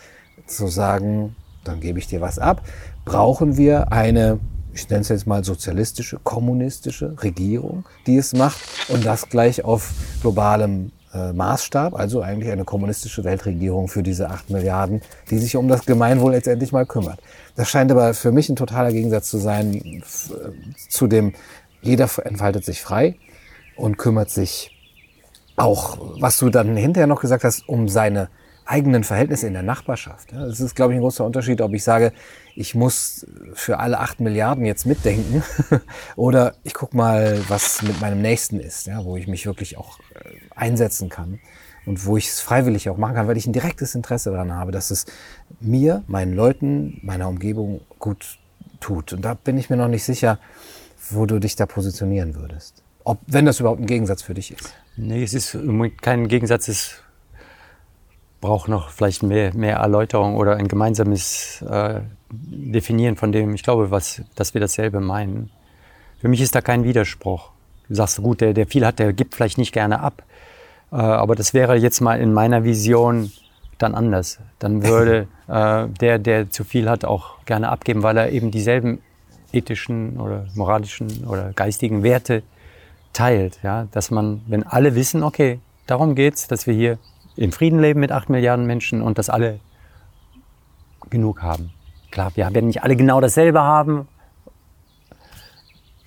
zu 0.47 0.67
sagen, 0.67 1.37
dann 1.63 1.79
gebe 1.79 2.01
ich 2.01 2.09
dir 2.09 2.21
was 2.21 2.41
ab, 2.41 2.63
brauchen 3.05 3.57
wir 3.57 3.93
eine, 3.93 4.41
ich 4.75 4.91
nenne 4.91 5.03
es 5.03 5.09
jetzt 5.09 5.29
mal 5.29 5.45
sozialistische, 5.45 6.19
kommunistische 6.25 7.15
Regierung, 7.23 7.85
die 8.09 8.17
es 8.17 8.33
macht 8.33 8.59
und 8.89 9.07
das 9.07 9.29
gleich 9.29 9.65
auf 9.65 9.93
globalem 10.21 10.91
äh, 11.15 11.33
Maßstab, 11.33 11.95
also 11.95 12.23
eigentlich 12.23 12.51
eine 12.51 12.65
kommunistische 12.65 13.25
Weltregierung 13.25 13.89
für 13.89 14.03
diese 14.03 14.31
acht 14.31 14.51
Milliarden, 14.51 15.03
die 15.31 15.39
sich 15.39 15.57
um 15.57 15.69
das 15.69 15.85
Gemeinwohl 15.87 16.33
letztendlich 16.33 16.73
mal 16.73 16.87
kümmert. 16.87 17.21
Das 17.57 17.69
scheint 17.69 17.91
aber 17.91 18.15
für 18.15 18.33
mich 18.33 18.49
ein 18.49 18.57
totaler 18.57 18.93
Gegensatz 18.93 19.29
zu 19.29 19.39
sein 19.39 19.75
äh, 19.75 20.03
zu 20.89 21.07
dem, 21.07 21.35
jeder 21.81 22.09
entfaltet 22.25 22.65
sich 22.65 22.81
frei 22.81 23.17
und 23.77 23.99
kümmert 23.99 24.31
sich 24.31 24.71
auch, 25.57 25.99
was 26.21 26.39
du 26.39 26.49
dann 26.49 26.77
hinterher 26.77 27.07
noch 27.07 27.21
gesagt 27.21 27.45
hast, 27.45 27.69
um 27.69 27.89
seine 27.89 28.29
eigenen 28.65 29.05
Verhältnisse 29.05 29.47
in 29.47 29.55
der 29.55 29.63
Nachbarschaft. 29.63 30.33
Das 30.33 30.61
ist, 30.61 30.75
glaube 30.75 30.93
ich, 30.93 30.99
ein 30.99 31.03
großer 31.03 31.25
Unterschied, 31.25 31.61
ob 31.61 31.75
ich 31.75 31.85
sage, 31.85 32.13
ich 32.55 32.75
muss 32.75 33.27
für 33.55 33.79
alle 33.79 33.99
acht 33.99 34.21
Milliarden 34.21 34.65
jetzt 34.65 34.87
mitdenken 34.87 35.43
oder 36.17 36.55
ich 36.63 36.75
gucke 36.75 36.97
mal, 36.97 37.41
was 37.49 37.83
mit 37.83 38.01
meinem 38.01 38.23
Nächsten 38.23 38.61
ist, 38.61 38.87
ja, 38.87 39.05
wo 39.05 39.17
ich 39.17 39.27
mich 39.27 39.47
wirklich 39.47 39.79
auch 39.79 39.99
äh, 40.15 40.35
einsetzen 40.55 41.09
kann 41.09 41.41
und 41.87 42.07
wo 42.07 42.17
ich 42.17 42.29
es 42.29 42.41
freiwillig 42.41 42.89
auch 42.89 42.97
machen 42.97 43.15
kann, 43.15 43.29
weil 43.29 43.37
ich 43.37 43.47
ein 43.47 43.53
direktes 43.53 43.95
Interesse 43.95 44.31
daran 44.31 44.53
habe, 44.53 44.73
dass 44.73 44.91
es 44.91 45.07
mir, 45.61 46.03
meinen 46.07 46.35
Leuten, 46.35 47.01
meiner 47.03 47.29
Umgebung 47.29 47.81
gut 47.99 48.39
tut. 48.81 49.13
Und 49.13 49.25
da 49.25 49.35
bin 49.35 49.59
ich 49.59 49.71
mir 49.71 49.77
noch 49.77 49.89
nicht 49.89 50.05
sicher, 50.05 50.39
wo 51.11 51.27
du 51.27 51.39
dich 51.39 51.57
da 51.57 51.67
positionieren 51.67 52.35
würdest. 52.37 52.83
Ob, 53.05 53.19
wenn 53.27 53.47
das 53.47 53.59
überhaupt 53.59 53.81
ein 53.81 53.87
Gegensatz 53.87 54.23
für 54.23 54.35
dich 54.35 54.53
ist. 54.53 54.73
Nee, 54.97 55.25
es 55.25 55.35
ist 55.35 55.57
kein 56.01 56.29
Gegensatz, 56.29 56.69
es 56.69 57.02
braucht 58.43 58.69
noch 58.69 58.91
vielleicht 58.91 59.23
mehr, 59.23 59.55
mehr 59.55 59.77
Erläuterung 59.77 60.37
oder 60.37 60.57
ein 60.57 60.69
gemeinsames 60.69 61.63
äh, 61.63 62.01
Definieren 62.31 63.17
von 63.17 63.31
dem, 63.31 63.55
ich 63.55 63.63
glaube, 63.63 63.91
was, 63.91 64.23
dass 64.35 64.53
wir 64.53 64.61
dasselbe 64.61 65.01
meinen. 65.01 65.51
Für 66.19 66.29
mich 66.29 66.41
ist 66.41 66.55
da 66.55 66.61
kein 66.61 66.85
Widerspruch. 66.85 67.51
Du 67.89 67.95
sagst, 67.95 68.23
gut, 68.23 68.41
der, 68.41 68.55
der 68.55 68.67
viel 68.67 68.87
hat, 68.87 68.99
der 68.99 69.13
gibt 69.13 69.35
vielleicht 69.35 69.59
nicht 69.59 69.73
gerne 69.73 70.01
ab. 70.01 70.23
Äh, 70.91 70.97
aber 70.97 71.35
das 71.35 71.55
wäre 71.55 71.77
jetzt 71.77 72.01
mal 72.01 72.21
in 72.21 72.33
meiner 72.33 72.65
Vision 72.65 73.33
dann 73.79 73.95
anders. 73.95 74.39
Dann 74.59 74.83
würde 74.83 75.29
äh, 75.49 75.89
der, 76.01 76.19
der 76.19 76.51
zu 76.51 76.65
viel 76.65 76.89
hat, 76.89 77.05
auch 77.05 77.45
gerne 77.45 77.69
abgeben, 77.69 78.03
weil 78.03 78.17
er 78.17 78.31
eben 78.33 78.51
dieselben 78.51 79.01
ethischen 79.53 80.19
oder 80.19 80.47
moralischen 80.55 81.27
oder 81.27 81.53
geistigen 81.53 82.03
Werte 82.03 82.43
teilt. 83.13 83.61
Ja? 83.63 83.89
Dass 83.93 84.11
man, 84.11 84.41
wenn 84.47 84.63
alle 84.63 84.95
wissen, 84.95 85.23
okay, 85.23 85.61
darum 85.87 86.15
geht's, 86.15 86.49
dass 86.49 86.67
wir 86.67 86.75
hier 86.75 86.99
in 87.37 87.53
Frieden 87.53 87.81
leben 87.81 88.01
mit 88.01 88.13
acht 88.13 88.29
Milliarden 88.29 88.67
Menschen 88.67 89.03
und 89.03 89.19
dass 89.19 89.31
alle 89.31 89.61
genug 91.11 91.43
haben. 91.43 91.71
Klar, 92.11 92.33
wir 92.35 92.53
werden 92.53 92.67
nicht 92.67 92.83
alle 92.83 92.97
genau 92.97 93.21
dasselbe 93.21 93.63
haben, 93.63 94.09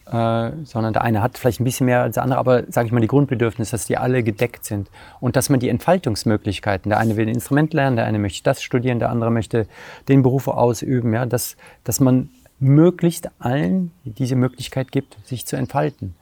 äh, 0.06 0.52
sondern 0.64 0.94
der 0.94 1.02
eine 1.02 1.22
hat 1.22 1.38
vielleicht 1.38 1.60
ein 1.60 1.64
bisschen 1.64 1.86
mehr 1.86 2.04
als 2.04 2.14
der 2.14 2.24
andere, 2.24 2.40
aber 2.40 2.64
sage 2.72 2.86
ich 2.88 2.92
mal, 2.92 3.00
die 3.00 3.08
Grundbedürfnisse, 3.08 3.72
dass 3.72 3.86
die 3.86 3.98
alle 3.98 4.22
gedeckt 4.22 4.66
sind 4.66 4.90
und 5.20 5.36
dass 5.36 5.50
man 5.50 5.60
die 5.60 5.70
Entfaltungsmöglichkeiten, 5.70 6.90
der 6.90 7.00
eine 7.00 7.18
will 7.18 7.26
ein 7.26 7.34
Instrument 7.34 7.74
lernen, 7.74 7.96
der 7.96 8.06
eine 8.06 8.20
möchte 8.20 8.44
das 8.44 8.62
studieren, 8.62 9.00
der 9.00 9.10
andere 9.10 9.32
möchte 9.32 9.68
den 10.08 10.22
Beruf 10.22 10.48
ausüben, 10.48 11.14
ja, 11.14 11.26
dass, 11.26 11.58
dass 11.84 12.00
man 12.00 12.30
möglichst 12.60 13.30
allen 13.40 13.92
diese 14.04 14.36
Möglichkeit 14.36 14.92
gibt, 14.92 15.18
sich 15.28 15.46
zu 15.46 15.56
entfalten. 15.56 16.16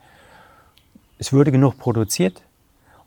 Es 1.18 1.32
würde 1.32 1.52
genug 1.52 1.78
produziert 1.78 2.42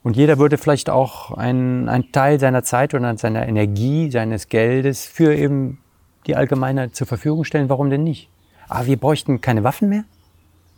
und 0.02 0.16
jeder 0.16 0.38
würde 0.38 0.58
vielleicht 0.58 0.90
auch 0.90 1.32
einen, 1.32 1.88
einen 1.88 2.12
Teil 2.12 2.38
seiner 2.40 2.62
Zeit 2.62 2.94
und 2.94 3.18
seiner 3.18 3.46
Energie, 3.46 4.10
seines 4.10 4.48
Geldes 4.48 5.04
für 5.06 5.34
eben 5.34 5.78
die 6.26 6.36
Allgemeinheit 6.36 6.94
zur 6.94 7.06
Verfügung 7.06 7.44
stellen. 7.44 7.68
Warum 7.68 7.90
denn 7.90 8.04
nicht? 8.04 8.28
Aber 8.68 8.86
wir 8.86 8.96
bräuchten 8.96 9.40
keine 9.40 9.64
Waffen 9.64 9.88
mehr. 9.88 10.04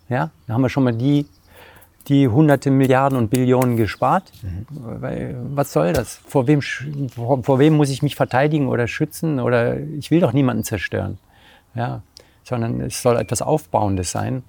Ja, 0.09 0.31
da 0.47 0.55
haben 0.55 0.63
wir 0.63 0.69
schon 0.69 0.85
mal 0.85 0.95
die, 0.95 1.27
die 2.09 2.29
hunderte 2.29 2.71
Milliarden 2.71 3.19
und 3.19 3.31
Billionen 3.31 3.77
gespart. 3.77 4.33
Mhm. 4.43 4.67
Weil, 5.01 5.37
was 5.51 5.73
soll 5.73 5.93
das? 5.93 6.21
Vor 6.27 6.47
wem, 6.47 6.63
vor, 6.63 7.43
vor, 7.43 7.59
wem 7.59 7.77
muss 7.77 7.91
ich 7.91 8.03
mich 8.03 8.17
verteidigen 8.17 8.69
oder 8.69 8.89
schützen? 8.89 9.39
Oder 9.39 9.79
ich 9.79 10.11
will 10.11 10.21
doch 10.21 10.33
niemanden 10.33 10.65
zerstören. 10.65 11.19
Ja, 11.75 12.03
sondern 12.43 12.81
es 12.81 13.01
soll 13.03 13.17
etwas 13.17 13.43
Aufbauendes 13.43 14.11
sein, 14.11 14.43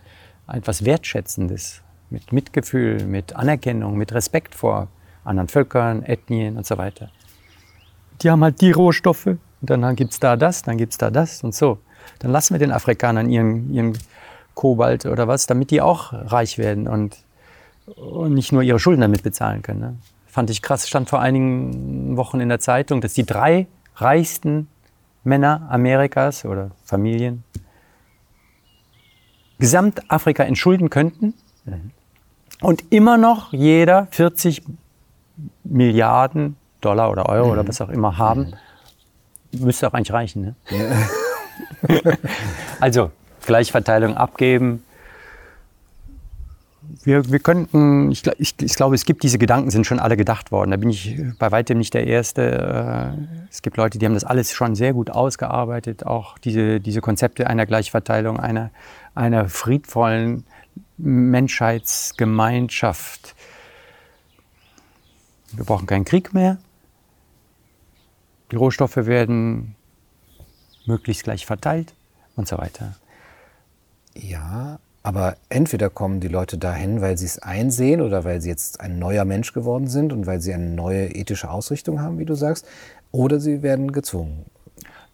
etwas 0.48 0.86
Wertschätzendes, 0.86 1.81
mit 2.12 2.32
Mitgefühl, 2.32 3.06
mit 3.06 3.36
Anerkennung, 3.36 3.98
mit 3.98 4.14
Respekt 4.14 4.54
vor 4.54 4.90
anderen 5.24 5.48
Völkern, 5.48 6.04
Ethnien 6.04 6.58
und 6.58 6.66
so 6.66 6.78
weiter. 6.78 7.10
Die 8.22 8.30
haben 8.30 8.44
halt 8.44 8.62
die 8.62 8.72
Rohstoffe, 8.72 9.26
und 9.26 9.40
dann 9.70 9.96
gibt 9.96 10.12
es 10.12 10.20
da 10.20 10.36
das, 10.36 10.62
dann 10.64 10.78
gibt 10.78 10.92
es 10.92 10.98
da 10.98 11.10
das 11.10 11.44
und 11.44 11.56
so. 11.56 11.80
Dann 12.20 12.32
lassen 12.32 12.54
wir 12.54 12.60
den 12.60 12.72
Afrikanern 12.72 13.30
ihren, 13.30 13.72
ihren 13.74 13.98
Kobalt 14.54 15.06
oder 15.06 15.28
was, 15.28 15.48
damit 15.48 15.72
die 15.72 15.82
auch 15.82 16.14
reich 16.14 16.58
werden 16.58 16.88
und, 16.88 17.18
und 17.96 18.34
nicht 18.34 18.52
nur 18.52 18.62
ihre 18.64 18.80
Schulden 18.80 19.02
damit 19.02 19.24
bezahlen 19.24 19.62
können. 19.62 19.80
Ne? 19.80 19.96
Fand 20.28 20.50
ich 20.50 20.62
krass, 20.62 20.88
stand 20.88 21.10
vor 21.10 21.22
einigen 21.22 22.18
Wochen 22.18 22.40
in 22.40 22.50
der 22.50 22.60
Zeitung, 22.60 23.02
dass 23.02 23.14
die 23.14 23.26
drei 23.26 23.68
reichsten 23.96 24.68
Männer 25.24 25.68
Amerikas 25.70 26.46
oder 26.46 26.72
Familien 26.84 27.44
Gesamtafrika 29.60 30.44
entschulden 30.44 30.90
könnten 30.90 31.36
mhm. 31.66 31.92
Und 32.62 32.84
immer 32.92 33.18
noch 33.18 33.52
jeder 33.52 34.08
40 34.12 34.64
Milliarden 35.64 36.56
Dollar 36.80 37.12
oder 37.12 37.28
Euro 37.28 37.48
mhm. 37.48 37.52
oder 37.54 37.68
was 37.68 37.82
auch 37.82 37.90
immer 37.90 38.18
haben. 38.18 38.54
Mhm. 39.52 39.66
Müsste 39.66 39.88
auch 39.88 39.94
eigentlich 39.94 40.14
reichen. 40.14 40.42
Ne? 40.42 40.56
Ja. 41.90 42.14
also, 42.80 43.12
Gleichverteilung 43.46 44.16
abgeben. 44.16 44.84
Wir, 47.04 47.32
wir 47.32 47.40
könnten, 47.40 48.12
ich, 48.12 48.26
ich, 48.38 48.56
ich, 48.62 48.76
glaube, 48.76 48.96
es 48.96 49.06
gibt 49.06 49.24
diese 49.24 49.38
Gedanken, 49.38 49.72
sind 49.72 49.88
schon 49.88 50.00
alle 50.00 50.18
gedacht 50.18 50.52
worden. 50.52 50.72
Da 50.72 50.78
bin 50.78 50.90
ich 50.90 51.18
bei 51.40 51.52
weitem 51.52 51.80
nicht 51.80 51.94
der 51.94 52.06
Erste. 52.06 53.14
Äh, 53.18 53.48
es 53.50 53.62
gibt 53.62 53.78
Leute, 53.78 53.98
die 53.98 54.06
haben 54.06 54.14
das 54.14 54.24
alles 54.24 54.52
schon 54.54 54.76
sehr 54.76 54.94
gut 54.94 55.10
ausgearbeitet. 55.10 56.06
Auch 56.06 56.38
diese, 56.38 56.80
diese 56.80 57.02
Konzepte 57.02 57.48
einer 57.48 57.66
Gleichverteilung, 57.66 58.40
einer, 58.40 58.70
einer 59.16 59.50
friedvollen 59.50 60.46
Menschheitsgemeinschaft. 60.98 63.36
Wir 65.54 65.66
brauchen 65.66 65.88
keinen 65.88 66.06
Krieg 66.06 66.34
mehr. 66.34 66.58
Die 68.52 68.56
Rohstoffe 68.56 68.98
werden 68.98 69.76
möglichst 70.86 71.24
gleich 71.24 71.46
verteilt 71.46 71.94
und 72.36 72.48
so 72.48 72.58
weiter. 72.58 72.96
Ja, 74.14 74.80
aber 75.04 75.38
entweder 75.50 75.90
kommen 75.90 76.20
die 76.20 76.28
Leute 76.28 76.58
dahin, 76.58 77.02
weil 77.02 77.18
sie 77.18 77.26
es 77.26 77.40
einsehen 77.40 78.02
oder 78.02 78.24
weil 78.24 78.42
sie 78.42 78.50
jetzt 78.50 78.80
ein 78.80 79.00
neuer 79.00 79.26
Mensch 79.26 79.54
geworden 79.54 79.88
sind 79.88 80.14
und 80.14 80.28
weil 80.28 80.42
sie 80.42 80.54
eine 80.54 80.70
neue 80.70 81.08
ethische 81.08 81.50
Ausrichtung 81.50 82.02
haben, 82.02 82.20
wie 82.20 82.26
du 82.26 82.36
sagst, 82.36 82.68
oder 83.12 83.40
sie 83.40 83.64
werden 83.64 83.92
gezwungen. 83.92 84.46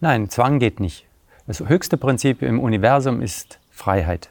Nein, 0.00 0.28
Zwang 0.28 0.58
geht 0.58 0.78
nicht. 0.78 1.06
Das 1.46 1.60
höchste 1.60 1.96
Prinzip 1.96 2.42
im 2.42 2.60
Universum 2.60 3.22
ist 3.22 3.58
Freiheit. 3.70 4.28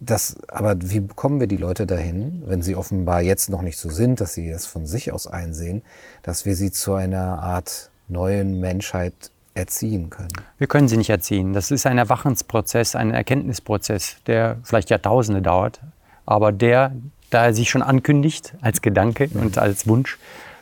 Das, 0.00 0.36
aber 0.46 0.76
wie 0.80 1.00
bekommen 1.00 1.40
wir 1.40 1.48
die 1.48 1.56
Leute 1.56 1.84
dahin, 1.84 2.44
wenn 2.46 2.62
sie 2.62 2.76
offenbar 2.76 3.20
jetzt 3.20 3.50
noch 3.50 3.62
nicht 3.62 3.78
so 3.78 3.90
sind, 3.90 4.20
dass 4.20 4.34
sie 4.34 4.48
es 4.48 4.64
von 4.64 4.86
sich 4.86 5.12
aus 5.12 5.26
einsehen, 5.26 5.82
dass 6.22 6.46
wir 6.46 6.54
sie 6.54 6.70
zu 6.70 6.94
einer 6.94 7.42
Art 7.42 7.90
neuen 8.06 8.60
Menschheit 8.60 9.32
erziehen 9.54 10.08
können? 10.08 10.28
Wir 10.56 10.68
können 10.68 10.86
sie 10.86 10.96
nicht 10.96 11.10
erziehen. 11.10 11.52
Das 11.52 11.72
ist 11.72 11.84
ein 11.84 11.98
Erwachensprozess, 11.98 12.94
ein 12.94 13.12
Erkenntnisprozess, 13.12 14.18
der 14.28 14.58
vielleicht 14.62 14.90
Jahrtausende 14.90 15.42
dauert, 15.42 15.80
aber 16.26 16.52
der, 16.52 16.92
da 17.30 17.46
er 17.46 17.54
sich 17.54 17.68
schon 17.68 17.82
ankündigt 17.82 18.54
als 18.60 18.82
Gedanke 18.82 19.28
mhm. 19.32 19.40
und 19.40 19.58
als 19.58 19.88
Wunsch, 19.88 20.16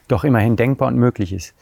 doch 0.09 0.25
immerhin 0.25 0.57
denkbar 0.57 0.89
und 0.89 0.97
möglich 0.97 1.35
ist. 1.35 1.53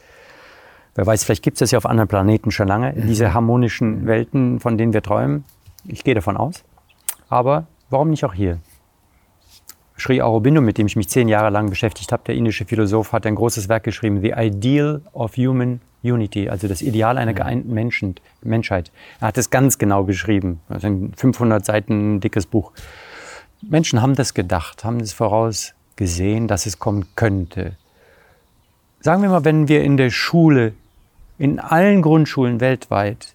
Wer 0.93 1.05
weiß, 1.05 1.25
vielleicht 1.25 1.43
gibt 1.43 1.55
es 1.55 1.59
das 1.59 1.71
ja 1.71 1.77
auf 1.77 1.85
anderen 1.85 2.07
Planeten 2.07 2.51
schon 2.51 2.69
lange, 2.69 2.93
mhm. 2.93 3.07
diese 3.07 3.33
harmonischen 3.33 4.03
mhm. 4.03 4.07
Welten, 4.07 4.59
von 4.61 4.77
denen 4.77 4.93
wir 4.93 5.03
träumen. 5.03 5.43
Ich 5.85 6.05
gehe 6.05 6.15
davon 6.15 6.37
aus. 6.37 6.63
Aber 7.29 7.67
warum 7.89 8.09
nicht 8.09 8.25
auch 8.25 8.33
hier? 8.33 8.59
Sri 9.97 10.21
Aurobindo, 10.21 10.61
mit 10.61 10.77
dem 10.77 10.87
ich 10.87 10.95
mich 10.95 11.09
zehn 11.09 11.29
Jahre 11.29 11.49
lang 11.49 11.69
beschäftigt 11.69 12.11
habe, 12.11 12.23
der 12.25 12.35
indische 12.35 12.65
Philosoph, 12.65 13.13
hat 13.13 13.25
ein 13.25 13.35
großes 13.35 13.69
Werk 13.69 13.83
geschrieben, 13.83 14.21
The 14.21 14.33
Ideal 14.35 15.01
of 15.13 15.37
Human 15.37 15.79
Unity, 16.03 16.49
also 16.49 16.67
das 16.67 16.81
Ideal 16.81 17.17
einer 17.17 17.33
geeinten 17.33 17.73
Menschen, 17.73 18.15
Menschheit. 18.41 18.91
Er 19.19 19.29
hat 19.29 19.37
es 19.37 19.49
ganz 19.49 19.77
genau 19.77 20.03
beschrieben. 20.03 20.59
Also 20.69 20.87
ein 20.87 21.13
500 21.15 21.65
Seiten 21.65 22.19
dickes 22.19 22.45
Buch. 22.45 22.73
Menschen 23.61 24.01
haben 24.01 24.15
das 24.15 24.33
gedacht, 24.33 24.83
haben 24.83 24.99
es 24.99 25.13
vorausgesehen, 25.13 26.47
dass 26.47 26.65
es 26.65 26.77
kommen 26.77 27.07
könnte. 27.15 27.77
Sagen 28.99 29.21
wir 29.21 29.29
mal, 29.29 29.45
wenn 29.45 29.67
wir 29.67 29.83
in 29.83 29.97
der 29.97 30.09
Schule, 30.09 30.73
in 31.37 31.59
allen 31.59 32.01
Grundschulen 32.01 32.59
weltweit, 32.59 33.33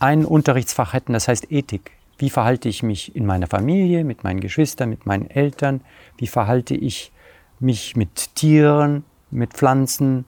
ein 0.00 0.24
Unterrichtsfach 0.24 0.92
hätten, 0.92 1.12
das 1.12 1.28
heißt 1.28 1.50
Ethik. 1.50 1.90
Wie 2.18 2.30
verhalte 2.30 2.68
ich 2.68 2.82
mich 2.82 3.14
in 3.14 3.26
meiner 3.26 3.46
Familie, 3.46 4.04
mit 4.04 4.24
meinen 4.24 4.40
Geschwistern, 4.40 4.90
mit 4.90 5.06
meinen 5.06 5.30
Eltern? 5.30 5.80
Wie 6.16 6.26
verhalte 6.26 6.74
ich 6.74 7.12
mich 7.60 7.96
mit 7.96 8.34
Tieren, 8.34 9.04
mit 9.30 9.54
Pflanzen, 9.54 10.24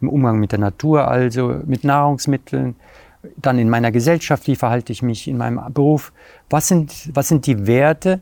im 0.00 0.08
Umgang 0.08 0.38
mit 0.38 0.52
der 0.52 0.58
Natur, 0.58 1.08
also 1.08 1.60
mit 1.66 1.84
Nahrungsmitteln, 1.84 2.76
dann 3.36 3.58
in 3.58 3.68
meiner 3.68 3.90
Gesellschaft, 3.90 4.46
wie 4.46 4.56
verhalte 4.56 4.92
ich 4.92 5.02
mich 5.02 5.28
in 5.28 5.36
meinem 5.36 5.60
Beruf, 5.72 6.12
was 6.48 6.68
sind, 6.68 7.10
was 7.14 7.28
sind 7.28 7.46
die 7.46 7.66
Werte, 7.66 8.20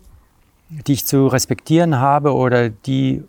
die 0.69 0.93
ich 0.93 1.07
zu 1.07 1.27
respektieren 1.27 1.99
habe 1.99 2.35
oder 2.35 2.71
die 2.71 3.23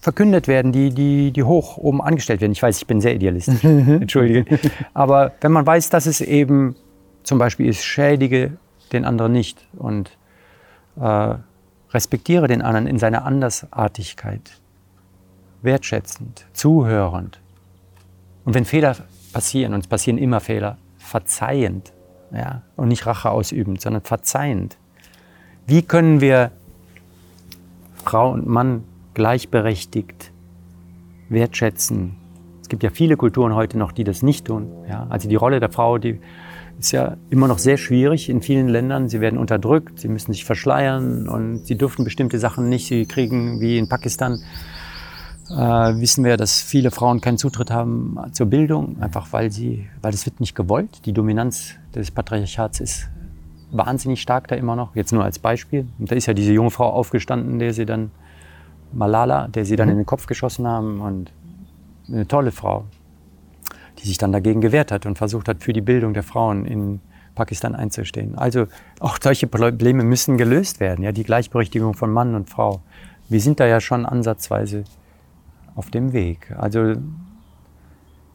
verkündet 0.00 0.48
werden, 0.48 0.72
die, 0.72 0.90
die, 0.90 1.32
die 1.32 1.42
hoch 1.42 1.76
oben 1.76 2.00
angestellt 2.00 2.40
werden. 2.40 2.52
Ich 2.52 2.62
weiß, 2.62 2.78
ich 2.78 2.86
bin 2.86 3.00
sehr 3.00 3.14
idealistisch, 3.14 3.62
entschuldige. 3.64 4.44
Aber 4.94 5.32
wenn 5.40 5.52
man 5.52 5.66
weiß, 5.66 5.90
dass 5.90 6.06
es 6.06 6.20
eben 6.20 6.76
zum 7.28 7.38
Beispiel 7.38 7.66
ist, 7.66 7.84
schädige 7.84 8.56
den 8.92 9.04
anderen 9.04 9.32
nicht 9.32 9.68
und 9.76 10.16
äh, 10.98 11.34
respektiere 11.90 12.48
den 12.48 12.62
anderen 12.62 12.86
in 12.86 12.98
seiner 12.98 13.24
Andersartigkeit, 13.24 14.50
wertschätzend, 15.62 16.46
zuhörend. 16.54 17.40
Und 18.44 18.54
wenn 18.54 18.64
Fehler 18.64 18.96
passieren, 19.32 19.74
und 19.74 19.80
es 19.80 19.86
passieren 19.86 20.18
immer 20.18 20.40
Fehler, 20.40 20.78
verzeihend. 20.96 21.92
Ja? 22.32 22.62
Und 22.76 22.88
nicht 22.88 23.06
Rache 23.06 23.30
ausübend, 23.30 23.80
sondern 23.80 24.02
verzeihend. 24.02 24.78
Wie 25.66 25.82
können 25.82 26.22
wir 26.22 26.50
Frau 28.04 28.30
und 28.30 28.46
Mann 28.46 28.84
gleichberechtigt 29.12 30.32
wertschätzen? 31.28 32.16
Es 32.62 32.70
gibt 32.70 32.82
ja 32.82 32.90
viele 32.90 33.18
Kulturen 33.18 33.54
heute 33.54 33.76
noch, 33.76 33.92
die 33.92 34.04
das 34.04 34.22
nicht 34.22 34.46
tun. 34.46 34.70
Ja? 34.88 35.06
Also 35.10 35.28
die 35.28 35.36
Rolle 35.36 35.60
der 35.60 35.70
Frau, 35.70 35.98
die 35.98 36.20
ist 36.78 36.92
ja 36.92 37.16
immer 37.30 37.48
noch 37.48 37.58
sehr 37.58 37.76
schwierig 37.76 38.28
in 38.28 38.40
vielen 38.42 38.68
Ländern. 38.68 39.08
Sie 39.08 39.20
werden 39.20 39.38
unterdrückt, 39.38 40.00
sie 40.00 40.08
müssen 40.08 40.32
sich 40.32 40.44
verschleiern 40.44 41.28
und 41.28 41.66
sie 41.66 41.76
dürfen 41.76 42.04
bestimmte 42.04 42.38
Sachen 42.38 42.68
nicht. 42.68 42.86
Sie 42.86 43.06
kriegen, 43.06 43.60
wie 43.60 43.78
in 43.78 43.88
Pakistan, 43.88 44.40
äh, 45.50 45.54
wissen 45.54 46.24
wir, 46.24 46.36
dass 46.36 46.60
viele 46.60 46.90
Frauen 46.90 47.20
keinen 47.20 47.38
Zutritt 47.38 47.70
haben 47.70 48.16
zur 48.32 48.46
Bildung, 48.46 49.00
einfach 49.00 49.32
weil 49.32 49.50
sie, 49.50 49.88
weil 50.02 50.14
es 50.14 50.24
wird 50.26 50.40
nicht 50.40 50.54
gewollt. 50.54 51.04
Die 51.06 51.12
Dominanz 51.12 51.74
des 51.94 52.10
Patriarchats 52.10 52.80
ist 52.80 53.08
wahnsinnig 53.70 54.20
stark 54.20 54.48
da 54.48 54.56
immer 54.56 54.76
noch. 54.76 54.94
Jetzt 54.94 55.12
nur 55.12 55.24
als 55.24 55.38
Beispiel. 55.38 55.86
Und 55.98 56.10
da 56.10 56.16
ist 56.16 56.26
ja 56.26 56.34
diese 56.34 56.52
junge 56.52 56.70
Frau 56.70 56.90
aufgestanden, 56.90 57.58
der 57.58 57.72
sie 57.74 57.86
dann, 57.86 58.10
Malala, 58.92 59.48
der 59.48 59.64
sie 59.64 59.76
dann 59.76 59.88
mhm. 59.88 59.92
in 59.92 59.98
den 59.98 60.06
Kopf 60.06 60.26
geschossen 60.26 60.66
haben 60.66 61.00
und 61.00 61.32
eine 62.08 62.26
tolle 62.26 62.52
Frau, 62.52 62.84
die 63.98 64.06
sich 64.06 64.18
dann 64.18 64.32
dagegen 64.32 64.60
gewehrt 64.60 64.92
hat 64.92 65.06
und 65.06 65.18
versucht 65.18 65.48
hat, 65.48 65.62
für 65.62 65.72
die 65.72 65.80
Bildung 65.80 66.14
der 66.14 66.22
Frauen 66.22 66.64
in 66.64 67.00
Pakistan 67.34 67.74
einzustehen. 67.74 68.36
Also 68.36 68.66
auch 69.00 69.18
solche 69.22 69.46
Probleme 69.46 70.02
müssen 70.02 70.36
gelöst 70.36 70.80
werden, 70.80 71.04
ja, 71.04 71.12
die 71.12 71.24
Gleichberechtigung 71.24 71.94
von 71.94 72.10
Mann 72.10 72.34
und 72.34 72.50
Frau. 72.50 72.82
Wir 73.28 73.40
sind 73.40 73.60
da 73.60 73.66
ja 73.66 73.80
schon 73.80 74.06
ansatzweise 74.06 74.84
auf 75.74 75.90
dem 75.90 76.12
Weg. 76.12 76.54
Also 76.56 76.94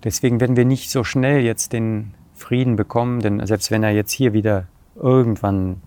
deswegen 0.04 0.40
werden 0.40 0.56
wir 0.56 0.66
nicht 0.66 0.90
so 0.92 1.04
schnell 1.04 1.42
jetzt 1.42 1.74
den, 1.74 2.14
Frieden 2.34 2.76
bekommen, 2.76 3.22
denn 3.22 3.46
selbst 3.46 3.72
wenn 3.72 3.84
er 3.84 3.92
jetzt 3.92 4.12
hier 4.12 4.34
wieder 4.34 4.68
irgendwann 4.96 5.82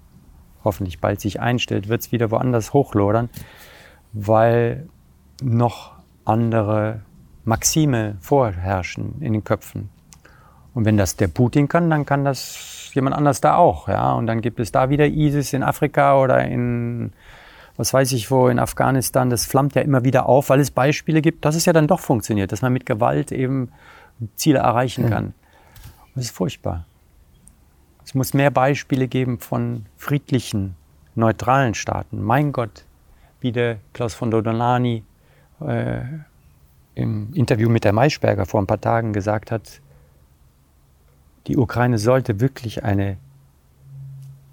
hoffentlich 0.64 1.01
bald 1.01 1.20
sich 1.20 1.41
einstellt, 1.41 1.89
wird 1.89 2.01
es 2.01 2.12
wieder 2.12 2.31
woanders 2.31 2.72
hochlodern, 2.72 3.29
weil 4.12 4.89
noch 5.43 5.93
andere 6.24 7.03
Maxime 7.47 8.17
vorherrschen 8.21 9.15
in 9.21 9.33
den 9.33 9.45
Köpfen. 9.45 9.89
Und 10.75 10.85
wenn 10.85 10.97
das 10.97 11.17
der 11.17 11.29
Putin 11.29 11.69
kann, 11.69 11.89
dann 11.89 12.05
kann 12.05 12.25
das 12.25 12.91
jemand 12.93 13.17
anders 13.17 13.41
da 13.41 13.55
auch. 13.55 13.89
Ja? 13.89 14.13
Und 14.13 14.27
dann 14.27 14.43
gibt 14.43 14.61
es 14.61 14.73
da 14.73 14.91
wieder 14.91 15.07
ISIS 15.07 15.53
in 15.53 15.63
Afrika 15.63 16.21
oder 16.21 16.45
in, 16.45 17.13
was 17.77 17.95
weiß 17.95 18.13
ich 18.13 18.31
wo, 18.31 18.49
in 18.49 18.59
Afghanistan. 18.59 19.31
Das 19.31 19.47
flammt 19.47 19.75
ja 19.77 19.83
immer 19.83 20.05
wieder 20.05 20.27
auf, 20.27 20.51
weil 20.51 20.61
es 20.61 20.71
Beispiele 20.71 21.23
gibt, 21.23 21.45
dass 21.45 21.55
es 21.55 21.65
ja 21.65 21.73
dann 21.73 21.87
doch 21.87 22.01
funktioniert, 22.01 22.51
dass 22.51 22.63
man 22.63 22.73
mit 22.73 22.85
Gewalt 22.85 23.33
eben 23.33 23.71
Ziele 24.35 24.59
erreichen 24.59 25.09
kann. 25.09 25.27
Und 25.27 25.35
das 26.17 26.25
ist 26.27 26.35
furchtbar. 26.37 26.85
Es 28.05 28.15
muss 28.15 28.35
mehr 28.35 28.51
Beispiele 28.51 29.09
geben 29.09 29.39
von 29.39 29.87
friedlichen, 29.97 30.75
neutralen 31.15 31.75
Staaten. 31.75 32.23
Mein 32.23 32.53
Gott, 32.53 32.85
wie 33.41 33.53
der 33.53 33.79
Klaus 33.93 34.15
von 34.15 34.31
Dodonani 34.31 35.05
äh, 35.61 36.01
im 36.97 37.33
Interview 37.35 37.69
mit 37.69 37.85
der 37.85 37.93
Maischberger 37.93 38.47
vor 38.47 38.61
ein 38.61 38.67
paar 38.67 38.81
Tagen 38.81 39.13
gesagt 39.13 39.53
hat, 39.53 39.81
die 41.47 41.57
Ukraine 41.57 41.99
sollte 41.99 42.41
wirklich 42.41 42.83
eine 42.83 43.19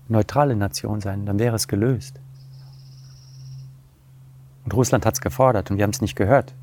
neutrale 0.10 0.56
Nation 0.56 1.02
sein, 1.02 1.26
dann 1.26 1.40
wäre 1.40 1.56
es 1.56 1.68
gelöst. 1.68 2.20
Und 4.66 4.74
Russland 4.74 5.06
hat 5.06 5.16
es 5.16 5.22
gefordert 5.22 5.72
und 5.72 5.78
wir 5.78 5.84
haben 5.84 5.92
es 5.92 6.02
nicht 6.02 6.16
gehört. 6.16 6.54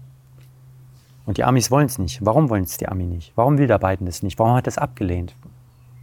Und 1.27 1.39
die 1.39 1.45
Amis 1.45 1.71
wollen 1.71 1.87
es 1.87 1.99
nicht. 1.99 2.25
Warum 2.25 2.51
wollen 2.51 2.65
es 2.65 2.77
die 2.77 2.89
Amis 2.89 3.09
nicht? 3.09 3.33
Warum 3.35 3.59
will 3.59 3.67
der 3.67 3.79
Biden 3.79 4.07
es 4.07 4.23
nicht? 4.23 4.39
Warum 4.39 4.55
hat 4.55 4.67
er 4.67 4.69
es 4.69 4.79
abgelehnt? 4.79 5.35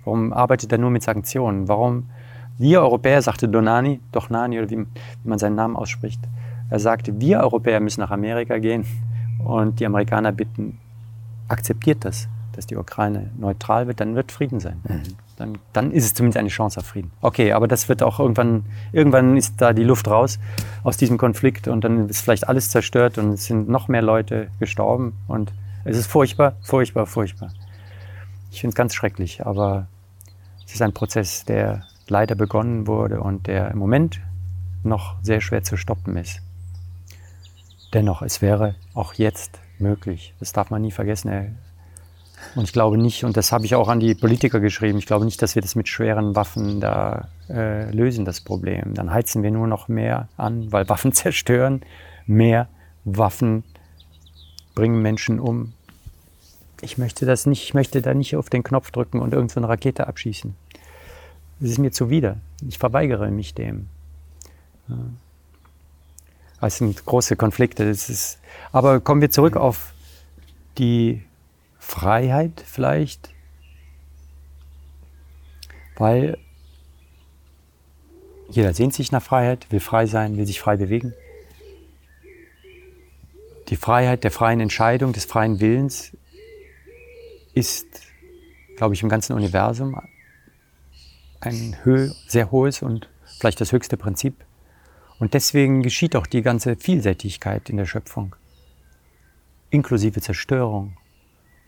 Warum 0.04 0.34
arbeitet 0.34 0.72
er 0.72 0.78
nur 0.80 0.90
mit 0.90 1.04
Sanktionen? 1.04 1.68
Warum? 1.68 2.10
Wir 2.58 2.82
Europäer, 2.82 3.22
sagte 3.22 3.48
Donani, 3.48 4.00
Dochnani 4.12 4.58
oder 4.58 4.70
wie, 4.72 4.80
wie 4.80 5.30
man 5.30 5.38
seinen 5.38 5.56
Namen 5.56 5.76
ausspricht, 5.76 6.22
er 6.70 6.80
sagte, 6.80 7.20
wir 7.22 7.40
Europäer 7.42 7.80
müssen 7.80 8.02
nach 8.02 8.12
Amerika 8.12 8.58
gehen 8.58 8.86
und 9.44 9.80
die 9.80 9.86
Amerikaner 9.86 10.32
bitten, 10.32 10.80
akzeptiert 11.48 12.06
das, 12.06 12.28
dass 12.54 12.66
die 12.66 12.76
Ukraine 12.76 13.30
neutral 13.38 13.88
wird, 13.88 14.00
dann 14.00 14.16
wird 14.16 14.32
Frieden 14.32 14.60
sein. 14.60 14.82
Mhm. 14.84 15.04
Dann, 15.38 15.58
dann 15.72 15.92
ist 15.92 16.04
es 16.04 16.14
zumindest 16.16 16.38
eine 16.38 16.50
Chance 16.50 16.80
auf 16.80 16.88
Frieden. 16.88 17.12
Okay, 17.22 17.54
aber 17.54 17.68
das 17.68 17.88
wird 17.90 18.02
auch 18.02 18.20
irgendwann, 18.20 18.66
irgendwann 18.92 19.38
ist 19.38 19.62
da 19.62 19.72
die 19.72 19.84
Luft 19.84 20.08
raus 20.08 20.40
aus 20.84 20.98
diesem 20.98 21.20
Konflikt 21.20 21.68
und 21.68 21.84
dann 21.84 22.10
ist 22.10 22.22
vielleicht 22.22 22.48
alles 22.48 22.72
zerstört 22.72 23.20
und 23.20 23.34
es 23.34 23.46
sind 23.46 23.70
noch 23.70 23.88
mehr 23.88 24.02
Leute 24.02 24.48
gestorben 24.60 25.14
und 25.28 25.54
es 25.86 25.98
ist 25.98 26.08
furchtbar, 26.08 26.56
furchtbar, 26.64 27.06
furchtbar. 27.06 27.50
Ich 28.52 28.62
finde 28.62 28.72
es 28.72 28.76
ganz 28.76 28.96
schrecklich, 28.96 29.46
aber 29.46 29.88
es 30.66 30.74
ist 30.74 30.82
ein 30.82 30.94
Prozess, 30.94 31.46
der 31.46 31.84
leider 32.08 32.34
begonnen 32.34 32.88
wurde 32.88 33.22
und 33.22 33.46
der 33.46 33.70
im 33.70 33.78
Moment 33.78 34.20
noch 34.84 35.16
sehr 35.22 35.42
schwer 35.42 35.64
zu 35.64 35.78
stoppen 35.78 36.18
ist. 36.18 36.42
Dennoch, 37.94 38.22
es 38.22 38.42
wäre 38.42 38.76
auch 38.94 39.14
jetzt 39.14 39.60
möglich. 39.80 40.34
Das 40.40 40.54
darf 40.54 40.70
man 40.70 40.82
nie 40.82 40.92
vergessen. 40.92 41.58
Und 42.56 42.64
ich 42.64 42.74
glaube 42.74 42.98
nicht, 42.98 43.24
und 43.24 43.38
das 43.38 43.52
habe 43.52 43.66
ich 43.66 43.76
auch 43.76 43.88
an 43.88 44.00
die 44.00 44.14
Politiker 44.14 44.60
geschrieben, 44.60 44.98
ich 45.00 45.06
glaube 45.06 45.26
nicht, 45.26 45.42
dass 45.42 45.56
wir 45.56 45.62
das 45.62 45.76
mit 45.76 45.88
schweren 45.88 46.36
Waffen 46.36 46.80
da 46.80 47.30
äh, 47.50 47.90
lösen, 47.92 48.26
das 48.26 48.42
Problem. 48.42 48.94
Dann 48.94 49.12
heizen 49.12 49.42
wir 49.44 49.52
nur 49.52 49.68
noch 49.68 49.88
mehr 49.88 50.28
an, 50.38 50.72
weil 50.72 50.88
Waffen 50.90 51.14
zerstören. 51.14 51.82
Mehr 52.26 52.68
Waffen 53.06 53.64
bringen 54.76 55.02
Menschen 55.02 55.40
um. 55.40 55.74
Ich 56.82 56.98
möchte 56.98 57.26
das 57.26 57.46
nicht, 57.46 57.64
ich 57.64 57.74
möchte 57.74 58.02
da 58.02 58.14
nicht 58.14 58.36
auf 58.36 58.50
den 58.50 58.64
Knopf 58.64 58.92
drücken 58.92 59.20
und 59.20 59.34
irgendeine 59.34 59.66
so 59.66 59.70
Rakete 59.70 60.08
abschießen. 60.08 60.56
Es 61.60 61.72
ist 61.72 61.80
mir 61.80 61.92
zuwider. 61.92 62.38
Ich 62.68 62.78
verweigere 62.78 63.32
mich 63.32 63.56
dem. 63.56 63.88
Es 66.62 66.78
sind 66.78 67.06
große 67.06 67.36
Konflikte. 67.36 67.88
Das 67.88 68.10
ist, 68.10 68.40
aber 68.72 69.00
kommen 69.00 69.22
wir 69.22 69.30
zurück 69.30 69.56
auf 69.56 69.94
die 70.78 71.24
Freiheit 71.78 72.64
vielleicht. 72.66 73.30
Weil 75.96 76.38
jeder 78.50 78.74
sehnt 78.74 78.94
sich 78.94 79.12
nach 79.12 79.22
Freiheit, 79.22 79.68
will 79.72 79.80
frei 79.80 80.06
sein, 80.06 80.38
will 80.38 80.46
sich 80.46 80.60
frei 80.60 80.78
bewegen. 80.78 81.14
Die 83.70 83.76
Freiheit 83.76 84.24
der 84.24 84.32
freien 84.32 84.62
Entscheidung, 84.62 85.12
des 85.12 85.26
freien 85.26 85.60
Willens 85.60 86.16
ist, 87.54 87.86
glaube 88.78 88.94
ich, 88.94 89.04
im 89.04 89.10
ganzen 89.10 89.34
Universum 89.34 90.00
ein 91.42 91.76
sehr 92.28 92.52
hohes 92.52 92.82
und 92.82 93.10
vielleicht 93.40 93.60
das 93.60 93.72
höchste 93.72 93.98
Prinzip. 93.98 94.47
Und 95.20 95.34
deswegen 95.34 95.82
geschieht 95.82 96.16
auch 96.16 96.28
die 96.28 96.42
ganze 96.42 96.76
Vielseitigkeit 96.76 97.70
in 97.70 97.78
der 97.78 97.86
Schöpfung, 97.86 98.36
inklusive 99.70 100.22
Zerstörung 100.22 100.96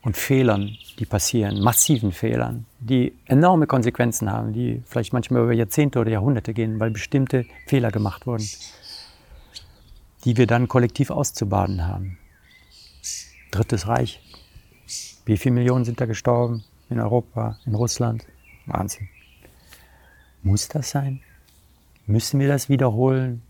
und 0.01 0.15
Fehlern, 0.15 0.77
die 0.99 1.05
passieren, 1.05 1.61
massiven 1.61 2.11
Fehlern, 2.11 2.65
die 2.79 3.13
enorme 3.25 3.67
Konsequenzen 3.67 4.31
haben, 4.31 4.53
die 4.53 4.81
vielleicht 4.85 5.13
manchmal 5.13 5.43
über 5.43 5.53
Jahrzehnte 5.53 5.99
oder 5.99 6.11
Jahrhunderte 6.11 6.53
gehen, 6.53 6.79
weil 6.79 6.91
bestimmte 6.91 7.45
Fehler 7.67 7.91
gemacht 7.91 8.25
wurden, 8.25 8.47
die 10.23 10.37
wir 10.37 10.47
dann 10.47 10.67
kollektiv 10.67 11.09
auszubaden 11.09 11.85
haben. 11.85 12.17
Drittes 13.51 13.87
Reich. 13.87 14.21
Wie 15.25 15.37
viele 15.37 15.55
Millionen 15.55 15.85
sind 15.85 15.99
da 15.99 16.05
gestorben 16.05 16.63
in 16.89 16.99
Europa, 16.99 17.59
in 17.65 17.75
Russland? 17.75 18.25
Wahnsinn. 18.67 19.09
Muss 20.43 20.67
das 20.67 20.91
sein? 20.91 21.21
Müssen 22.10 22.39
wir 22.39 22.47
das 22.47 22.70
wiederholen? 22.70 23.43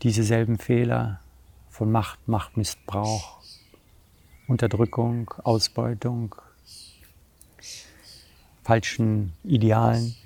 Diese 0.00 0.22
selben 0.22 0.56
Fehler 0.56 1.20
von 1.68 1.92
Macht, 1.92 2.26
Machtmissbrauch, 2.26 3.42
Unterdrückung, 4.46 5.30
Ausbeutung, 5.44 6.34
falschen 8.64 9.34
Idealen. 9.44 10.16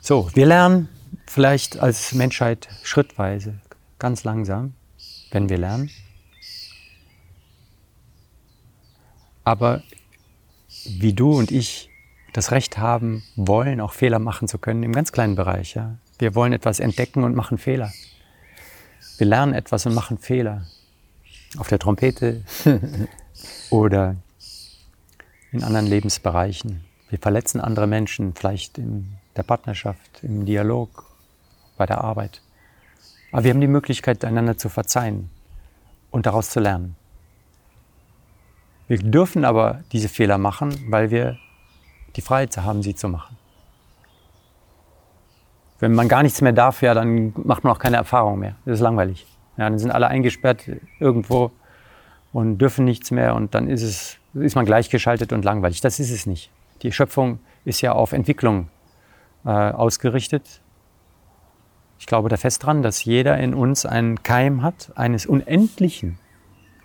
So, 0.00 0.30
wir 0.32 0.46
lernen 0.46 0.88
vielleicht 1.26 1.76
als 1.76 2.12
Menschheit 2.12 2.68
schrittweise, 2.84 3.60
ganz 3.98 4.22
langsam, 4.22 4.74
wenn 5.32 5.48
wir 5.48 5.58
lernen. 5.58 5.90
Aber 9.42 9.82
wie 10.84 11.14
du 11.14 11.32
und 11.32 11.50
ich 11.50 11.90
das 12.32 12.50
Recht 12.50 12.78
haben 12.78 13.22
wollen, 13.36 13.80
auch 13.80 13.92
Fehler 13.92 14.18
machen 14.18 14.48
zu 14.48 14.58
können 14.58 14.82
im 14.82 14.92
ganz 14.92 15.12
kleinen 15.12 15.34
Bereich. 15.34 15.74
Ja. 15.74 15.96
Wir 16.18 16.34
wollen 16.34 16.52
etwas 16.52 16.80
entdecken 16.80 17.24
und 17.24 17.34
machen 17.34 17.58
Fehler. 17.58 17.92
Wir 19.18 19.26
lernen 19.26 19.54
etwas 19.54 19.86
und 19.86 19.94
machen 19.94 20.18
Fehler. 20.18 20.66
Auf 21.58 21.68
der 21.68 21.78
Trompete 21.78 22.42
oder 23.70 24.16
in 25.50 25.62
anderen 25.62 25.86
Lebensbereichen. 25.86 26.82
Wir 27.10 27.18
verletzen 27.18 27.60
andere 27.60 27.86
Menschen, 27.86 28.34
vielleicht 28.34 28.78
in 28.78 29.18
der 29.36 29.42
Partnerschaft, 29.42 30.22
im 30.22 30.46
Dialog, 30.46 31.04
bei 31.76 31.84
der 31.84 32.02
Arbeit. 32.02 32.40
Aber 33.32 33.44
wir 33.44 33.50
haben 33.50 33.60
die 33.60 33.66
Möglichkeit, 33.66 34.24
einander 34.24 34.56
zu 34.56 34.70
verzeihen 34.70 35.28
und 36.10 36.24
daraus 36.24 36.50
zu 36.50 36.60
lernen. 36.60 36.96
Wir 38.88 38.98
dürfen 38.98 39.44
aber 39.44 39.84
diese 39.92 40.08
Fehler 40.08 40.38
machen, 40.38 40.74
weil 40.88 41.10
wir 41.10 41.38
die 42.16 42.20
Freiheit 42.20 42.52
zu 42.52 42.64
haben, 42.64 42.82
sie 42.82 42.94
zu 42.94 43.08
machen. 43.08 43.36
Wenn 45.78 45.94
man 45.94 46.08
gar 46.08 46.22
nichts 46.22 46.40
mehr 46.40 46.52
darf, 46.52 46.82
ja, 46.82 46.94
dann 46.94 47.32
macht 47.36 47.64
man 47.64 47.72
auch 47.72 47.78
keine 47.78 47.96
Erfahrung 47.96 48.38
mehr. 48.38 48.54
Das 48.64 48.74
ist 48.74 48.80
langweilig. 48.80 49.26
Ja, 49.56 49.68
dann 49.68 49.78
sind 49.78 49.90
alle 49.90 50.08
eingesperrt 50.08 50.70
irgendwo 51.00 51.50
und 52.32 52.58
dürfen 52.58 52.84
nichts 52.84 53.10
mehr 53.10 53.34
und 53.34 53.54
dann 53.54 53.68
ist, 53.68 53.82
es, 53.82 54.18
ist 54.34 54.54
man 54.54 54.64
gleichgeschaltet 54.64 55.32
und 55.32 55.44
langweilig. 55.44 55.80
Das 55.80 55.98
ist 56.00 56.10
es 56.10 56.26
nicht. 56.26 56.50
Die 56.82 56.92
Schöpfung 56.92 57.40
ist 57.64 57.80
ja 57.80 57.92
auf 57.92 58.12
Entwicklung 58.12 58.68
äh, 59.44 59.50
ausgerichtet. 59.50 60.60
Ich 61.98 62.06
glaube 62.06 62.28
da 62.28 62.36
fest 62.36 62.64
dran, 62.64 62.82
dass 62.82 63.04
jeder 63.04 63.38
in 63.38 63.54
uns 63.54 63.84
einen 63.86 64.22
Keim 64.22 64.62
hat 64.62 64.92
eines 64.96 65.26
unendlichen, 65.26 66.18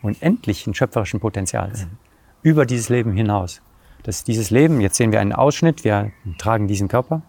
unendlichen 0.02 0.74
schöpferischen 0.74 1.20
Potenzials 1.20 1.86
mhm. 1.86 1.98
über 2.44 2.66
dieses 2.66 2.90
Leben 2.90 3.14
hinaus 3.14 3.62
dass 4.08 4.24
dieses 4.24 4.52
Leben, 4.52 4.80
jetzt 4.80 4.96
sehen 4.96 5.12
wir 5.12 5.20
einen 5.20 5.34
Ausschnitt, 5.34 5.84
wir 5.84 6.14
tragen 6.38 6.70
diesen 6.70 6.88
Körper, 6.88 7.24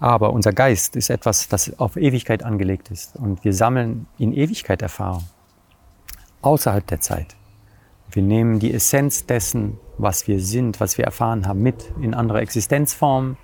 aber 0.00 0.32
unser 0.32 0.52
Geist 0.52 0.96
ist 0.96 1.10
etwas, 1.10 1.46
das 1.46 1.78
auf 1.78 1.96
Ewigkeit 1.96 2.42
angelegt 2.42 2.90
ist 2.90 3.14
und 3.14 3.44
wir 3.44 3.52
sammeln 3.52 4.08
in 4.18 4.32
Ewigkeit 4.32 4.82
Erfahrung, 4.82 5.22
außerhalb 6.42 6.84
der 6.88 7.00
Zeit. 7.00 7.36
Wir 8.10 8.24
nehmen 8.24 8.58
die 8.58 8.74
Essenz 8.74 9.26
dessen, 9.26 9.78
was 9.96 10.26
wir 10.26 10.40
sind, 10.40 10.80
was 10.80 10.98
wir 10.98 11.04
erfahren 11.04 11.46
haben, 11.46 11.62
mit 11.62 11.88
in 12.02 12.14
andere 12.14 12.40
Existenzformen. 12.40 13.36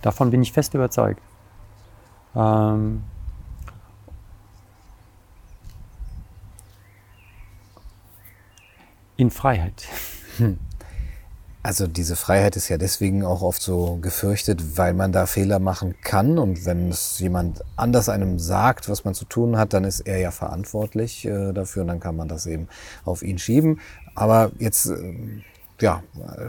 Davon 0.00 0.30
bin 0.30 0.42
ich 0.42 0.52
fest 0.52 0.74
überzeugt. 0.74 1.20
Ähm 2.36 3.02
in 9.16 9.32
Freiheit. 9.32 9.88
Also 11.64 11.86
diese 11.86 12.16
Freiheit 12.16 12.56
ist 12.56 12.68
ja 12.68 12.76
deswegen 12.76 13.24
auch 13.24 13.40
oft 13.40 13.62
so 13.62 13.98
gefürchtet, 14.02 14.76
weil 14.76 14.94
man 14.94 15.12
da 15.12 15.26
Fehler 15.26 15.60
machen 15.60 15.94
kann. 16.02 16.38
Und 16.38 16.66
wenn 16.66 16.88
es 16.88 17.20
jemand 17.20 17.62
anders 17.76 18.08
einem 18.08 18.40
sagt, 18.40 18.88
was 18.88 19.04
man 19.04 19.14
zu 19.14 19.24
tun 19.24 19.56
hat, 19.56 19.72
dann 19.72 19.84
ist 19.84 20.00
er 20.00 20.18
ja 20.18 20.32
verantwortlich 20.32 21.24
äh, 21.24 21.52
dafür 21.52 21.82
und 21.82 21.88
dann 21.88 22.00
kann 22.00 22.16
man 22.16 22.26
das 22.26 22.46
eben 22.46 22.66
auf 23.04 23.22
ihn 23.22 23.38
schieben. 23.38 23.80
Aber 24.16 24.50
jetzt, 24.58 24.86
äh, 24.86 25.14
ja, 25.80 26.02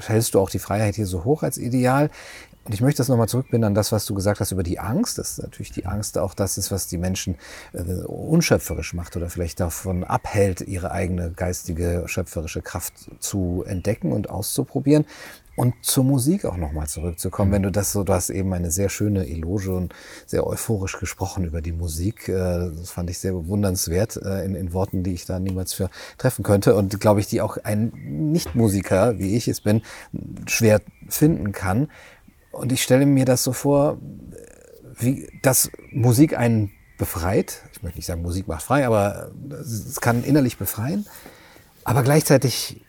hältst 0.07 0.33
du 0.33 0.39
auch 0.39 0.49
die 0.49 0.59
Freiheit 0.59 0.95
hier 0.95 1.07
so 1.07 1.23
hoch 1.23 1.43
als 1.43 1.59
Ideal. 1.59 2.09
Und 2.65 2.73
ich 2.73 2.81
möchte 2.81 2.99
das 2.99 3.09
nochmal 3.09 3.27
zurückbinden 3.27 3.67
an 3.67 3.75
das, 3.75 3.91
was 3.91 4.05
du 4.05 4.13
gesagt 4.13 4.39
hast 4.39 4.51
über 4.51 4.63
die 4.63 4.79
Angst. 4.79 5.17
Das 5.17 5.31
ist 5.31 5.43
natürlich 5.43 5.71
die 5.71 5.85
Angst 5.85 6.17
auch 6.17 6.33
das 6.33 6.57
ist, 6.57 6.71
was 6.71 6.87
die 6.87 6.97
Menschen 6.97 7.35
äh, 7.73 7.81
unschöpferisch 7.81 8.93
macht 8.93 9.17
oder 9.17 9.29
vielleicht 9.29 9.59
davon 9.59 10.05
abhält, 10.05 10.61
ihre 10.61 10.91
eigene 10.91 11.31
geistige, 11.31 12.03
schöpferische 12.05 12.61
Kraft 12.61 12.93
zu 13.19 13.65
entdecken 13.67 14.13
und 14.13 14.29
auszuprobieren. 14.29 15.05
Und 15.55 15.75
zur 15.83 16.03
Musik 16.03 16.45
auch 16.45 16.57
nochmal 16.57 16.87
zurückzukommen, 16.87 17.51
wenn 17.51 17.61
du 17.61 17.71
das 17.71 17.91
so, 17.91 18.03
du 18.03 18.11
hast 18.11 18.31
eben 18.31 18.51
eine 18.53 18.71
sehr 18.71 18.89
schöne 18.89 19.27
Eloge 19.27 19.75
und 19.75 19.93
sehr 20.25 20.47
euphorisch 20.47 20.97
gesprochen 20.97 21.45
über 21.45 21.61
die 21.61 21.73
Musik. 21.73 22.27
Äh, 22.27 22.71
das 22.75 22.89
fand 22.89 23.09
ich 23.09 23.19
sehr 23.19 23.33
bewundernswert 23.33 24.17
äh, 24.17 24.45
in, 24.45 24.55
in 24.55 24.73
Worten, 24.73 25.03
die 25.03 25.13
ich 25.13 25.25
da 25.25 25.39
niemals 25.39 25.73
für 25.73 25.89
treffen 26.17 26.43
könnte 26.43 26.75
und 26.75 26.99
glaube 26.99 27.19
ich, 27.19 27.27
die 27.27 27.41
auch 27.41 27.57
ein 27.63 27.91
Nichtmusiker, 28.31 29.19
wie 29.19 29.35
ich 29.35 29.47
es 29.47 29.61
bin, 29.61 29.83
schwer 30.47 30.81
finden 31.07 31.51
kann. 31.51 31.89
Und 32.53 32.71
ich 32.71 32.83
stelle 32.83 33.05
mir 33.05 33.25
das 33.25 33.43
so 33.43 33.51
vor, 33.51 33.97
wie, 34.97 35.27
dass 35.41 35.71
Musik 35.91 36.37
einen 36.37 36.71
befreit. 36.99 37.63
Ich 37.73 37.81
möchte 37.81 37.97
nicht 37.97 38.05
sagen, 38.05 38.21
Musik 38.21 38.47
macht 38.47 38.63
frei, 38.63 38.85
aber 38.85 39.31
es 39.49 39.99
kann 39.99 40.23
innerlich 40.23 40.57
befreien. 40.57 41.05
Aber 41.83 42.03
gleichzeitig 42.03 42.85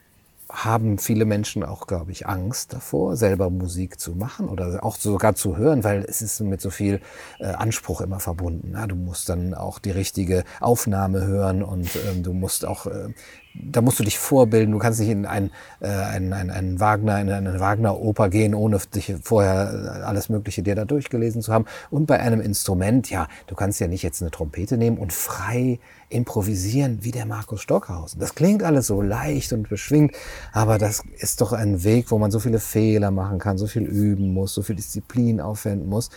haben 0.49 0.97
viele 0.97 1.25
Menschen 1.25 1.63
auch, 1.63 1.87
glaube 1.87 2.11
ich, 2.11 2.27
Angst 2.27 2.73
davor, 2.73 3.15
selber 3.15 3.49
Musik 3.49 3.99
zu 3.99 4.15
machen 4.15 4.47
oder 4.47 4.83
auch 4.83 4.95
sogar 4.97 5.35
zu 5.35 5.57
hören, 5.57 5.83
weil 5.83 6.05
es 6.07 6.21
ist 6.21 6.39
mit 6.41 6.61
so 6.61 6.69
viel 6.69 7.01
äh, 7.39 7.45
Anspruch 7.45 8.01
immer 8.01 8.19
verbunden. 8.19 8.69
Na, 8.73 8.87
du 8.87 8.95
musst 8.95 9.29
dann 9.29 9.53
auch 9.53 9.79
die 9.79 9.91
richtige 9.91 10.43
Aufnahme 10.59 11.25
hören 11.25 11.63
und 11.63 11.89
ähm, 12.07 12.23
du 12.23 12.33
musst 12.33 12.65
auch 12.65 12.85
äh, 12.85 13.09
da 13.57 13.81
musst 13.81 13.99
du 13.99 14.03
dich 14.03 14.19
vorbilden. 14.19 14.73
Du 14.73 14.79
kannst 14.79 14.99
nicht 14.99 15.09
in 15.09 15.25
ein, 15.25 15.51
äh, 15.79 15.87
ein, 15.87 16.33
ein, 16.33 16.49
ein 16.49 16.79
Wagner, 16.79 17.19
in 17.21 17.29
eine 17.29 17.59
Wagner-Oper 17.59 18.29
gehen, 18.29 18.53
ohne 18.53 18.79
dich 18.93 19.15
vorher 19.23 20.03
alles 20.05 20.29
Mögliche 20.29 20.63
dir 20.63 20.75
da 20.75 20.85
durchgelesen 20.85 21.41
zu 21.41 21.53
haben. 21.53 21.65
Und 21.89 22.05
bei 22.05 22.19
einem 22.19 22.41
Instrument, 22.41 23.09
ja, 23.09 23.27
du 23.47 23.55
kannst 23.55 23.79
ja 23.79 23.87
nicht 23.87 24.03
jetzt 24.03 24.21
eine 24.21 24.31
Trompete 24.31 24.77
nehmen 24.77 24.97
und 24.97 25.13
frei 25.13 25.79
improvisieren 26.09 26.99
wie 27.01 27.11
der 27.11 27.25
Markus 27.25 27.61
Stockhausen. 27.61 28.19
Das 28.19 28.35
klingt 28.35 28.63
alles 28.63 28.87
so 28.87 29.01
leicht 29.01 29.53
und 29.53 29.69
beschwingt, 29.69 30.15
aber 30.53 30.77
das 30.77 31.03
ist 31.17 31.41
doch 31.41 31.51
ein 31.53 31.83
Weg, 31.83 32.11
wo 32.11 32.17
man 32.17 32.31
so 32.31 32.39
viele 32.39 32.59
Fehler 32.59 33.11
machen 33.11 33.39
kann, 33.39 33.57
so 33.57 33.67
viel 33.67 33.83
üben 33.83 34.33
muss, 34.33 34.53
so 34.53 34.61
viel 34.61 34.75
Disziplin 34.75 35.41
aufwenden 35.41 35.89
muss. 35.89 36.09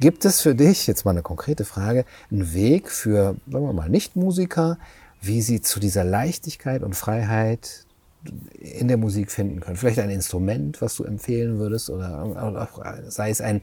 Gibt 0.00 0.24
es 0.24 0.40
für 0.40 0.54
dich, 0.54 0.86
jetzt 0.86 1.04
mal 1.04 1.12
eine 1.12 1.22
konkrete 1.22 1.64
Frage, 1.64 2.04
einen 2.30 2.52
Weg 2.52 2.90
für, 2.90 3.36
sagen 3.50 3.66
wir 3.66 3.72
mal, 3.72 3.88
Nichtmusiker, 3.88 4.78
wie 5.20 5.42
sie 5.42 5.60
zu 5.60 5.80
dieser 5.80 6.04
Leichtigkeit 6.04 6.82
und 6.82 6.94
Freiheit 6.94 7.86
in 8.52 8.88
der 8.88 8.96
Musik 8.96 9.30
finden 9.30 9.60
können? 9.60 9.76
Vielleicht 9.76 9.98
ein 9.98 10.10
Instrument, 10.10 10.80
was 10.80 10.94
du 10.96 11.04
empfehlen 11.04 11.58
würdest, 11.58 11.90
oder, 11.90 12.24
oder 12.24 12.68
sei 13.10 13.30
es 13.30 13.40
ein, 13.40 13.62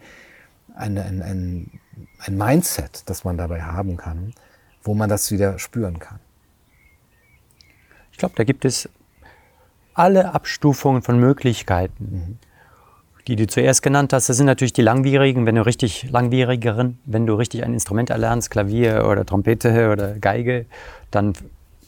ein, 0.76 0.98
ein, 0.98 1.22
ein, 1.22 1.72
ein 2.20 2.38
Mindset, 2.38 3.04
das 3.06 3.24
man 3.24 3.38
dabei 3.38 3.62
haben 3.62 3.96
kann, 3.96 4.34
wo 4.86 4.94
man 4.94 5.10
das 5.10 5.32
wieder 5.32 5.60
spüren 5.60 6.00
kann? 6.00 6.20
Ich 8.12 8.18
glaube, 8.18 8.36
da 8.38 8.46
gibt 8.46 8.64
es 8.64 8.88
alle 9.94 10.34
Abstufungen 10.34 11.02
von 11.02 11.20
Möglichkeiten. 11.20 12.06
Mhm. 12.10 12.38
Die 13.28 13.36
du 13.36 13.48
zuerst 13.48 13.82
genannt 13.82 14.14
hast, 14.14 14.30
das 14.30 14.38
sind 14.38 14.46
natürlich 14.46 14.74
die 14.74 14.84
langwierigen, 14.84 15.48
wenn 15.48 15.56
du 15.56 15.66
richtig 15.66 16.12
langwierigeren, 16.12 17.00
wenn 17.06 17.26
du 17.26 17.34
richtig 17.34 17.64
ein 17.64 17.74
Instrument 17.74 18.12
erlernst, 18.12 18.52
Klavier 18.52 19.08
oder 19.10 19.26
Trompete 19.26 19.92
oder 19.92 20.14
Geige, 20.20 20.68
dann 21.10 21.34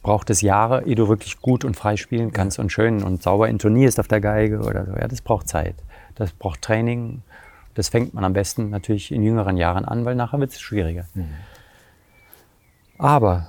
braucht 0.01 0.31
es 0.31 0.41
Jahre, 0.41 0.85
ehe 0.85 0.95
du 0.95 1.07
wirklich 1.09 1.39
gut 1.39 1.63
und 1.63 1.75
frei 1.75 1.95
spielen 1.95 2.31
kannst 2.31 2.57
ja. 2.57 2.63
und 2.63 2.71
schön 2.71 3.03
und 3.03 3.21
sauber 3.21 3.49
intonierst 3.49 3.99
auf 3.99 4.07
der 4.07 4.19
Geige 4.19 4.61
oder 4.61 4.85
so. 4.85 4.93
Ja, 4.93 5.07
das 5.07 5.21
braucht 5.21 5.47
Zeit. 5.47 5.75
Das 6.15 6.31
braucht 6.31 6.63
Training. 6.63 7.21
Das 7.75 7.89
fängt 7.89 8.15
man 8.15 8.23
am 8.23 8.33
besten 8.33 8.71
natürlich 8.71 9.11
in 9.11 9.21
jüngeren 9.21 9.57
Jahren 9.57 9.85
an, 9.85 10.05
weil 10.05 10.15
nachher 10.15 10.39
wird 10.39 10.51
es 10.51 10.59
schwieriger. 10.59 11.05
Mhm. 11.13 11.35
Aber 12.97 13.47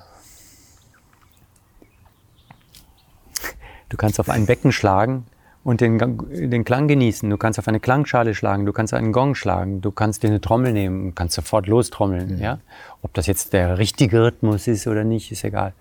du 3.89 3.97
kannst 3.97 4.19
auf 4.19 4.29
ein 4.29 4.45
Becken 4.45 4.71
schlagen 4.71 5.25
und 5.63 5.81
den, 5.81 5.97
den 5.97 6.63
Klang 6.63 6.87
genießen. 6.87 7.29
Du 7.29 7.37
kannst 7.37 7.59
auf 7.59 7.67
eine 7.67 7.79
Klangschale 7.79 8.35
schlagen, 8.35 8.65
du 8.65 8.73
kannst 8.73 8.93
einen 8.93 9.11
Gong 9.11 9.35
schlagen, 9.35 9.81
du 9.81 9.91
kannst 9.91 10.23
dir 10.23 10.27
eine 10.27 10.41
Trommel 10.41 10.73
nehmen 10.73 11.07
und 11.07 11.15
kannst 11.15 11.35
sofort 11.35 11.67
lostrommeln. 11.67 12.35
Mhm. 12.35 12.41
Ja? 12.41 12.59
Ob 13.01 13.13
das 13.13 13.27
jetzt 13.27 13.53
der 13.53 13.77
richtige 13.77 14.23
Rhythmus 14.23 14.67
ist 14.67 14.87
oder 14.87 15.03
nicht, 15.03 15.31
ist 15.31 15.43
egal. 15.43 15.73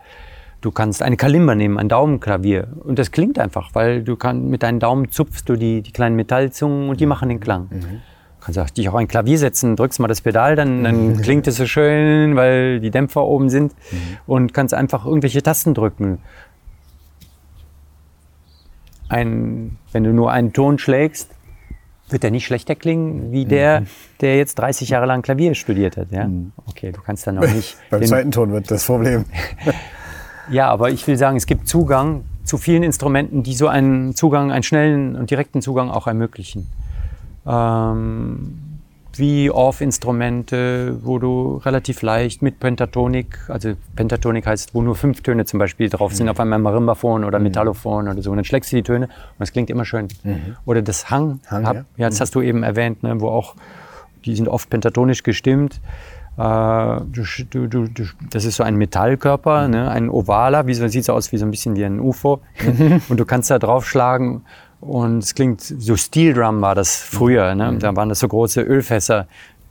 Du 0.60 0.72
kannst 0.72 1.02
eine 1.02 1.16
Kalimba 1.16 1.54
nehmen, 1.54 1.78
ein 1.78 1.88
Daumenklavier. 1.88 2.68
Und 2.80 2.98
das 2.98 3.12
klingt 3.12 3.38
einfach, 3.38 3.70
weil 3.74 4.02
du 4.02 4.16
kannst, 4.16 4.44
mit 4.44 4.64
deinen 4.64 4.80
Daumen 4.80 5.10
zupfst 5.10 5.48
du 5.48 5.56
die, 5.56 5.82
die 5.82 5.92
kleinen 5.92 6.16
Metallzungen 6.16 6.88
und 6.88 7.00
die 7.00 7.06
machen 7.06 7.28
den 7.28 7.38
Klang. 7.38 7.68
Mhm 7.70 8.00
kannst 8.40 8.58
auch 8.58 8.70
dich 8.70 8.88
auch 8.88 8.94
ein 8.94 9.08
Klavier 9.08 9.38
setzen, 9.38 9.76
drückst 9.76 10.00
mal 10.00 10.08
das 10.08 10.20
Pedal, 10.20 10.56
dann, 10.56 10.84
dann 10.84 11.20
klingt 11.20 11.46
es 11.46 11.56
so 11.56 11.66
schön, 11.66 12.36
weil 12.36 12.80
die 12.80 12.90
Dämpfer 12.90 13.24
oben 13.24 13.50
sind 13.50 13.74
mhm. 13.90 13.98
und 14.26 14.54
kannst 14.54 14.74
einfach 14.74 15.04
irgendwelche 15.04 15.42
Tasten 15.42 15.74
drücken. 15.74 16.18
Ein, 19.08 19.78
wenn 19.92 20.04
du 20.04 20.12
nur 20.12 20.30
einen 20.30 20.52
Ton 20.52 20.78
schlägst, 20.78 21.30
wird 22.10 22.22
der 22.22 22.30
nicht 22.30 22.46
schlechter 22.46 22.74
klingen 22.74 23.32
wie 23.32 23.44
der, 23.44 23.80
mhm. 23.80 23.86
der 24.20 24.36
jetzt 24.36 24.58
30 24.58 24.88
Jahre 24.88 25.06
lang 25.06 25.22
Klavier 25.22 25.54
studiert 25.54 25.96
hat. 25.96 26.10
Ja? 26.10 26.26
Mhm. 26.26 26.52
Okay, 26.66 26.92
du 26.92 27.00
kannst 27.00 27.26
dann 27.26 27.36
noch 27.36 27.52
nicht. 27.52 27.76
Beim 27.90 28.04
zweiten 28.04 28.30
Ton 28.30 28.52
wird 28.52 28.70
das 28.70 28.86
Problem. 28.86 29.24
ja, 30.50 30.68
aber 30.68 30.90
ich 30.90 31.06
will 31.06 31.16
sagen, 31.16 31.36
es 31.36 31.46
gibt 31.46 31.68
Zugang 31.68 32.24
zu 32.44 32.56
vielen 32.56 32.82
Instrumenten, 32.82 33.42
die 33.42 33.54
so 33.54 33.68
einen 33.68 34.14
Zugang, 34.14 34.52
einen 34.52 34.62
schnellen 34.62 35.16
und 35.16 35.30
direkten 35.30 35.60
Zugang 35.60 35.90
auch 35.90 36.06
ermöglichen 36.06 36.66
ähm, 37.48 38.68
wie 39.18 39.50
Off-Instrumente, 39.50 40.98
wo 41.02 41.18
du 41.18 41.56
relativ 41.64 42.02
leicht 42.02 42.40
mit 42.40 42.60
Pentatonik, 42.60 43.38
also 43.48 43.72
Pentatonik 43.96 44.46
heißt, 44.46 44.74
wo 44.74 44.82
nur 44.82 44.94
fünf 44.94 45.22
Töne 45.22 45.44
zum 45.44 45.58
Beispiel 45.58 45.88
drauf 45.88 46.14
sind, 46.14 46.26
mhm. 46.26 46.30
auf 46.30 46.40
einem 46.40 46.62
Marimbaphon 46.62 47.24
oder 47.24 47.38
mhm. 47.38 47.44
Metallophon 47.44 48.08
oder 48.08 48.22
so. 48.22 48.30
Und 48.30 48.36
dann 48.36 48.44
schlägst 48.44 48.70
du 48.72 48.76
die 48.76 48.82
Töne 48.82 49.06
und 49.06 49.42
es 49.42 49.52
klingt 49.52 49.70
immer 49.70 49.84
schön. 49.84 50.08
Mhm. 50.22 50.56
Oder 50.66 50.82
das 50.82 51.10
Hang, 51.10 51.40
Hang 51.48 51.66
hab, 51.66 51.76
ja. 51.76 51.84
ja. 51.96 52.06
das 52.08 52.18
mhm. 52.18 52.20
hast 52.20 52.34
du 52.34 52.42
eben 52.42 52.62
erwähnt, 52.62 53.02
ne, 53.02 53.20
wo 53.20 53.28
auch, 53.28 53.56
die 54.24 54.36
sind 54.36 54.48
oft 54.48 54.70
pentatonisch 54.70 55.22
gestimmt. 55.22 55.80
Äh, 56.36 56.40
du, 56.40 57.24
du, 57.50 57.66
du, 57.66 58.04
das 58.30 58.44
ist 58.44 58.56
so 58.56 58.62
ein 58.62 58.76
Metallkörper, 58.76 59.66
mhm. 59.66 59.70
ne, 59.72 59.90
ein 59.90 60.10
ovaler, 60.10 60.66
wie 60.66 60.74
so, 60.74 60.86
sieht 60.86 61.04
so 61.04 61.12
aus 61.12 61.32
wie 61.32 61.38
so 61.38 61.44
ein 61.44 61.50
bisschen 61.50 61.74
wie 61.76 61.84
ein 61.84 61.98
UFO. 61.98 62.40
Ne? 62.64 63.00
und 63.08 63.18
du 63.18 63.24
kannst 63.24 63.50
da 63.50 63.58
draufschlagen 63.58 64.42
und 64.80 65.18
es 65.18 65.34
klingt, 65.34 65.60
so 65.60 65.96
Steel 65.96 66.34
Drum 66.34 66.60
war 66.60 66.74
das 66.74 66.96
früher. 66.96 67.54
Ne? 67.54 67.72
Mhm. 67.72 67.78
Da 67.80 67.96
waren 67.96 68.08
das 68.08 68.20
so 68.20 68.28
große 68.28 68.62
Ölfässer, 68.62 69.26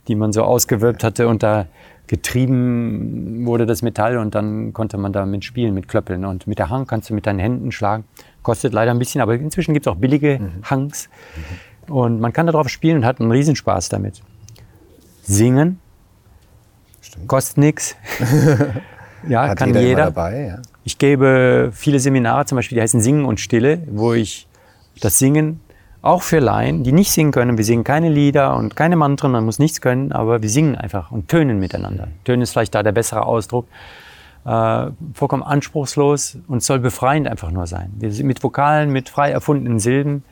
die 0.06 0.14
man 0.14 0.32
so 0.32 0.42
ausgewölbt 0.42 1.02
hatte 1.04 1.28
und 1.28 1.42
da 1.42 1.66
getrieben 2.06 3.44
wurde 3.44 3.66
das 3.66 3.82
Metall 3.82 4.16
und 4.16 4.34
dann 4.34 4.72
konnte 4.72 4.96
man 4.96 5.12
damit 5.12 5.44
spielen 5.44 5.74
mit 5.74 5.88
Klöppeln. 5.88 6.24
Und 6.24 6.46
mit 6.46 6.58
der 6.58 6.70
Hang 6.70 6.86
kannst 6.86 7.10
du 7.10 7.14
mit 7.14 7.26
deinen 7.26 7.38
Händen 7.38 7.70
schlagen. 7.70 8.04
Kostet 8.42 8.72
leider 8.72 8.90
ein 8.90 8.98
bisschen, 8.98 9.20
aber 9.20 9.34
inzwischen 9.34 9.74
gibt 9.74 9.86
es 9.86 9.92
auch 9.92 9.96
billige 9.96 10.38
mhm. 10.38 10.62
Hangs. 10.62 11.08
Mhm. 11.86 11.94
Und 11.94 12.20
man 12.20 12.32
kann 12.32 12.46
darauf 12.46 12.68
spielen 12.68 12.98
und 12.98 13.04
hat 13.04 13.20
einen 13.20 13.30
Riesenspaß 13.30 13.88
damit. 13.90 14.22
Singen 15.22 15.78
Stimmt. 17.00 17.28
kostet 17.28 17.58
nichts. 17.58 17.96
Ja, 19.26 19.48
hat 19.48 19.58
kann 19.58 19.70
jeder. 19.70 19.80
jeder. 19.80 20.04
Dabei, 20.04 20.46
ja. 20.46 20.62
Ich 20.84 20.96
gebe 20.96 21.70
viele 21.72 21.98
Seminare, 21.98 22.44
zum 22.44 22.56
Beispiel, 22.56 22.76
die 22.76 22.82
heißen 22.82 23.00
Singen 23.00 23.24
und 23.24 23.40
Stille, 23.40 23.82
wo 23.90 24.12
ich 24.12 24.47
das 25.00 25.18
Singen 25.18 25.60
auch 26.00 26.22
für 26.22 26.38
Laien, 26.38 26.84
die 26.84 26.92
nicht 26.92 27.10
singen 27.10 27.32
können. 27.32 27.58
Wir 27.58 27.64
singen 27.64 27.84
keine 27.84 28.08
Lieder 28.08 28.56
und 28.56 28.76
keine 28.76 28.96
Mantren, 28.96 29.32
man 29.32 29.44
muss 29.44 29.58
nichts 29.58 29.80
können, 29.80 30.12
aber 30.12 30.42
wir 30.42 30.48
singen 30.48 30.76
einfach 30.76 31.10
und 31.10 31.28
tönen 31.28 31.58
miteinander. 31.58 32.08
Tönen 32.24 32.42
ist 32.42 32.52
vielleicht 32.52 32.74
da 32.74 32.82
der 32.82 32.92
bessere 32.92 33.26
Ausdruck. 33.26 33.66
Äh, 34.44 34.90
vollkommen 35.14 35.42
anspruchslos 35.42 36.38
und 36.46 36.62
soll 36.62 36.78
befreiend 36.78 37.26
einfach 37.26 37.50
nur 37.50 37.66
sein. 37.66 37.92
Wir 37.98 38.24
mit 38.24 38.42
Vokalen, 38.42 38.90
mit 38.90 39.08
frei 39.08 39.30
erfundenen 39.30 39.80
Silben 39.80 40.22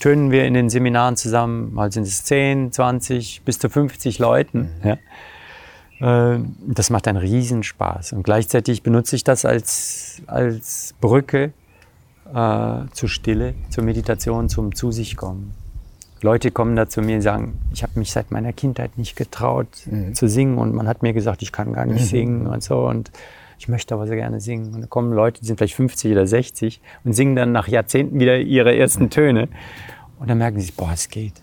tönen 0.00 0.32
wir 0.32 0.46
in 0.46 0.54
den 0.54 0.68
Seminaren 0.68 1.16
zusammen. 1.16 1.72
Mal 1.72 1.92
sind 1.92 2.02
es 2.04 2.24
10, 2.24 2.72
20 2.72 3.42
bis 3.44 3.60
zu 3.60 3.70
50 3.70 4.18
Leuten. 4.18 4.70
Mhm. 4.82 4.98
Ja. 6.00 6.34
Äh, 6.34 6.40
das 6.66 6.90
macht 6.90 7.06
einen 7.06 7.18
Riesenspaß. 7.18 8.12
Und 8.14 8.24
gleichzeitig 8.24 8.82
benutze 8.82 9.14
ich 9.14 9.22
das 9.22 9.44
als, 9.44 10.22
als 10.26 10.94
Brücke 11.00 11.52
äh, 12.34 12.86
zur 12.92 13.08
Stille, 13.08 13.54
zur 13.70 13.84
Meditation, 13.84 14.48
zum 14.48 14.74
Zu 14.74 14.90
sich 14.92 15.16
kommen. 15.16 15.54
Leute 16.22 16.52
kommen 16.52 16.76
da 16.76 16.88
zu 16.88 17.02
mir 17.02 17.16
und 17.16 17.22
sagen, 17.22 17.58
ich 17.72 17.82
habe 17.82 17.98
mich 17.98 18.12
seit 18.12 18.30
meiner 18.30 18.52
Kindheit 18.52 18.96
nicht 18.96 19.16
getraut 19.16 19.68
mhm. 19.86 20.14
zu 20.14 20.28
singen 20.28 20.58
und 20.58 20.72
man 20.72 20.86
hat 20.86 21.02
mir 21.02 21.12
gesagt, 21.12 21.42
ich 21.42 21.50
kann 21.50 21.72
gar 21.72 21.84
nicht 21.84 22.02
mhm. 22.02 22.06
singen 22.06 22.46
und 22.46 22.62
so 22.62 22.86
und 22.86 23.10
ich 23.58 23.68
möchte 23.68 23.94
aber 23.94 24.08
sehr 24.08 24.16
gerne 24.16 24.40
singen. 24.40 24.74
Und 24.74 24.80
da 24.80 24.86
kommen 24.88 25.12
Leute, 25.12 25.40
die 25.40 25.46
sind 25.46 25.56
vielleicht 25.56 25.74
50 25.74 26.10
oder 26.10 26.26
60 26.26 26.80
und 27.04 27.12
singen 27.12 27.36
dann 27.36 27.52
nach 27.52 27.68
Jahrzehnten 27.68 28.18
wieder 28.18 28.38
ihre 28.38 28.76
ersten. 28.76 29.08
Töne. 29.10 29.48
Und 30.18 30.28
dann 30.28 30.38
merken 30.38 30.60
sie, 30.60 30.72
boah, 30.72 30.90
es 30.92 31.08
geht. 31.08 31.34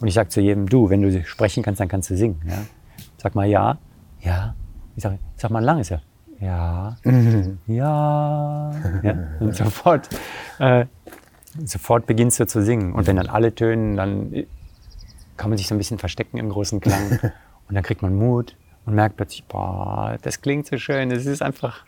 Und 0.00 0.08
ich 0.08 0.14
sage 0.14 0.28
zu 0.28 0.40
jedem, 0.40 0.68
du, 0.68 0.90
wenn 0.90 1.02
du 1.02 1.24
sprechen 1.24 1.62
kannst, 1.62 1.80
dann 1.80 1.86
kannst 1.86 2.10
du 2.10 2.16
singen. 2.16 2.40
Ja? 2.48 2.64
Sag 3.16 3.36
mal 3.36 3.46
ja, 3.46 3.78
ja. 4.22 4.56
Ich 4.96 5.04
sage, 5.04 5.20
sag 5.36 5.52
mal 5.52 5.62
lang 5.62 5.78
ist 5.78 5.90
ja. 5.90 6.00
Ja, 6.42 6.96
ja, 7.68 8.72
ja. 9.02 9.28
Und 9.38 9.54
sofort, 9.54 10.08
äh, 10.58 10.86
sofort 11.64 12.06
beginnst 12.06 12.40
du 12.40 12.46
zu 12.48 12.64
singen. 12.64 12.94
Und 12.94 13.06
wenn 13.06 13.14
dann 13.14 13.28
alle 13.28 13.54
tönen, 13.54 13.96
dann 13.96 14.32
kann 15.36 15.50
man 15.50 15.56
sich 15.56 15.68
so 15.68 15.74
ein 15.74 15.78
bisschen 15.78 15.98
verstecken 15.98 16.38
im 16.38 16.48
großen 16.48 16.80
Klang. 16.80 17.20
Und 17.68 17.76
dann 17.76 17.84
kriegt 17.84 18.02
man 18.02 18.14
Mut 18.14 18.56
und 18.84 18.94
merkt 18.94 19.16
plötzlich, 19.16 19.44
boah, 19.44 20.18
das 20.20 20.42
klingt 20.42 20.66
so 20.66 20.76
schön. 20.76 21.10
Es 21.10 21.24
ist 21.24 21.40
einfach, 21.40 21.86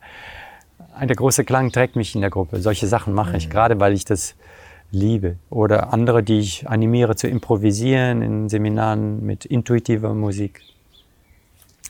der 0.99 1.15
große 1.15 1.45
Klang 1.45 1.73
trägt 1.73 1.95
mich 1.97 2.15
in 2.15 2.23
der 2.23 2.31
Gruppe. 2.31 2.61
Solche 2.61 2.87
Sachen 2.87 3.13
mache 3.13 3.37
ich, 3.37 3.49
mhm. 3.49 3.51
gerade 3.51 3.81
weil 3.81 3.93
ich 3.93 4.07
das 4.07 4.35
liebe. 4.93 5.37
Oder 5.51 5.93
andere, 5.93 6.23
die 6.23 6.39
ich 6.39 6.69
animiere 6.69 7.17
zu 7.17 7.27
improvisieren 7.27 8.23
in 8.23 8.49
Seminaren 8.49 9.27
mit 9.27 9.45
intuitiver 9.45 10.15
Musik. 10.15 10.63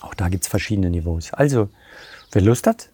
Auch 0.01 0.15
da 0.15 0.29
gibt 0.29 0.43
es 0.43 0.49
verschiedene 0.49 0.91
Niveaus. 0.91 1.33
Also, 1.35 1.69
wer 2.35 2.43
Lust 2.43 2.67
hat, 2.67 2.91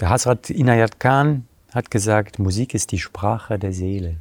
der 0.00 0.10
Hasrat 0.10 0.50
Inayat 0.50 0.98
Khan 0.98 1.46
hat 1.72 1.90
gesagt, 1.90 2.38
Musik 2.38 2.74
ist 2.74 2.92
die 2.92 2.98
Sprache 2.98 3.58
der 3.58 3.72
Seele. 3.72 4.16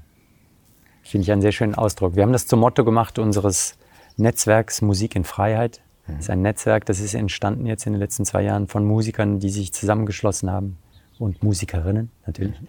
Finde 1.04 1.24
ich 1.24 1.32
einen 1.32 1.42
sehr 1.42 1.52
schönen 1.52 1.76
Ausdruck. 1.76 2.16
Wir 2.16 2.24
haben 2.24 2.32
das 2.32 2.48
zum 2.48 2.60
Motto 2.60 2.86
gemacht 2.86 3.20
unseres 3.20 3.76
Netzwerks 4.18 4.82
Musik 4.82 5.16
in 5.16 5.24
Freiheit. 5.24 5.82
Das 6.08 6.20
ist 6.20 6.30
ein 6.30 6.42
Netzwerk, 6.42 6.86
das 6.86 7.00
ist 7.00 7.14
entstanden 7.14 7.66
jetzt 7.66 7.86
in 7.86 7.94
den 7.94 8.00
letzten 8.00 8.26
zwei 8.26 8.44
Jahren 8.44 8.68
von 8.68 8.86
Musikern, 8.86 9.40
die 9.40 9.50
sich 9.50 9.74
zusammengeschlossen 9.74 10.52
haben 10.52 10.78
und 11.18 11.42
Musikerinnen 11.44 12.12
natürlich. 12.26 12.60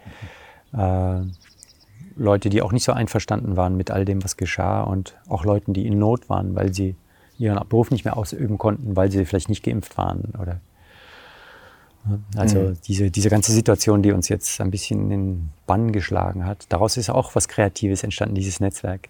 Äh, 0.73 1.21
Leute, 2.17 2.49
die 2.49 2.63
auch 2.63 2.73
nicht 2.73 2.85
so 2.85 2.93
einverstanden 2.93 3.57
waren 3.57 3.77
mit 3.77 3.91
all 3.91 4.05
dem, 4.05 4.23
was 4.23 4.37
geschah 4.37 4.83
und 4.83 5.17
auch 5.29 5.45
Leuten, 5.45 5.73
die 5.73 5.87
in 5.87 5.99
Not 5.99 6.29
waren, 6.29 6.55
weil 6.55 6.73
sie 6.73 6.95
ihren 7.39 7.59
Beruf 7.69 7.91
nicht 7.91 8.05
mehr 8.05 8.17
ausüben 8.17 8.59
konnten, 8.59 8.97
weil 8.97 9.11
sie 9.11 9.25
vielleicht 9.25 9.49
nicht 9.49 9.63
geimpft 9.63 9.97
waren 9.97 10.33
oder 10.41 10.61
also 12.37 12.59
mhm. 12.59 12.77
diese, 12.87 13.11
diese 13.11 13.31
ganze 13.31 13.53
Situation, 13.53 14.03
die 14.03 14.13
uns 14.13 14.29
jetzt 14.29 14.61
ein 14.61 14.71
bisschen 14.71 15.05
in 15.05 15.09
den 15.09 15.49
Bann 15.67 15.91
geschlagen 15.91 16.45
hat, 16.45 16.67
daraus 16.69 16.99
ist 16.99 17.09
auch 17.09 17.35
was 17.35 17.49
Kreatives 17.49 18.03
entstanden, 18.03 18.35
dieses 18.35 18.61
Netzwerk. 18.61 19.09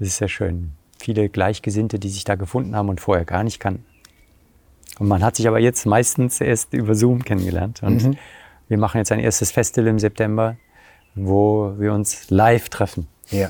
Das 0.00 0.08
ist 0.08 0.16
sehr 0.16 0.26
schön. 0.26 0.72
Viele 0.98 1.28
Gleichgesinnte, 1.28 2.00
die 2.00 2.08
sich 2.08 2.24
da 2.24 2.34
gefunden 2.34 2.74
haben 2.74 2.88
und 2.88 3.00
vorher 3.00 3.24
gar 3.24 3.44
nicht 3.44 3.60
kannten. 3.60 3.84
Und 4.98 5.06
man 5.06 5.22
hat 5.22 5.36
sich 5.36 5.46
aber 5.46 5.60
jetzt 5.60 5.86
meistens 5.86 6.40
erst 6.40 6.72
über 6.72 6.96
Zoom 6.96 7.22
kennengelernt. 7.22 7.84
Und 7.84 8.02
mhm. 8.02 8.16
wir 8.66 8.78
machen 8.78 8.98
jetzt 8.98 9.12
ein 9.12 9.20
erstes 9.20 9.52
Festival 9.52 9.88
im 9.88 10.00
September 10.00 10.56
wo 11.16 11.74
wir 11.78 11.92
uns 11.92 12.30
live 12.30 12.68
treffen. 12.68 13.08
Ja. 13.30 13.48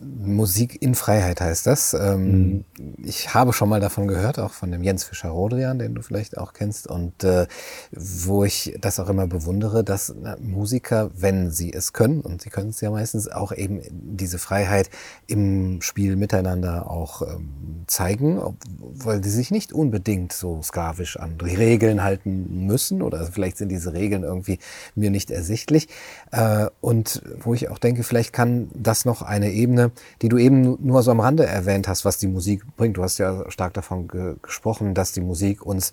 Musik 0.00 0.80
in 0.80 0.94
Freiheit 0.94 1.40
heißt 1.40 1.66
das. 1.66 1.92
Ähm, 1.92 2.50
mhm. 2.50 2.64
Ich 3.04 3.34
habe 3.34 3.52
schon 3.52 3.68
mal 3.68 3.80
davon 3.80 4.08
gehört, 4.08 4.38
auch 4.38 4.52
von 4.52 4.70
dem 4.70 4.82
Jens 4.82 5.04
Fischer-Rodrian, 5.04 5.78
den 5.78 5.94
du 5.94 6.02
vielleicht 6.02 6.38
auch 6.38 6.54
kennst, 6.54 6.86
und 6.86 7.22
äh, 7.22 7.46
wo 7.92 8.44
ich 8.44 8.76
das 8.80 8.98
auch 8.98 9.10
immer 9.10 9.26
bewundere, 9.26 9.84
dass 9.84 10.14
na, 10.18 10.36
Musiker, 10.40 11.10
wenn 11.14 11.50
sie 11.50 11.72
es 11.72 11.92
können, 11.92 12.22
und 12.22 12.40
sie 12.40 12.48
können 12.48 12.70
es 12.70 12.80
ja 12.80 12.90
meistens, 12.90 13.28
auch 13.28 13.52
eben 13.52 13.82
diese 13.90 14.38
Freiheit 14.38 14.88
im 15.26 15.82
Spiel 15.82 16.16
miteinander 16.16 16.90
auch 16.90 17.20
ähm, 17.22 17.84
zeigen, 17.86 18.38
ob, 18.38 18.56
weil 18.78 19.22
sie 19.22 19.30
sich 19.30 19.50
nicht 19.50 19.72
unbedingt 19.72 20.32
so 20.32 20.62
sklavisch 20.62 21.18
an 21.18 21.36
die 21.36 21.54
Regeln 21.54 22.02
halten 22.02 22.66
müssen, 22.66 23.02
oder 23.02 23.26
vielleicht 23.26 23.58
sind 23.58 23.68
diese 23.68 23.92
Regeln 23.92 24.22
irgendwie 24.22 24.60
mir 24.94 25.10
nicht 25.10 25.30
ersichtlich. 25.30 25.88
Äh, 26.32 26.68
und 26.80 27.22
wo 27.40 27.52
ich 27.52 27.68
auch 27.68 27.78
denke, 27.78 28.02
vielleicht 28.02 28.32
kann 28.32 28.70
das 28.74 29.04
noch 29.04 29.20
eine 29.20 29.50
Ebene 29.50 29.89
die 30.22 30.28
du 30.28 30.38
eben 30.38 30.78
nur 30.84 31.02
so 31.02 31.10
am 31.10 31.20
Rande 31.20 31.46
erwähnt 31.46 31.88
hast, 31.88 32.04
was 32.04 32.18
die 32.18 32.26
Musik 32.26 32.64
bringt. 32.76 32.96
Du 32.96 33.02
hast 33.02 33.18
ja 33.18 33.48
stark 33.50 33.74
davon 33.74 34.08
ge 34.08 34.36
gesprochen, 34.42 34.94
dass 34.94 35.12
die 35.12 35.20
Musik 35.20 35.64
uns 35.64 35.92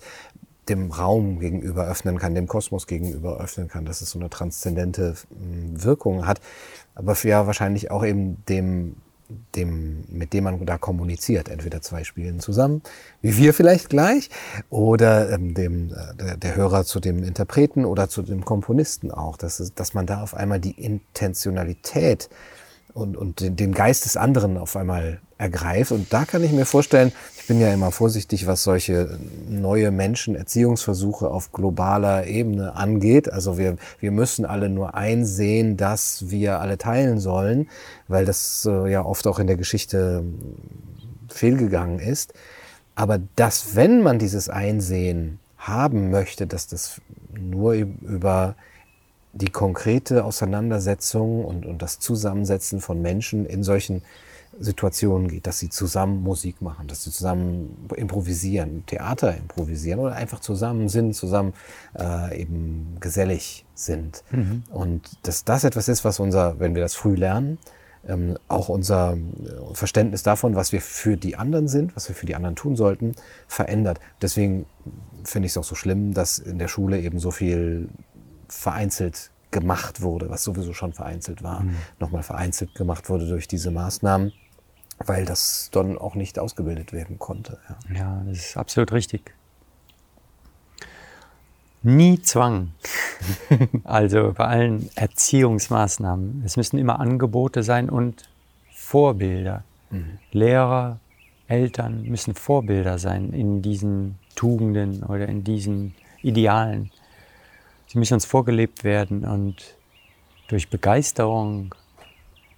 dem 0.68 0.90
Raum 0.90 1.38
gegenüber 1.40 1.86
öffnen 1.86 2.18
kann, 2.18 2.34
dem 2.34 2.46
Kosmos 2.46 2.86
gegenüber 2.86 3.40
öffnen 3.40 3.68
kann, 3.68 3.84
dass 3.84 4.02
es 4.02 4.10
so 4.10 4.18
eine 4.18 4.28
transzendente 4.28 5.14
hm, 5.30 5.82
Wirkung 5.82 6.26
hat, 6.26 6.40
aber 6.94 7.14
für 7.14 7.28
ja 7.28 7.46
wahrscheinlich 7.46 7.90
auch 7.90 8.04
eben 8.04 8.44
dem 8.48 8.96
dem, 9.54 10.04
mit 10.08 10.32
dem 10.32 10.44
man 10.44 10.64
da 10.64 10.78
kommuniziert. 10.78 11.48
Entweder 11.48 11.82
zwei 11.82 12.04
spielen 12.04 12.40
zusammen, 12.40 12.82
wie 13.20 13.36
wir 13.36 13.52
vielleicht 13.52 13.90
gleich, 13.90 14.30
oder 14.70 15.30
ähm, 15.30 15.54
dem, 15.54 15.90
äh, 15.92 16.14
der, 16.14 16.36
der, 16.36 16.56
Hörer 16.56 16.84
zu 16.84 17.00
dem 17.00 17.22
Interpreten 17.22 17.84
oder 17.84 18.08
zu 18.08 18.22
dem 18.22 18.44
Komponisten 18.44 19.10
auch. 19.10 19.36
Dass, 19.36 19.72
dass 19.74 19.94
man 19.94 20.06
da 20.06 20.22
auf 20.22 20.34
einmal 20.34 20.60
die 20.60 20.82
Intentionalität 20.82 22.30
und, 22.94 23.16
und 23.16 23.40
den, 23.40 23.56
den 23.56 23.72
Geist 23.72 24.04
des 24.04 24.16
anderen 24.16 24.56
auf 24.56 24.76
einmal 24.76 25.20
ergreift. 25.38 25.92
Und 25.92 26.12
da 26.12 26.24
kann 26.24 26.42
ich 26.42 26.52
mir 26.52 26.66
vorstellen, 26.66 27.12
ich 27.38 27.46
bin 27.46 27.60
ja 27.60 27.72
immer 27.72 27.92
vorsichtig, 27.92 28.46
was 28.46 28.62
solche 28.62 29.18
neue 29.48 29.90
Menschen, 29.90 30.34
Erziehungsversuche 30.34 31.28
auf 31.28 31.52
globaler 31.52 32.26
Ebene 32.26 32.74
angeht. 32.74 33.32
Also 33.32 33.56
wir, 33.56 33.76
wir 34.00 34.10
müssen 34.10 34.44
alle 34.44 34.68
nur 34.68 34.94
einsehen, 34.94 35.76
dass 35.76 36.30
wir 36.30 36.60
alle 36.60 36.76
teilen 36.76 37.20
sollen, 37.20 37.68
weil 38.08 38.24
das 38.24 38.68
äh, 38.70 38.90
ja 38.90 39.04
oft 39.04 39.26
auch 39.26 39.38
in 39.38 39.46
der 39.46 39.56
Geschichte 39.56 40.24
fehlgegangen 41.28 42.00
ist. 42.00 42.34
Aber 42.94 43.20
dass, 43.36 43.76
wenn 43.76 44.02
man 44.02 44.18
dieses 44.18 44.48
Einsehen 44.48 45.38
haben 45.56 46.10
möchte, 46.10 46.46
dass 46.46 46.66
das 46.66 47.00
nur 47.32 47.74
über 47.74 48.56
die 49.32 49.50
konkrete 49.50 50.24
Auseinandersetzung 50.24 51.44
und, 51.44 51.66
und 51.66 51.82
das 51.82 51.98
Zusammensetzen 51.98 52.80
von 52.80 53.00
Menschen 53.00 53.46
in 53.46 53.62
solchen 53.62 54.02
Situationen 54.60 55.28
geht, 55.28 55.46
dass 55.46 55.58
sie 55.58 55.68
zusammen 55.68 56.22
Musik 56.22 56.62
machen, 56.62 56.88
dass 56.88 57.04
sie 57.04 57.10
zusammen 57.10 57.88
improvisieren, 57.94 58.84
Theater 58.86 59.36
improvisieren 59.36 60.00
oder 60.00 60.14
einfach 60.14 60.40
zusammen 60.40 60.88
sind, 60.88 61.14
zusammen 61.14 61.52
äh, 61.96 62.40
eben 62.40 62.96
gesellig 62.98 63.64
sind. 63.74 64.24
Mhm. 64.30 64.64
Und 64.70 65.26
dass 65.26 65.44
das 65.44 65.64
etwas 65.64 65.88
ist, 65.88 66.04
was 66.04 66.18
unser, 66.18 66.58
wenn 66.58 66.74
wir 66.74 66.82
das 66.82 66.94
früh 66.94 67.14
lernen, 67.14 67.58
ähm, 68.06 68.36
auch 68.48 68.68
unser 68.68 69.14
äh, 69.14 69.74
Verständnis 69.74 70.22
davon, 70.22 70.56
was 70.56 70.72
wir 70.72 70.80
für 70.80 71.16
die 71.16 71.36
anderen 71.36 71.68
sind, 71.68 71.94
was 71.94 72.08
wir 72.08 72.16
für 72.16 72.26
die 72.26 72.34
anderen 72.34 72.56
tun 72.56 72.74
sollten, 72.74 73.14
verändert. 73.46 74.00
Deswegen 74.22 74.66
finde 75.24 75.46
ich 75.46 75.52
es 75.52 75.58
auch 75.58 75.64
so 75.64 75.74
schlimm, 75.74 76.14
dass 76.14 76.38
in 76.38 76.58
der 76.58 76.68
Schule 76.68 77.00
eben 77.00 77.18
so 77.18 77.30
viel 77.30 77.88
vereinzelt 78.48 79.30
gemacht 79.50 80.02
wurde, 80.02 80.28
was 80.28 80.44
sowieso 80.44 80.74
schon 80.74 80.92
vereinzelt 80.92 81.42
war, 81.42 81.60
mhm. 81.60 81.76
nochmal 81.98 82.22
vereinzelt 82.22 82.74
gemacht 82.74 83.08
wurde 83.08 83.26
durch 83.26 83.48
diese 83.48 83.70
Maßnahmen, 83.70 84.32
weil 85.04 85.24
das 85.24 85.70
dann 85.72 85.96
auch 85.96 86.14
nicht 86.14 86.38
ausgebildet 86.38 86.92
werden 86.92 87.18
konnte. 87.18 87.58
Ja, 87.88 87.94
ja 87.94 88.22
das 88.26 88.38
ist 88.38 88.56
absolut 88.56 88.92
richtig. 88.92 89.34
Nie 91.82 92.20
Zwang. 92.20 92.72
also 93.84 94.34
bei 94.36 94.44
allen 94.46 94.90
Erziehungsmaßnahmen. 94.96 96.42
Es 96.44 96.56
müssen 96.56 96.76
immer 96.78 96.98
Angebote 96.98 97.62
sein 97.62 97.88
und 97.88 98.28
Vorbilder. 98.72 99.64
Mhm. 99.90 100.18
Lehrer, 100.32 100.98
Eltern 101.46 102.02
müssen 102.02 102.34
Vorbilder 102.34 102.98
sein 102.98 103.32
in 103.32 103.62
diesen 103.62 104.18
Tugenden 104.34 105.02
oder 105.04 105.28
in 105.28 105.44
diesen 105.44 105.94
Idealen. 106.22 106.90
Sie 107.88 107.98
müssen 107.98 108.14
uns 108.14 108.26
vorgelebt 108.26 108.84
werden 108.84 109.24
und 109.24 109.56
durch 110.48 110.68
Begeisterung 110.68 111.74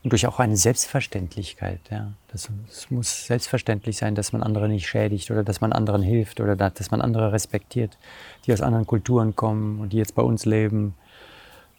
und 0.03 0.13
durch 0.13 0.27
auch 0.27 0.41
eine 0.41 0.57
Selbstverständlichkeit. 0.57 1.81
Ja. 1.89 2.13
Das, 2.29 2.51
es 2.69 2.91
muss 2.91 3.27
selbstverständlich 3.27 3.97
sein, 3.97 4.17
dass 4.17 4.33
man 4.33 4.43
andere 4.43 4.69
nicht 4.69 4.89
schädigt 4.89 5.31
oder 5.31 5.45
dass 5.45 5.61
man 5.61 5.73
anderen 5.73 6.03
hilft 6.03 6.41
oder 6.41 6.57
dass 6.57 6.91
man 6.91 7.01
andere 7.01 7.33
respektiert, 7.33 7.97
die 8.45 8.53
aus 8.53 8.61
anderen 8.61 8.87
Kulturen 8.87 9.37
kommen 9.37 9.81
und 9.81 9.93
die 9.93 9.99
jetzt 9.99 10.17
bei 10.17 10.23
uns 10.23 10.47
leben. 10.47 10.95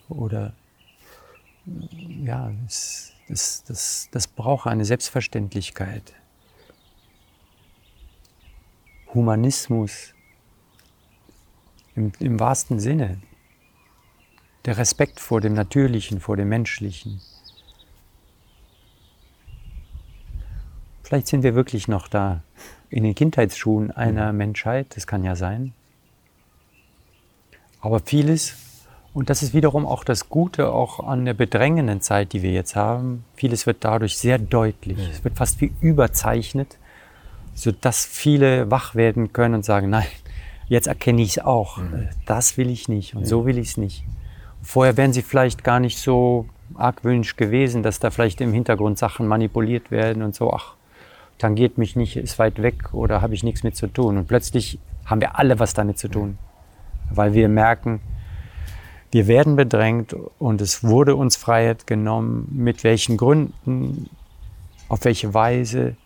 Oder 0.08 0.54
ja, 2.24 2.54
das, 2.64 3.14
das, 3.28 3.64
das, 3.66 4.10
das 4.12 4.28
braucht 4.28 4.68
eine 4.68 4.86
Selbstverständlichkeit. 4.86 6.14
Humanismus 9.14 10.14
im, 11.96 12.14
im 12.20 12.40
wahrsten 12.40 12.80
Sinne 12.80 13.22
der 14.66 14.78
Respekt 14.78 15.20
vor 15.20 15.42
dem 15.42 15.54
Natürlichen, 15.54 16.20
vor 16.20 16.38
dem 16.38 16.50
Menschlichen. 16.50 17.22
Vielleicht 21.04 21.28
sind 21.28 21.44
wir 21.44 21.56
wirklich 21.56 21.88
noch 21.88 22.08
da 22.08 22.42
in 22.90 23.04
den 23.04 23.16
Kindheitsschuhen 23.16 23.92
einer 23.92 24.34
Menschheit, 24.34 24.96
das 24.96 25.08
kann 25.08 25.24
ja 25.24 25.36
sein. 25.36 25.74
Aber 27.82 28.00
vieles, 28.00 28.56
und 29.14 29.30
das 29.30 29.44
ist 29.44 29.54
wiederum 29.54 29.86
auch 29.86 30.04
das 30.04 30.30
Gute 30.30 30.72
auch 30.72 31.00
an 31.00 31.26
der 31.26 31.34
bedrängenden 31.34 32.02
Zeit, 32.02 32.32
die 32.34 32.42
wir 32.42 32.52
jetzt 32.52 32.76
haben, 32.76 33.26
vieles 33.36 33.66
wird 33.66 33.84
dadurch 33.84 34.18
sehr 34.18 34.38
deutlich. 34.38 34.98
Es 35.12 35.24
wird 35.24 35.36
fast 35.38 35.60
wie 35.60 35.74
überzeichnet, 35.82 36.78
sodass 37.56 38.06
viele 38.06 38.70
wach 38.70 38.96
werden 38.96 39.34
können 39.34 39.56
und 39.56 39.66
sagen, 39.66 39.90
nein, 39.90 40.08
jetzt 40.68 40.88
erkenne 40.88 41.22
ich 41.22 41.32
es 41.32 41.40
auch. 41.40 41.80
Das 42.26 42.58
will 42.58 42.70
ich 42.70 42.88
nicht 42.88 43.16
und 43.16 43.26
so 43.26 43.46
will 43.46 43.58
ich 43.58 43.70
es 43.70 43.78
nicht. 43.78 44.06
Vorher 44.62 44.98
wären 44.98 45.14
sie 45.14 45.22
vielleicht 45.22 45.64
gar 45.64 45.80
nicht 45.80 45.98
so 45.98 46.46
argwöhnisch 46.76 47.36
gewesen, 47.36 47.84
dass 47.84 48.00
da 48.00 48.12
vielleicht 48.12 48.42
im 48.42 48.54
Hintergrund 48.54 48.98
Sachen 48.98 49.28
manipuliert 49.28 49.92
werden 49.92 50.24
und 50.24 50.36
so, 50.36 50.54
ach, 50.54 50.76
tangiert 51.38 51.78
mich 51.78 51.96
nicht, 51.96 52.16
ist 52.18 52.38
weit 52.40 52.62
weg 52.62 52.94
oder 52.94 53.22
habe 53.22 53.34
ich 53.34 53.44
nichts 53.44 53.64
mit 53.64 53.76
zu 53.76 53.88
tun. 53.88 54.18
Und 54.18 54.28
plötzlich 54.28 54.80
haben 55.06 55.22
wir 55.22 55.38
alle 55.38 55.60
was 55.60 55.74
damit 55.74 55.98
zu 55.98 56.08
tun, 56.08 56.38
weil 57.10 57.34
wir 57.34 57.50
merken, 57.50 58.00
wir 59.12 59.28
werden 59.28 59.56
bedrängt 59.56 60.16
und 60.40 60.62
es 60.62 60.84
wurde 60.84 61.16
uns 61.16 61.36
Freiheit 61.36 61.86
genommen, 61.86 62.48
mit 62.52 62.84
welchen 62.84 63.18
Gründen, 63.18 64.10
auf 64.88 65.04
welche 65.04 65.34
Weise 65.34 65.98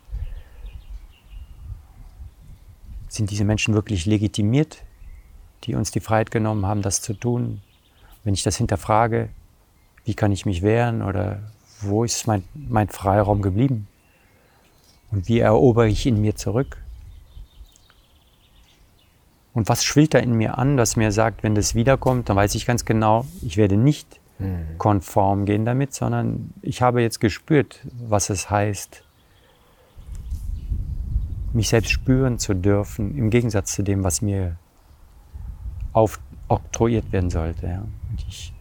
sind 3.08 3.30
diese 3.30 3.46
Menschen 3.46 3.74
wirklich 3.74 4.06
legitimiert, 4.06 4.84
die 5.64 5.76
uns 5.76 5.92
die 5.92 6.00
Freiheit 6.00 6.32
genommen 6.32 6.66
haben, 6.66 6.82
das 6.82 7.02
zu 7.02 7.14
tun. 7.14 7.62
Wenn 8.26 8.34
ich 8.34 8.44
das 8.44 8.58
hinterfrage, 8.58 9.30
wie 10.04 10.16
kann 10.16 10.34
ich 10.34 10.46
mich 10.46 10.62
wehren 10.62 11.02
oder 11.02 11.40
wo 11.80 12.04
ist 12.04 12.28
mein, 12.28 12.44
mein 12.54 12.90
Freiraum 12.90 13.42
geblieben? 13.42 13.88
Und 15.12 15.30
wie 15.30 15.40
erobere 15.40 15.88
ich 15.88 16.06
ihn 16.06 16.20
mir 16.20 16.36
zurück? 16.36 16.78
Und 19.54 19.70
was 19.70 19.86
schwillt 19.86 20.14
da 20.14 20.20
in 20.20 20.34
mir 20.34 20.58
an, 20.58 20.76
das 20.76 20.98
mir 20.98 21.14
sagt, 21.14 21.44
wenn 21.44 21.56
das 21.56 21.76
wiederkommt, 21.76 22.28
dann 22.28 22.36
weiß 22.36 22.56
ich 22.56 22.66
ganz 22.66 22.84
genau, 22.84 23.26
ich 23.42 23.56
werde 23.56 23.78
nicht 23.78 24.20
mhm. 24.40 24.78
konform 24.78 25.46
gehen 25.46 25.64
damit, 25.64 25.94
sondern 25.94 26.52
ich 26.62 26.82
habe 26.82 27.02
jetzt 27.02 27.20
gespürt, 27.20 27.80
was 28.08 28.30
es 28.30 28.50
heißt, 28.50 29.04
mich 31.54 31.70
selbst 31.70 31.92
spüren 31.92 32.38
zu 32.38 32.54
dürfen, 32.54 33.18
im 33.18 33.30
Gegensatz 33.30 33.74
zu 33.76 33.84
dem, 33.84 34.04
was 34.04 34.22
mir 34.22 34.58
aufoktroyiert 36.48 37.12
werden 37.12 37.30
sollte. 37.30 37.68
Ja. 37.68 37.84
Ich, 38.28 38.54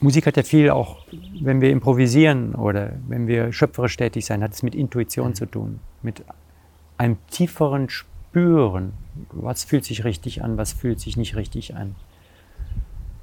Musik 0.00 0.26
hat 0.26 0.36
ja 0.36 0.44
viel 0.44 0.70
auch, 0.70 1.04
wenn 1.40 1.60
wir 1.60 1.70
improvisieren 1.70 2.54
oder 2.54 2.92
wenn 3.08 3.26
wir 3.26 3.52
schöpferisch 3.52 3.96
tätig 3.96 4.26
sein, 4.26 4.42
hat 4.42 4.52
es 4.52 4.62
mit 4.62 4.74
Intuition 4.74 5.34
zu 5.34 5.46
tun, 5.46 5.80
mit 6.02 6.24
einem 6.98 7.16
tieferen 7.30 7.88
Spüren. 7.88 8.92
Was 9.32 9.64
fühlt 9.64 9.84
sich 9.84 10.04
richtig 10.04 10.44
an, 10.44 10.56
was 10.56 10.72
fühlt 10.72 11.00
sich 11.00 11.16
nicht 11.16 11.34
richtig 11.34 11.74
an. 11.74 11.96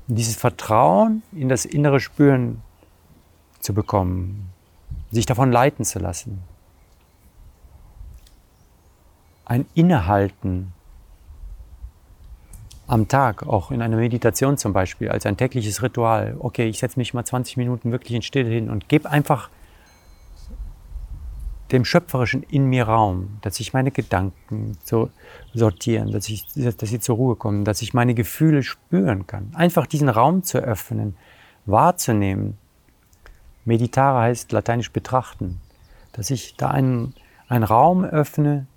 Und 0.07 0.15
dieses 0.15 0.35
Vertrauen 0.35 1.23
in 1.31 1.47
das 1.47 1.63
innere 1.63 1.99
Spüren 1.99 2.61
zu 3.59 3.73
bekommen, 3.73 4.49
sich 5.11 5.25
davon 5.25 5.51
leiten 5.51 5.85
zu 5.85 5.99
lassen. 5.99 6.41
Ein 9.45 9.65
Innehalten 9.73 10.73
am 12.87 13.07
Tag, 13.07 13.47
auch 13.47 13.71
in 13.71 13.81
einer 13.81 13.97
Meditation 13.97 14.57
zum 14.57 14.73
Beispiel, 14.73 15.09
als 15.09 15.25
ein 15.25 15.37
tägliches 15.37 15.81
Ritual. 15.81 16.35
Okay, 16.39 16.67
ich 16.67 16.79
setze 16.79 16.99
mich 16.99 17.13
mal 17.13 17.25
20 17.25 17.57
Minuten 17.57 17.91
wirklich 17.91 18.13
in 18.13 18.21
Stille 18.21 18.49
hin 18.49 18.69
und 18.69 18.89
gebe 18.89 19.09
einfach 19.09 19.49
dem 21.71 21.83
Schöpferischen 21.83 22.43
in 22.43 22.65
mir 22.65 22.85
Raum, 22.85 23.39
dass 23.41 23.59
ich 23.59 23.73
meine 23.73 23.89
Gedanken 23.89 24.77
so 24.83 25.09
sortieren, 25.53 26.11
dass, 26.11 26.29
ich, 26.29 26.45
dass 26.53 26.89
sie 26.89 26.99
zur 26.99 27.15
Ruhe 27.15 27.35
kommen, 27.35 27.65
dass 27.65 27.81
ich 27.81 27.93
meine 27.93 28.13
Gefühle 28.13 28.61
spüren 28.61 29.25
kann. 29.25 29.51
Einfach 29.55 29.87
diesen 29.87 30.09
Raum 30.09 30.43
zu 30.43 30.59
öffnen, 30.59 31.15
wahrzunehmen. 31.65 32.57
Meditare 33.65 34.19
heißt 34.21 34.51
lateinisch 34.51 34.91
betrachten, 34.91 35.59
dass 36.11 36.29
ich 36.29 36.55
da 36.55 36.69
einen, 36.69 37.15
einen 37.47 37.63
Raum 37.63 38.05
öffne 38.05 38.67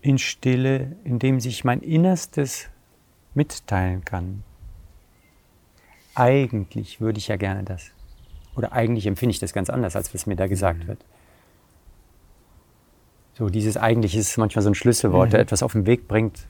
in 0.00 0.18
Stille, 0.18 0.96
in 1.04 1.20
dem 1.20 1.38
sich 1.38 1.64
mein 1.64 1.80
Innerstes 1.80 2.68
mitteilen 3.38 4.04
kann. 4.04 4.42
Eigentlich 6.14 7.00
würde 7.00 7.18
ich 7.18 7.28
ja 7.28 7.36
gerne 7.36 7.62
das. 7.62 7.92
Oder 8.56 8.72
eigentlich 8.72 9.06
empfinde 9.06 9.30
ich 9.30 9.38
das 9.38 9.52
ganz 9.52 9.70
anders, 9.70 9.94
als 9.94 10.12
was 10.12 10.26
mir 10.26 10.36
da 10.36 10.48
gesagt 10.48 10.88
wird. 10.88 10.98
So, 13.34 13.48
dieses 13.48 13.76
eigentlich 13.76 14.16
ist 14.16 14.36
manchmal 14.36 14.64
so 14.64 14.70
ein 14.70 14.74
Schlüsselwort, 14.74 15.28
mhm. 15.28 15.30
der 15.30 15.40
etwas 15.40 15.62
auf 15.62 15.72
den 15.72 15.86
Weg 15.86 16.08
bringt, 16.08 16.40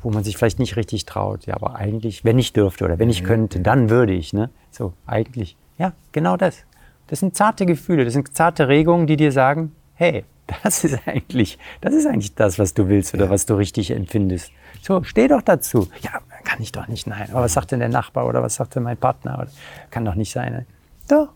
wo 0.00 0.10
man 0.10 0.22
sich 0.22 0.36
vielleicht 0.36 0.60
nicht 0.60 0.76
richtig 0.76 1.04
traut. 1.04 1.44
Ja, 1.46 1.54
aber 1.54 1.74
eigentlich, 1.74 2.24
wenn 2.24 2.38
ich 2.38 2.52
dürfte 2.52 2.84
oder 2.84 3.00
wenn 3.00 3.10
ich 3.10 3.22
mhm. 3.22 3.26
könnte, 3.26 3.60
dann 3.60 3.90
würde 3.90 4.12
ich. 4.12 4.32
Ne? 4.32 4.50
So, 4.70 4.92
eigentlich. 5.06 5.56
Ja, 5.76 5.92
genau 6.12 6.36
das. 6.36 6.64
Das 7.08 7.18
sind 7.18 7.34
zarte 7.34 7.66
Gefühle, 7.66 8.04
das 8.04 8.14
sind 8.14 8.32
zarte 8.36 8.68
Regungen, 8.68 9.08
die 9.08 9.16
dir 9.16 9.32
sagen, 9.32 9.72
hey, 9.94 10.24
das 10.62 10.84
ist 10.84 11.00
eigentlich, 11.08 11.58
das 11.80 11.94
ist 11.94 12.06
eigentlich 12.06 12.36
das, 12.36 12.60
was 12.60 12.74
du 12.74 12.88
willst 12.88 13.12
oder 13.14 13.28
was 13.28 13.46
du 13.46 13.54
richtig 13.54 13.90
empfindest. 13.90 14.52
So, 14.82 15.02
steh 15.02 15.26
doch 15.26 15.42
dazu. 15.42 15.88
Ja, 16.02 16.20
kann 16.46 16.62
ich 16.62 16.72
doch 16.72 16.86
nicht, 16.86 17.06
nein. 17.06 17.28
Aber 17.32 17.42
was 17.42 17.52
sagt 17.52 17.72
denn 17.72 17.80
der 17.80 17.88
Nachbar 17.88 18.24
oder 18.26 18.42
was 18.42 18.54
sagt 18.54 18.76
denn 18.76 18.84
mein 18.84 18.96
Partner? 18.96 19.46
Kann 19.90 20.04
doch 20.04 20.14
nicht 20.14 20.32
sein. 20.32 20.64
Doch, 21.08 21.30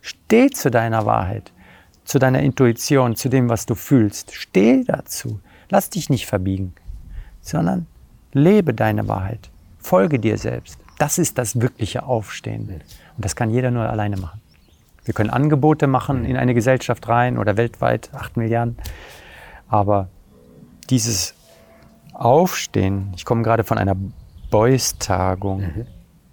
steh 0.00 0.48
zu 0.48 0.70
deiner 0.70 1.04
Wahrheit, 1.04 1.52
zu 2.04 2.18
deiner 2.18 2.40
Intuition, 2.40 3.16
zu 3.16 3.28
dem, 3.28 3.48
was 3.48 3.66
du 3.66 3.74
fühlst. 3.74 4.32
Steh 4.32 4.84
dazu. 4.84 5.40
Lass 5.70 5.90
dich 5.90 6.08
nicht 6.08 6.26
verbiegen, 6.26 6.72
sondern 7.40 7.86
lebe 8.32 8.72
deine 8.72 9.08
Wahrheit. 9.08 9.50
Folge 9.80 10.20
dir 10.20 10.38
selbst. 10.38 10.78
Das 10.98 11.18
ist 11.18 11.36
das 11.36 11.60
wirkliche 11.60 12.04
Aufstehen. 12.04 12.80
Und 13.16 13.24
das 13.24 13.34
kann 13.34 13.50
jeder 13.50 13.72
nur 13.72 13.88
alleine 13.88 14.16
machen. 14.16 14.40
Wir 15.04 15.14
können 15.14 15.30
Angebote 15.30 15.88
machen 15.88 16.24
in 16.24 16.36
eine 16.36 16.54
Gesellschaft 16.54 17.08
rein 17.08 17.38
oder 17.38 17.56
weltweit, 17.56 18.08
acht 18.14 18.36
Milliarden. 18.36 18.78
Aber 19.68 20.08
dieses 20.90 21.34
Aufstehen, 22.12 23.12
ich 23.16 23.24
komme 23.24 23.42
gerade 23.42 23.64
von 23.64 23.78
einer 23.78 23.96
Beuys-Tagung. 24.54 25.62
Mhm. 25.62 25.86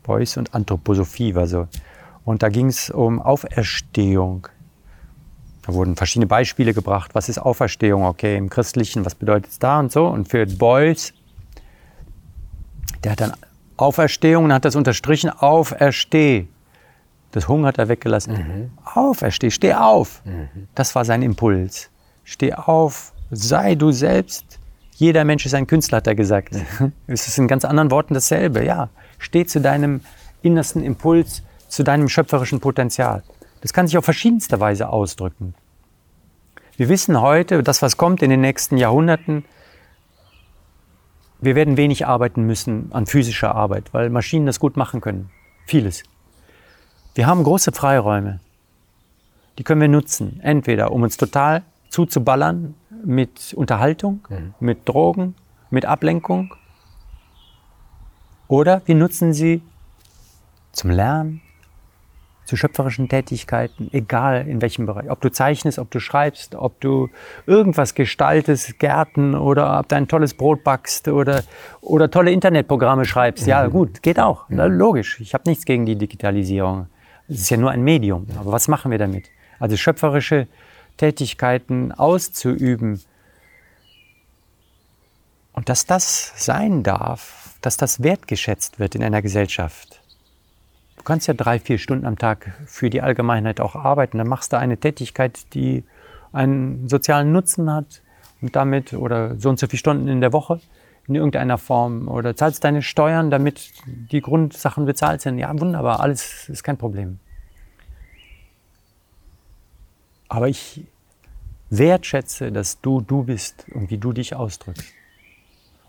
Beuys 0.03 0.37
und 0.37 0.53
Anthroposophie 0.53 1.33
war 1.33 1.47
so. 1.47 1.67
Und 2.23 2.43
da 2.43 2.49
ging 2.49 2.67
es 2.67 2.91
um 2.91 3.19
Auferstehung. 3.19 4.47
Da 5.63 5.73
wurden 5.73 5.95
verschiedene 5.95 6.27
Beispiele 6.27 6.75
gebracht. 6.75 7.15
Was 7.15 7.29
ist 7.29 7.39
Auferstehung? 7.39 8.05
Okay, 8.05 8.37
im 8.37 8.47
Christlichen, 8.51 9.05
was 9.05 9.15
bedeutet 9.15 9.49
es 9.49 9.57
da 9.57 9.79
und 9.79 9.91
so? 9.91 10.05
Und 10.05 10.27
für 10.27 10.45
Beuys, 10.45 11.15
der 13.03 13.13
hat 13.13 13.21
dann 13.21 13.33
Auferstehung 13.75 14.45
und 14.45 14.53
hat 14.53 14.65
das 14.65 14.75
unterstrichen, 14.75 15.31
aufersteh. 15.31 16.47
Das 17.31 17.47
Hunger 17.47 17.69
hat 17.69 17.79
er 17.79 17.87
weggelassen. 17.87 18.33
Mhm. 18.33 18.71
Aufersteh, 18.85 19.49
steh 19.49 19.73
auf. 19.73 20.21
Mhm. 20.25 20.67
Das 20.75 20.93
war 20.93 21.05
sein 21.05 21.23
Impuls. 21.23 21.89
Steh 22.23 22.53
auf, 22.53 23.13
sei 23.31 23.73
du 23.73 23.91
selbst, 23.91 24.60
jeder 25.01 25.25
Mensch 25.25 25.47
ist 25.47 25.55
ein 25.55 25.65
Künstler, 25.65 25.97
hat 25.97 26.05
er 26.05 26.13
gesagt. 26.13 26.55
Es 27.07 27.27
ist 27.27 27.39
in 27.39 27.47
ganz 27.47 27.65
anderen 27.65 27.89
Worten 27.89 28.13
dasselbe. 28.13 28.63
Ja, 28.63 28.89
steh 29.17 29.47
zu 29.47 29.59
deinem 29.59 30.01
innersten 30.43 30.83
Impuls, 30.83 31.41
zu 31.69 31.81
deinem 31.81 32.07
schöpferischen 32.07 32.59
Potenzial. 32.59 33.23
Das 33.61 33.73
kann 33.73 33.87
sich 33.87 33.97
auf 33.97 34.05
verschiedenste 34.05 34.59
Weise 34.59 34.89
ausdrücken. 34.89 35.55
Wir 36.77 36.87
wissen 36.87 37.19
heute, 37.19 37.63
das, 37.63 37.81
was 37.81 37.97
kommt 37.97 38.21
in 38.21 38.29
den 38.29 38.41
nächsten 38.41 38.77
Jahrhunderten, 38.77 39.43
wir 41.39 41.55
werden 41.55 41.77
wenig 41.77 42.05
arbeiten 42.05 42.43
müssen 42.43 42.91
an 42.91 43.07
physischer 43.07 43.55
Arbeit, 43.55 43.95
weil 43.95 44.11
Maschinen 44.11 44.45
das 44.45 44.59
gut 44.59 44.77
machen 44.77 45.01
können. 45.01 45.31
Vieles. 45.65 46.03
Wir 47.15 47.25
haben 47.25 47.43
große 47.43 47.71
Freiräume. 47.71 48.39
Die 49.57 49.63
können 49.63 49.81
wir 49.81 49.87
nutzen. 49.87 50.39
Entweder 50.43 50.91
um 50.91 51.01
uns 51.01 51.17
total 51.17 51.63
zuzuballern 51.89 52.75
mit 53.05 53.53
Unterhaltung, 53.53 54.21
mhm. 54.29 54.53
mit 54.59 54.87
Drogen, 54.87 55.35
mit 55.69 55.85
Ablenkung. 55.85 56.55
Oder 58.47 58.81
wir 58.85 58.95
nutzen 58.95 59.33
sie 59.33 59.61
zum 60.71 60.91
Lernen, 60.91 61.41
zu 62.45 62.57
schöpferischen 62.57 63.07
Tätigkeiten, 63.07 63.89
egal 63.93 64.45
in 64.47 64.61
welchem 64.61 64.85
Bereich. 64.85 65.09
Ob 65.09 65.21
du 65.21 65.31
zeichnest, 65.31 65.79
ob 65.79 65.89
du 65.89 66.01
schreibst, 66.01 66.55
ob 66.55 66.81
du 66.81 67.09
irgendwas 67.45 67.95
gestaltest, 67.95 68.77
Gärten 68.77 69.35
oder 69.35 69.79
ob 69.79 69.87
du 69.87 69.95
ein 69.95 70.09
tolles 70.09 70.33
Brot 70.33 70.63
backst 70.63 71.07
oder, 71.07 71.43
oder 71.79 72.11
tolle 72.11 72.31
Internetprogramme 72.31 73.05
schreibst. 73.05 73.47
Ja, 73.47 73.65
mhm. 73.65 73.71
gut, 73.71 74.03
geht 74.03 74.19
auch. 74.19 74.49
Mhm. 74.49 74.59
Logisch. 74.59 75.21
Ich 75.21 75.33
habe 75.33 75.43
nichts 75.47 75.63
gegen 75.63 75.85
die 75.85 75.95
Digitalisierung. 75.95 76.87
Es 77.29 77.39
ist 77.39 77.49
ja 77.49 77.57
nur 77.57 77.71
ein 77.71 77.83
Medium. 77.83 78.27
Aber 78.37 78.51
was 78.51 78.67
machen 78.67 78.91
wir 78.91 78.97
damit? 78.97 79.29
Also 79.59 79.77
schöpferische 79.77 80.47
Tätigkeiten 81.01 81.91
auszuüben. 81.91 83.01
Und 85.51 85.67
dass 85.67 85.87
das 85.87 86.31
sein 86.35 86.83
darf, 86.83 87.55
dass 87.61 87.75
das 87.75 88.03
wertgeschätzt 88.03 88.77
wird 88.77 88.93
in 88.93 89.03
einer 89.03 89.23
Gesellschaft. 89.23 89.99
Du 90.97 91.03
kannst 91.03 91.27
ja 91.27 91.33
drei, 91.33 91.57
vier 91.57 91.79
Stunden 91.79 92.05
am 92.05 92.19
Tag 92.19 92.53
für 92.67 92.91
die 92.91 93.01
Allgemeinheit 93.01 93.59
auch 93.59 93.75
arbeiten. 93.75 94.19
Dann 94.19 94.27
machst 94.27 94.53
du 94.53 94.59
eine 94.59 94.77
Tätigkeit, 94.77 95.55
die 95.55 95.83
einen 96.33 96.87
sozialen 96.87 97.31
Nutzen 97.31 97.73
hat 97.73 98.03
und 98.39 98.55
damit 98.55 98.93
oder 98.93 99.39
so 99.39 99.49
und 99.49 99.57
so 99.57 99.65
viele 99.65 99.79
Stunden 99.79 100.07
in 100.07 100.21
der 100.21 100.33
Woche 100.33 100.61
in 101.07 101.15
irgendeiner 101.15 101.57
Form 101.57 102.09
oder 102.09 102.35
zahlst 102.35 102.63
deine 102.63 102.83
Steuern, 102.83 103.31
damit 103.31 103.71
die 103.87 104.21
Grundsachen 104.21 104.85
bezahlt 104.85 105.21
sind. 105.21 105.39
Ja, 105.39 105.51
wunderbar, 105.59 105.99
alles 105.99 106.47
ist 106.47 106.61
kein 106.61 106.77
Problem. 106.77 107.17
Aber 110.31 110.47
ich 110.47 110.85
wertschätze, 111.69 112.53
dass 112.53 112.79
du 112.79 113.01
du 113.01 113.23
bist 113.23 113.65
und 113.73 113.89
wie 113.89 113.97
du 113.97 114.13
dich 114.13 114.33
ausdrückst. 114.33 114.93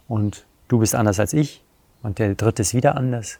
Und 0.08 0.46
du 0.66 0.80
bist 0.80 0.96
anders 0.96 1.20
als 1.20 1.32
ich 1.32 1.62
und 2.02 2.18
der 2.18 2.34
dritte 2.34 2.62
ist 2.62 2.74
wieder 2.74 2.96
anders. 2.96 3.38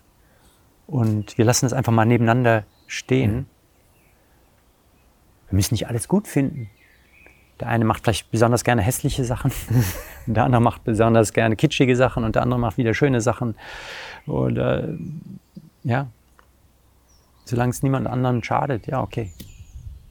Und 0.87 1.37
wir 1.39 1.45
lassen 1.45 1.67
es 1.67 1.73
einfach 1.73 1.93
mal 1.93 2.05
nebeneinander 2.05 2.63
stehen. 2.87 3.47
Wir 5.49 5.57
müssen 5.57 5.75
nicht 5.75 5.89
alles 5.89 6.07
gut 6.07 6.29
finden. 6.29 6.71
Der 7.59 7.67
eine 7.67 7.85
macht 7.85 8.05
vielleicht 8.05 8.31
besonders 8.31 8.63
gerne 8.63 8.83
hässliche 8.83 9.25
Sachen, 9.25 9.51
der 10.27 10.45
andere 10.45 10.63
macht 10.63 10.85
besonders 10.85 11.33
gerne 11.33 11.57
kitschige 11.57 11.97
Sachen 11.97 12.23
und 12.23 12.37
der 12.37 12.43
andere 12.43 12.61
macht 12.61 12.77
wieder 12.77 12.95
schöne 12.95 13.21
Sachen. 13.21 13.57
Oder 14.29 14.91
ja, 15.83 16.07
solange 17.45 17.71
es 17.71 17.83
niemand 17.83 18.07
anderen 18.07 18.45
schadet, 18.45 18.87
ja, 18.87 19.03
okay. 19.03 19.33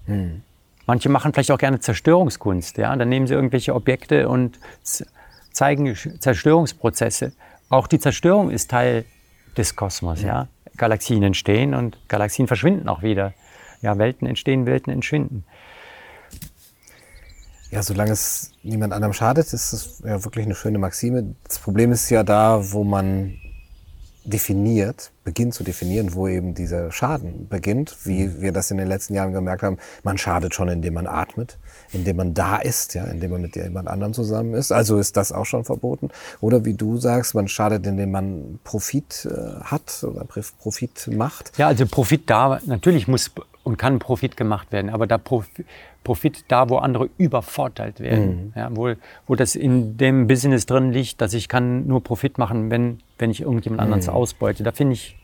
Hm. 0.03 0.41
Manche 0.85 1.09
machen 1.09 1.33
vielleicht 1.33 1.51
auch 1.51 1.57
gerne 1.57 1.79
Zerstörungskunst. 1.79 2.77
Ja? 2.77 2.95
Dann 2.95 3.09
nehmen 3.09 3.27
sie 3.27 3.33
irgendwelche 3.33 3.75
Objekte 3.75 4.27
und 4.29 4.59
zeigen 5.51 5.95
Zerstörungsprozesse. 5.95 7.33
Auch 7.69 7.87
die 7.87 7.99
Zerstörung 7.99 8.49
ist 8.49 8.71
Teil 8.71 9.05
des 9.57 9.75
Kosmos. 9.75 10.21
Ja? 10.21 10.47
Galaxien 10.77 11.23
entstehen 11.23 11.73
und 11.73 11.97
Galaxien 12.07 12.47
verschwinden 12.47 12.89
auch 12.89 13.01
wieder. 13.01 13.33
Ja, 13.81 13.97
Welten 13.97 14.27
entstehen, 14.27 14.65
Welten 14.65 14.93
entschwinden. 14.93 15.43
Ja, 17.71 17.81
solange 17.81 18.11
es 18.11 18.51
niemand 18.63 18.93
anderem 18.93 19.13
schadet, 19.13 19.53
ist 19.53 19.73
es 19.73 20.01
ja 20.05 20.23
wirklich 20.23 20.45
eine 20.45 20.55
schöne 20.55 20.77
Maxime. 20.77 21.35
Das 21.45 21.57
Problem 21.57 21.91
ist 21.91 22.09
ja 22.09 22.21
da, 22.23 22.73
wo 22.73 22.83
man 22.83 23.40
definiert, 24.23 25.11
beginnt 25.23 25.53
zu 25.53 25.63
definieren, 25.63 26.13
wo 26.13 26.27
eben 26.27 26.53
dieser 26.53 26.91
Schaden 26.91 27.47
beginnt, 27.47 27.95
wie 28.05 28.25
mhm. 28.25 28.41
wir 28.41 28.51
das 28.51 28.69
in 28.69 28.77
den 28.77 28.87
letzten 28.87 29.13
Jahren 29.13 29.33
gemerkt 29.33 29.63
haben. 29.63 29.77
Man 30.03 30.17
schadet 30.17 30.53
schon, 30.53 30.69
indem 30.69 30.93
man 30.93 31.07
atmet, 31.07 31.57
indem 31.91 32.17
man 32.17 32.33
da 32.33 32.57
ist, 32.57 32.93
ja, 32.93 33.05
indem 33.05 33.31
man 33.31 33.41
mit 33.41 33.55
jemand 33.55 33.87
anderem 33.87 34.13
zusammen 34.13 34.53
ist. 34.53 34.71
Also 34.71 34.99
ist 34.99 35.17
das 35.17 35.31
auch 35.31 35.45
schon 35.45 35.63
verboten. 35.63 36.09
Oder 36.39 36.65
wie 36.65 36.73
du 36.73 36.97
sagst, 36.97 37.33
man 37.33 37.47
schadet, 37.47 37.85
indem 37.87 38.11
man 38.11 38.59
Profit 38.63 39.27
äh, 39.29 39.63
hat 39.63 40.03
oder 40.03 40.25
Profit 40.25 41.09
macht. 41.11 41.57
Ja, 41.57 41.67
also 41.67 41.85
Profit 41.85 42.29
da, 42.29 42.59
natürlich 42.65 43.07
muss 43.07 43.31
und 43.63 43.77
kann 43.77 43.99
Profit 43.99 44.37
gemacht 44.37 44.71
werden, 44.71 44.89
aber 44.89 45.05
da 45.05 45.17
Profit, 45.17 45.65
Profit 46.03 46.45
da, 46.47 46.69
wo 46.69 46.77
andere 46.77 47.09
übervorteilt 47.17 47.99
werden. 47.99 48.45
Mhm. 48.47 48.53
Ja, 48.55 48.69
wo, 48.75 48.93
wo 49.27 49.35
das 49.35 49.55
in 49.55 49.97
dem 49.97 50.27
Business 50.27 50.65
drin 50.65 50.91
liegt, 50.91 51.21
dass 51.21 51.33
ich 51.33 51.47
kann 51.47 51.85
nur 51.85 52.03
Profit 52.03 52.37
machen, 52.37 52.71
wenn, 52.71 52.99
wenn 53.21 53.31
ich 53.31 53.41
irgendjemand 53.41 53.81
mhm. 53.81 53.93
anderes 53.93 54.09
ausbeute. 54.09 54.63
Da 54.63 54.71
finde 54.71 54.93
ich, 54.93 55.17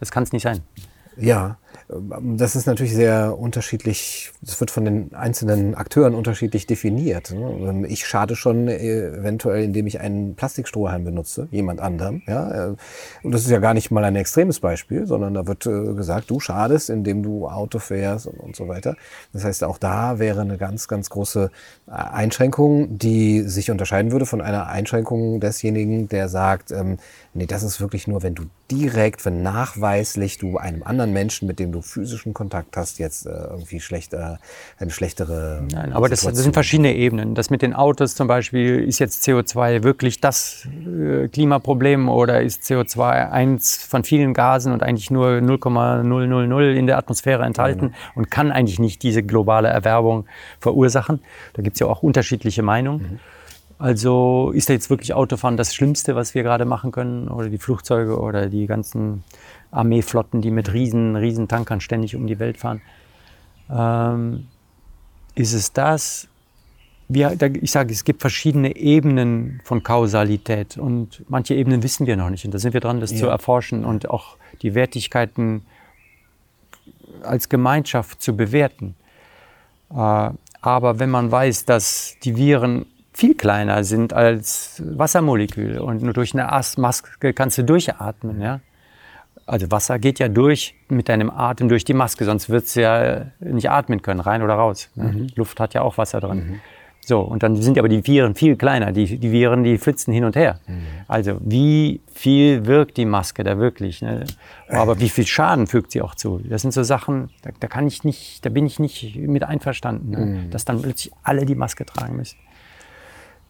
das 0.00 0.10
kann 0.10 0.22
es 0.22 0.32
nicht 0.32 0.42
sein. 0.42 0.60
Ja, 1.16 1.58
das 1.88 2.56
ist 2.56 2.66
natürlich 2.66 2.94
sehr 2.94 3.38
unterschiedlich, 3.38 4.32
das 4.42 4.58
wird 4.58 4.72
von 4.72 4.84
den 4.84 5.14
einzelnen 5.14 5.76
Akteuren 5.76 6.14
unterschiedlich 6.14 6.66
definiert. 6.66 7.30
Ne? 7.30 7.86
Ich 7.86 8.06
schade 8.06 8.34
schon 8.34 8.66
eventuell, 8.66 9.62
indem 9.62 9.86
ich 9.86 10.00
einen 10.00 10.34
Plastikstrohhalm 10.34 11.04
benutze, 11.04 11.46
jemand 11.52 11.80
anderem. 11.80 12.22
Ja? 12.26 12.74
Und 13.22 13.32
das 13.32 13.42
ist 13.42 13.50
ja 13.50 13.58
gar 13.58 13.74
nicht 13.74 13.92
mal 13.92 14.02
ein 14.02 14.16
extremes 14.16 14.58
Beispiel, 14.58 15.06
sondern 15.06 15.34
da 15.34 15.46
wird 15.46 15.66
äh, 15.66 15.94
gesagt, 15.94 16.28
du 16.28 16.40
schadest, 16.40 16.90
indem 16.90 17.22
du 17.22 17.46
Auto 17.46 17.78
fährst 17.78 18.26
und 18.26 18.56
so 18.56 18.66
weiter. 18.66 18.96
Das 19.32 19.44
heißt, 19.44 19.62
auch 19.62 19.78
da 19.78 20.18
wäre 20.18 20.40
eine 20.40 20.58
ganz, 20.58 20.88
ganz 20.88 21.08
große 21.08 21.50
äh, 21.86 21.90
Einschränkung, 21.90 22.98
die 22.98 23.42
sich 23.42 23.70
unterscheiden 23.70 24.10
würde 24.10 24.26
von 24.26 24.40
einer 24.40 24.66
Einschränkung 24.66 25.38
desjenigen, 25.38 26.08
der 26.08 26.28
sagt, 26.28 26.72
ähm, 26.72 26.98
nee, 27.32 27.46
das 27.46 27.62
ist 27.62 27.80
wirklich 27.80 28.08
nur, 28.08 28.24
wenn 28.24 28.34
du 28.34 28.44
direkt, 28.70 29.24
wenn 29.24 29.42
nachweislich 29.42 30.38
du 30.38 30.56
einem 30.58 30.82
anderen 30.82 31.12
Menschen, 31.12 31.46
mit 31.46 31.58
dem 31.58 31.72
du 31.72 31.82
physischen 31.82 32.34
Kontakt 32.34 32.76
hast, 32.76 32.98
jetzt 32.98 33.26
äh, 33.26 33.30
irgendwie 33.30 33.80
schlechter, 33.80 34.38
eine 34.78 34.90
schlechtere. 34.90 35.64
Nein, 35.70 35.92
aber 35.92 36.08
das, 36.08 36.22
das, 36.22 36.36
sind 36.38 36.52
verschiedene 36.52 36.94
Ebenen. 36.94 37.34
Das 37.34 37.50
mit 37.50 37.62
den 37.62 37.74
Autos 37.74 38.14
zum 38.14 38.26
Beispiel, 38.26 38.80
ist 38.80 38.98
jetzt 38.98 39.26
CO2 39.26 39.82
wirklich 39.82 40.20
das 40.20 40.66
äh, 40.86 41.28
Klimaproblem 41.28 42.08
oder 42.08 42.42
ist 42.42 42.64
CO2 42.64 43.30
eins 43.30 43.76
von 43.76 44.04
vielen 44.04 44.34
Gasen 44.34 44.72
und 44.72 44.82
eigentlich 44.82 45.10
nur 45.10 45.40
0,000 45.40 46.76
in 46.76 46.86
der 46.86 46.98
Atmosphäre 46.98 47.44
enthalten 47.44 47.86
mhm. 47.86 47.94
und 48.14 48.30
kann 48.30 48.50
eigentlich 48.50 48.78
nicht 48.78 49.02
diese 49.02 49.22
globale 49.22 49.68
Erwerbung 49.68 50.26
verursachen? 50.60 51.20
Da 51.54 51.62
gibt 51.62 51.76
es 51.76 51.80
ja 51.80 51.86
auch 51.86 52.02
unterschiedliche 52.02 52.62
Meinungen. 52.62 53.12
Mhm. 53.12 53.20
Also 53.78 54.52
ist 54.54 54.68
da 54.68 54.72
jetzt 54.72 54.88
wirklich 54.88 55.12
Autofahren 55.12 55.56
das 55.56 55.74
Schlimmste, 55.74 56.16
was 56.16 56.34
wir 56.34 56.42
gerade 56.42 56.64
machen 56.64 56.92
können? 56.92 57.28
Oder 57.28 57.50
die 57.50 57.58
Flugzeuge 57.58 58.18
oder 58.18 58.48
die 58.48 58.66
ganzen 58.66 59.22
Armeeflotten, 59.70 60.40
die 60.40 60.50
mit 60.50 60.72
riesen, 60.72 61.16
riesen 61.16 61.46
Tankern 61.46 61.80
ständig 61.80 62.16
um 62.16 62.26
die 62.26 62.38
Welt 62.38 62.56
fahren? 62.56 62.80
Ähm, 63.70 64.46
ist 65.34 65.52
es 65.52 65.72
das? 65.72 66.28
Wir, 67.08 67.36
ich 67.62 67.70
sage, 67.70 67.92
es 67.92 68.04
gibt 68.04 68.22
verschiedene 68.22 68.74
Ebenen 68.76 69.60
von 69.62 69.82
Kausalität 69.82 70.76
und 70.76 71.22
manche 71.28 71.54
Ebenen 71.54 71.82
wissen 71.82 72.06
wir 72.06 72.16
noch 72.16 72.30
nicht. 72.30 72.44
Und 72.46 72.54
da 72.54 72.58
sind 72.58 72.72
wir 72.72 72.80
dran, 72.80 73.00
das 73.00 73.12
ja. 73.12 73.18
zu 73.18 73.26
erforschen 73.26 73.84
und 73.84 74.10
auch 74.10 74.38
die 74.62 74.74
Wertigkeiten 74.74 75.62
als 77.22 77.48
Gemeinschaft 77.48 78.22
zu 78.22 78.36
bewerten. 78.36 78.96
Äh, 79.90 80.30
aber 80.62 80.98
wenn 80.98 81.10
man 81.10 81.30
weiß, 81.30 81.66
dass 81.66 82.16
die 82.24 82.36
Viren 82.36 82.86
viel 83.16 83.34
kleiner 83.34 83.82
sind 83.82 84.12
als 84.12 84.82
Wassermoleküle 84.84 85.82
und 85.82 86.02
nur 86.02 86.12
durch 86.12 86.34
eine 86.34 86.48
Maske 86.76 87.32
kannst 87.32 87.56
du 87.56 87.64
durchatmen. 87.64 88.42
Ja? 88.42 88.60
Also 89.46 89.70
Wasser 89.70 89.98
geht 89.98 90.18
ja 90.18 90.28
durch 90.28 90.74
mit 90.88 91.08
deinem 91.08 91.30
Atem 91.30 91.70
durch 91.70 91.84
die 91.84 91.94
Maske, 91.94 92.26
sonst 92.26 92.50
würdest 92.50 92.76
du 92.76 92.82
ja 92.82 93.26
nicht 93.40 93.70
atmen 93.70 94.02
können, 94.02 94.20
rein 94.20 94.42
oder 94.42 94.54
raus. 94.54 94.90
Ne? 94.96 95.04
Mhm. 95.04 95.26
Luft 95.34 95.58
hat 95.60 95.72
ja 95.72 95.80
auch 95.80 95.96
Wasser 95.96 96.20
drin. 96.20 96.38
Mhm. 96.38 96.60
So, 97.00 97.20
und 97.20 97.42
dann 97.42 97.56
sind 97.56 97.78
aber 97.78 97.88
die 97.88 98.06
Viren 98.06 98.34
viel 98.34 98.56
kleiner. 98.56 98.92
Die, 98.92 99.18
die 99.18 99.30
Viren, 99.30 99.62
die 99.62 99.78
flitzen 99.78 100.12
hin 100.12 100.24
und 100.24 100.34
her. 100.34 100.58
Mhm. 100.66 100.82
Also, 101.06 101.38
wie 101.40 102.00
viel 102.12 102.66
wirkt 102.66 102.96
die 102.96 103.04
Maske 103.04 103.44
da 103.44 103.58
wirklich? 103.58 104.02
Ne? 104.02 104.24
Aber 104.68 104.98
wie 105.00 105.08
viel 105.08 105.24
Schaden 105.24 105.68
fügt 105.68 105.92
sie 105.92 106.02
auch 106.02 106.16
zu? 106.16 106.40
Das 106.44 106.62
sind 106.62 106.72
so 106.72 106.82
Sachen, 106.82 107.30
da, 107.42 107.50
da 107.60 107.68
kann 107.68 107.86
ich 107.86 108.02
nicht, 108.02 108.44
da 108.44 108.50
bin 108.50 108.66
ich 108.66 108.80
nicht 108.80 109.16
mit 109.16 109.44
einverstanden, 109.44 110.10
ne? 110.10 110.18
Mhm. 110.18 110.50
dass 110.50 110.64
dann 110.64 110.82
plötzlich 110.82 111.14
alle 111.22 111.46
die 111.46 111.54
Maske 111.54 111.86
tragen 111.86 112.16
müssen. 112.16 112.36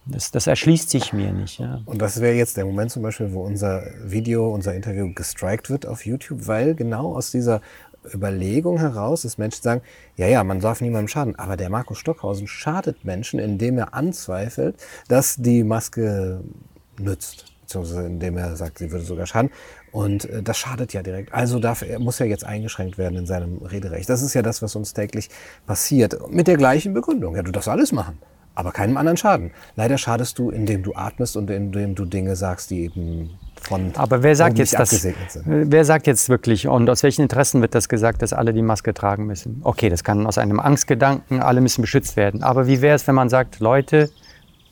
Das, 0.08 0.30
das 0.30 0.46
erschließt 0.46 0.88
sich 0.88 1.12
mir 1.12 1.32
nicht. 1.32 1.58
Ja. 1.58 1.80
Und 1.84 2.00
das 2.00 2.20
wäre 2.20 2.36
jetzt 2.36 2.56
der 2.56 2.64
Moment 2.64 2.92
zum 2.92 3.02
Beispiel, 3.02 3.32
wo 3.32 3.42
unser 3.42 3.82
Video, 4.04 4.54
unser 4.54 4.74
Interview 4.74 5.12
gestrikt 5.12 5.68
wird 5.68 5.84
auf 5.84 6.06
YouTube, 6.06 6.46
weil 6.46 6.76
genau 6.76 7.16
aus 7.16 7.32
dieser 7.32 7.60
Überlegung 8.14 8.78
heraus, 8.78 9.22
dass 9.22 9.36
Menschen 9.36 9.62
sagen, 9.62 9.82
ja, 10.16 10.28
ja, 10.28 10.44
man 10.44 10.60
darf 10.60 10.80
niemandem 10.80 11.08
schaden. 11.08 11.36
Aber 11.36 11.56
der 11.56 11.70
Markus 11.70 11.98
Stockhausen 11.98 12.46
schadet 12.46 13.04
Menschen, 13.04 13.40
indem 13.40 13.78
er 13.78 13.94
anzweifelt, 13.94 14.76
dass 15.08 15.36
die 15.36 15.64
Maske 15.64 16.40
nützt. 17.00 17.46
Beziehungsweise 17.62 18.06
indem 18.06 18.36
er 18.36 18.54
sagt, 18.54 18.78
sie 18.78 18.92
würde 18.92 19.04
sogar 19.04 19.26
schaden. 19.26 19.50
Und 19.90 20.26
äh, 20.26 20.40
das 20.40 20.56
schadet 20.56 20.92
ja 20.92 21.02
direkt. 21.02 21.34
Also 21.34 21.58
darf, 21.58 21.82
er 21.82 21.98
muss 21.98 22.20
er 22.20 22.26
jetzt 22.26 22.44
eingeschränkt 22.44 22.96
werden 22.96 23.18
in 23.18 23.26
seinem 23.26 23.58
Rederecht. 23.58 24.08
Das 24.08 24.22
ist 24.22 24.34
ja 24.34 24.42
das, 24.42 24.62
was 24.62 24.76
uns 24.76 24.94
täglich 24.94 25.30
passiert. 25.66 26.30
Mit 26.30 26.46
der 26.46 26.56
gleichen 26.56 26.94
Begründung. 26.94 27.34
Ja, 27.34 27.42
du 27.42 27.50
darfst 27.50 27.68
alles 27.68 27.90
machen 27.90 28.18
aber 28.56 28.72
keinem 28.72 28.96
anderen 28.96 29.16
schaden. 29.16 29.52
Leider 29.76 29.98
schadest 29.98 30.38
du, 30.38 30.50
indem 30.50 30.82
du 30.82 30.94
atmest 30.94 31.36
und 31.36 31.48
indem 31.50 31.94
du 31.94 32.04
Dinge 32.04 32.34
sagst, 32.34 32.70
die 32.70 32.84
eben 32.84 33.30
von 33.60 33.92
Aber 33.96 34.22
wer 34.22 34.34
sagt 34.34 34.58
jetzt 34.58 34.74
das? 34.78 34.90
Sind. 34.90 35.14
Wer 35.44 35.84
sagt 35.84 36.06
jetzt 36.06 36.28
wirklich 36.28 36.66
und 36.66 36.90
aus 36.90 37.02
welchen 37.02 37.22
Interessen 37.22 37.60
wird 37.62 37.74
das 37.74 37.88
gesagt, 37.88 38.22
dass 38.22 38.32
alle 38.32 38.52
die 38.52 38.62
Maske 38.62 38.94
tragen 38.94 39.26
müssen? 39.26 39.60
Okay, 39.62 39.88
das 39.88 40.02
kann 40.02 40.26
aus 40.26 40.38
einem 40.38 40.58
Angstgedanken, 40.58 41.40
alle 41.40 41.60
müssen 41.60 41.82
beschützt 41.82 42.16
werden. 42.16 42.42
Aber 42.42 42.66
wie 42.66 42.80
wäre 42.80 42.96
es, 42.96 43.06
wenn 43.06 43.14
man 43.14 43.28
sagt, 43.28 43.60
Leute, 43.60 44.10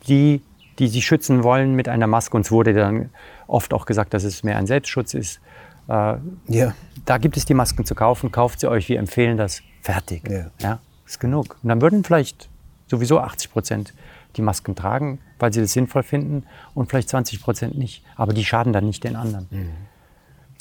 die 0.09 0.43
die 0.79 0.89
sich 0.89 1.07
schützen 1.07 1.45
wollen 1.45 1.75
mit 1.75 1.89
einer 1.89 2.07
Maske, 2.07 2.37
uns 2.37 2.51
wurde 2.51 2.75
dann 2.75 3.11
oft 3.47 3.73
auch 3.73 3.87
gesagt, 3.87 4.15
dass 4.15 4.25
es 4.25 4.43
mehr 4.43 4.57
ein 4.57 4.67
Selbstschutz 4.67 5.15
ist. 5.15 5.41
Äh, 5.89 6.17
ja. 6.49 6.75
Da 7.05 7.19
gibt 7.19 7.37
es 7.37 7.45
die 7.45 7.55
Masken 7.55 7.85
zu 7.85 7.95
kaufen, 7.95 8.33
kauft 8.33 8.61
sie 8.61 8.69
euch, 8.69 8.89
wir 8.89 8.99
empfehlen 8.99 9.37
das, 9.37 9.63
fertig. 9.83 10.29
Ja. 10.29 10.51
ja 10.61 10.81
ist 11.07 11.21
genug. 11.21 11.57
Und 11.63 11.69
dann 11.69 11.81
würden 11.81 12.03
vielleicht 12.03 12.49
sowieso 12.95 13.21
80 13.21 13.51
Prozent 13.51 13.95
die 14.37 14.43
Masken 14.43 14.75
tragen, 14.75 15.21
weil 15.39 15.53
sie 15.53 15.61
das 15.61 15.73
sinnvoll 15.73 16.03
finden 16.03 16.45
und 16.75 16.91
vielleicht 16.91 17.09
20 17.09 17.43
Prozent 17.43 17.79
nicht. 17.79 18.05
Aber 18.17 18.33
die 18.33 18.45
schaden 18.45 18.73
dann 18.73 18.85
nicht 18.85 19.05
den 19.05 19.17
anderen. 19.17 19.47
Mhm. 19.51 19.71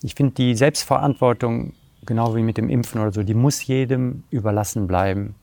Ich 0.01 0.15
finde 0.15 0.33
die 0.33 0.55
Selbstverantwortung, 0.55 1.73
genau 2.05 2.35
wie 2.35 2.41
mit 2.41 2.57
dem 2.57 2.69
Impfen 2.69 3.01
oder 3.01 3.11
so, 3.11 3.23
die 3.23 3.33
muss 3.33 3.65
jedem 3.65 4.23
überlassen 4.29 4.87
bleiben. 4.87 5.35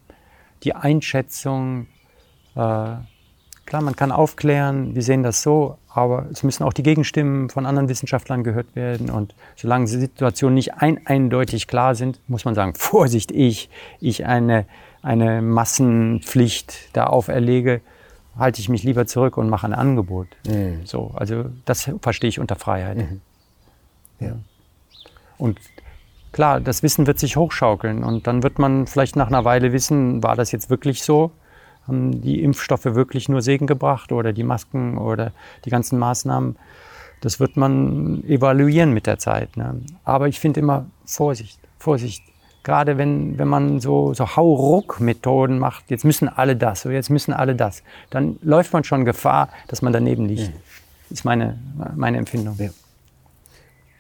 Die 0.63 0.75
Einschätzung, 0.75 1.87
äh, 2.55 2.97
klar, 3.67 3.83
man 3.83 3.97
kann 3.97 4.13
aufklären, 4.13 4.95
wir 4.95 5.03
sehen 5.03 5.23
das 5.23 5.43
so, 5.43 5.79
aber 5.89 6.27
es 6.31 6.43
müssen 6.43 6.63
auch 6.65 6.73
die 6.73 6.83
Gegenstimmen 6.83 7.49
von 7.49 7.67
anderen 7.67 7.89
Wissenschaftlern 7.89 8.45
gehört 8.45 8.77
werden. 8.77 9.11
Und 9.11 9.35
solange 9.57 9.87
die 9.87 9.93
Situationen 9.93 10.55
nicht 10.55 10.75
ein 10.75 11.07
eindeutig 11.07 11.67
klar 11.67 11.95
sind, 11.95 12.21
muss 12.29 12.45
man 12.45 12.55
sagen, 12.55 12.75
Vorsicht, 12.75 13.33
ich, 13.33 13.71
ich 13.99 14.27
eine 14.27 14.67
eine 15.03 15.43
Massenpflicht 15.43 16.95
da 16.95 17.07
auferlege, 17.07 17.81
halte 18.39 18.61
ich 18.61 18.69
mich 18.69 18.83
lieber 18.83 19.07
zurück 19.07 19.37
und 19.37 19.49
mache 19.49 19.67
ein 19.67 19.75
Angebot. 19.75 20.29
Mhm. 20.47 20.81
So, 20.85 21.13
also 21.15 21.47
das 21.65 21.91
verstehe 22.01 22.29
ich 22.29 22.39
unter 22.39 22.57
Freiheit. 22.57 22.99
Mhm. 22.99 23.21
Ja. 24.21 24.37
Und 25.39 25.59
klar, 26.33 26.61
das 26.61 26.83
Wissen 26.83 27.07
wird 27.07 27.19
sich 27.19 27.37
hochschaukeln 27.37 28.05
und 28.05 28.27
dann 28.27 28.43
wird 28.43 28.59
man 28.59 28.87
vielleicht 28.87 29.17
nach 29.17 29.29
einer 29.29 29.45
Weile 29.45 29.73
wissen, 29.73 30.23
war 30.23 30.37
das 30.37 30.53
jetzt 30.53 30.71
wirklich 30.71 31.03
so? 31.03 31.33
Haben 31.87 32.21
die 32.21 32.43
Impfstoffe 32.43 32.85
wirklich 32.85 33.29
nur 33.29 33.41
Segen 33.41 33.67
gebracht 33.67 34.13
oder 34.13 34.33
die 34.33 34.45
Masken 34.45 34.99
oder 34.99 35.33
die 35.65 35.71
ganzen 35.71 35.99
Maßnahmen? 35.99 36.57
das 37.21 37.39
wird 37.39 37.57
man 37.57 38.25
evaluieren 38.25 38.93
mit 38.93 39.07
der 39.07 39.19
Zeit. 39.19 39.57
Ne? 39.57 39.81
Aber 40.05 40.29
ich 40.29 40.41
finde 40.41 40.61
immer 40.61 40.87
Vorsicht, 41.05 41.59
Vorsicht. 41.79 42.25
Gerade 42.63 42.99
wenn, 42.99 43.39
wenn 43.39 43.49
man 43.49 43.81
so, 43.81 44.13
so 44.13 44.37
Hauruck-Methoden 44.37 45.59
macht, 45.59 45.91
jetzt 45.91 46.05
müssen 46.05 46.29
alle 46.29 46.57
das, 46.57 46.83
so 46.83 46.91
jetzt 46.91 47.09
müssen 47.09 47.33
alle 47.33 47.55
das, 47.55 47.83
dann 48.11 48.39
läuft 48.43 48.73
man 48.73 48.85
schon 48.85 49.05
Gefahr, 49.05 49.49
dass 49.69 49.81
man 49.81 49.93
daneben 49.93 50.27
liegt. 50.27 50.49
Mhm. 50.49 50.61
Ist 51.11 51.25
meine, 51.25 51.59
meine 51.97 52.19
Empfindung. 52.19 52.57
Ja. 52.59 52.69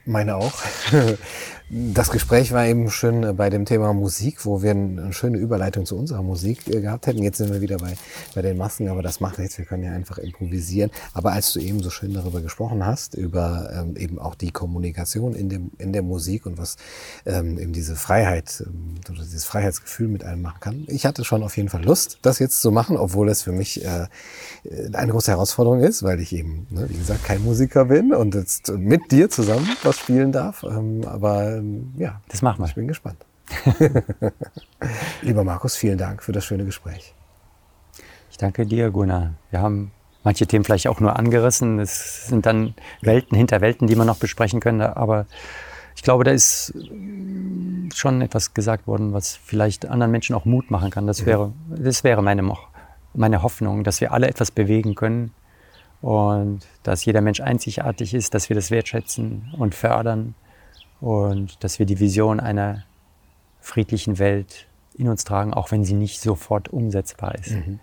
Meine 0.04 0.36
auch. 0.36 0.52
Das 1.72 2.10
Gespräch 2.10 2.50
war 2.50 2.66
eben 2.66 2.90
schön 2.90 3.22
äh, 3.22 3.32
bei 3.32 3.48
dem 3.48 3.64
Thema 3.64 3.92
Musik, 3.92 4.44
wo 4.44 4.60
wir 4.60 4.72
eine 4.72 5.12
schöne 5.12 5.38
Überleitung 5.38 5.86
zu 5.86 5.96
unserer 5.96 6.20
Musik 6.20 6.66
äh, 6.66 6.80
gehabt 6.80 7.06
hätten. 7.06 7.22
Jetzt 7.22 7.38
sind 7.38 7.52
wir 7.52 7.60
wieder 7.60 7.76
bei, 7.76 7.94
bei 8.34 8.42
den 8.42 8.56
Masken, 8.56 8.88
aber 8.88 9.02
das 9.02 9.20
macht 9.20 9.38
nichts. 9.38 9.56
Wir 9.56 9.66
können 9.66 9.84
ja 9.84 9.92
einfach 9.92 10.18
improvisieren. 10.18 10.90
Aber 11.14 11.30
als 11.30 11.52
du 11.52 11.60
eben 11.60 11.80
so 11.80 11.88
schön 11.88 12.12
darüber 12.12 12.40
gesprochen 12.40 12.84
hast, 12.84 13.14
über 13.14 13.70
ähm, 13.72 13.96
eben 13.96 14.18
auch 14.18 14.34
die 14.34 14.50
Kommunikation 14.50 15.36
in, 15.36 15.48
dem, 15.48 15.70
in 15.78 15.92
der 15.92 16.02
Musik 16.02 16.44
und 16.44 16.58
was 16.58 16.76
ähm, 17.24 17.56
eben 17.56 17.72
diese 17.72 17.94
Freiheit 17.94 18.64
ähm, 18.66 18.96
oder 19.08 19.22
dieses 19.22 19.44
Freiheitsgefühl 19.44 20.08
mit 20.08 20.24
einem 20.24 20.42
machen 20.42 20.58
kann. 20.58 20.84
Ich 20.88 21.06
hatte 21.06 21.24
schon 21.24 21.44
auf 21.44 21.56
jeden 21.56 21.68
Fall 21.68 21.84
Lust, 21.84 22.18
das 22.22 22.40
jetzt 22.40 22.62
zu 22.62 22.72
machen, 22.72 22.96
obwohl 22.96 23.28
es 23.28 23.42
für 23.42 23.52
mich 23.52 23.84
äh, 23.84 24.08
eine 24.92 25.12
große 25.12 25.30
Herausforderung 25.30 25.78
ist, 25.84 26.02
weil 26.02 26.18
ich 26.18 26.34
eben, 26.34 26.66
ne, 26.70 26.86
wie 26.88 26.98
gesagt, 26.98 27.22
kein 27.22 27.44
Musiker 27.44 27.84
bin 27.84 28.12
und 28.12 28.34
jetzt 28.34 28.72
mit 28.72 29.12
dir 29.12 29.30
zusammen 29.30 29.68
was 29.84 29.98
spielen 29.98 30.32
darf. 30.32 30.64
Ähm, 30.64 31.04
aber 31.06 31.59
ähm, 31.60 31.92
ja, 31.96 32.20
das 32.28 32.42
machen 32.42 32.60
wir. 32.60 32.66
Ich 32.66 32.74
bin 32.74 32.88
gespannt. 32.88 33.24
Lieber 35.22 35.44
Markus, 35.44 35.76
vielen 35.76 35.98
Dank 35.98 36.22
für 36.22 36.32
das 36.32 36.44
schöne 36.44 36.64
Gespräch. 36.64 37.14
Ich 38.30 38.38
danke 38.38 38.66
dir, 38.66 38.90
Gunnar. 38.90 39.34
Wir 39.50 39.60
haben 39.60 39.92
manche 40.22 40.46
Themen 40.46 40.64
vielleicht 40.64 40.88
auch 40.88 41.00
nur 41.00 41.18
angerissen. 41.18 41.78
Es 41.78 42.26
sind 42.26 42.46
dann 42.46 42.74
Welten 43.00 43.36
hinter 43.36 43.60
Welten, 43.60 43.86
die 43.86 43.96
man 43.96 44.06
noch 44.06 44.18
besprechen 44.18 44.60
könnte. 44.60 44.96
Aber 44.96 45.26
ich 45.96 46.02
glaube, 46.02 46.24
da 46.24 46.30
ist 46.30 46.72
schon 47.94 48.22
etwas 48.22 48.54
gesagt 48.54 48.86
worden, 48.86 49.12
was 49.12 49.36
vielleicht 49.36 49.86
anderen 49.86 50.12
Menschen 50.12 50.34
auch 50.34 50.44
Mut 50.44 50.70
machen 50.70 50.90
kann. 50.90 51.06
Das 51.06 51.26
wäre, 51.26 51.52
das 51.68 52.04
wäre 52.04 52.22
meine, 52.22 52.54
meine 53.14 53.42
Hoffnung, 53.42 53.84
dass 53.84 54.00
wir 54.00 54.12
alle 54.12 54.28
etwas 54.28 54.50
bewegen 54.50 54.94
können 54.94 55.32
und 56.00 56.60
dass 56.82 57.04
jeder 57.04 57.20
Mensch 57.20 57.40
einzigartig 57.40 58.14
ist, 58.14 58.32
dass 58.32 58.48
wir 58.48 58.54
das 58.54 58.70
wertschätzen 58.70 59.52
und 59.58 59.74
fördern 59.74 60.34
und 61.00 61.62
dass 61.64 61.78
wir 61.78 61.86
die 61.86 62.00
Vision 62.00 62.40
einer 62.40 62.84
friedlichen 63.60 64.18
Welt 64.18 64.66
in 64.94 65.08
uns 65.08 65.24
tragen, 65.24 65.54
auch 65.54 65.70
wenn 65.70 65.84
sie 65.84 65.94
nicht 65.94 66.20
sofort 66.20 66.68
umsetzbar 66.68 67.34
ist. 67.34 67.52
Mhm. 67.52 67.80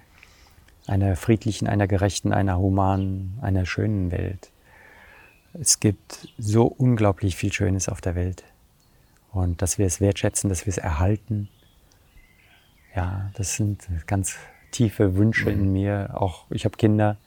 Einer 0.86 1.16
friedlichen, 1.16 1.68
einer 1.68 1.88
gerechten, 1.88 2.32
einer 2.32 2.58
humanen, 2.58 3.38
einer 3.42 3.66
schönen 3.66 4.12
Welt. 4.12 4.52
Es 5.54 5.80
gibt 5.80 6.30
so 6.38 6.66
unglaublich 6.66 7.36
viel 7.36 7.52
Schönes 7.52 7.90
auf 7.90 8.02
der 8.02 8.16
Welt. 8.16 8.44
Und 9.32 9.62
dass 9.62 9.78
wir 9.78 9.86
es 9.86 10.00
wertschätzen, 10.00 10.50
dass 10.50 10.66
wir 10.66 10.72
es 10.72 10.78
erhalten, 10.78 11.50
ja, 12.96 13.30
das 13.36 13.56
sind 13.56 13.88
ganz 14.08 14.38
tiefe 14.72 15.16
Wünsche 15.16 15.52
mhm. 15.52 15.62
in 15.62 15.74
mir. 15.74 16.10
Auch 16.14 16.46
ich 16.50 16.66
habe 16.66 16.78
Kinder, 16.78 17.18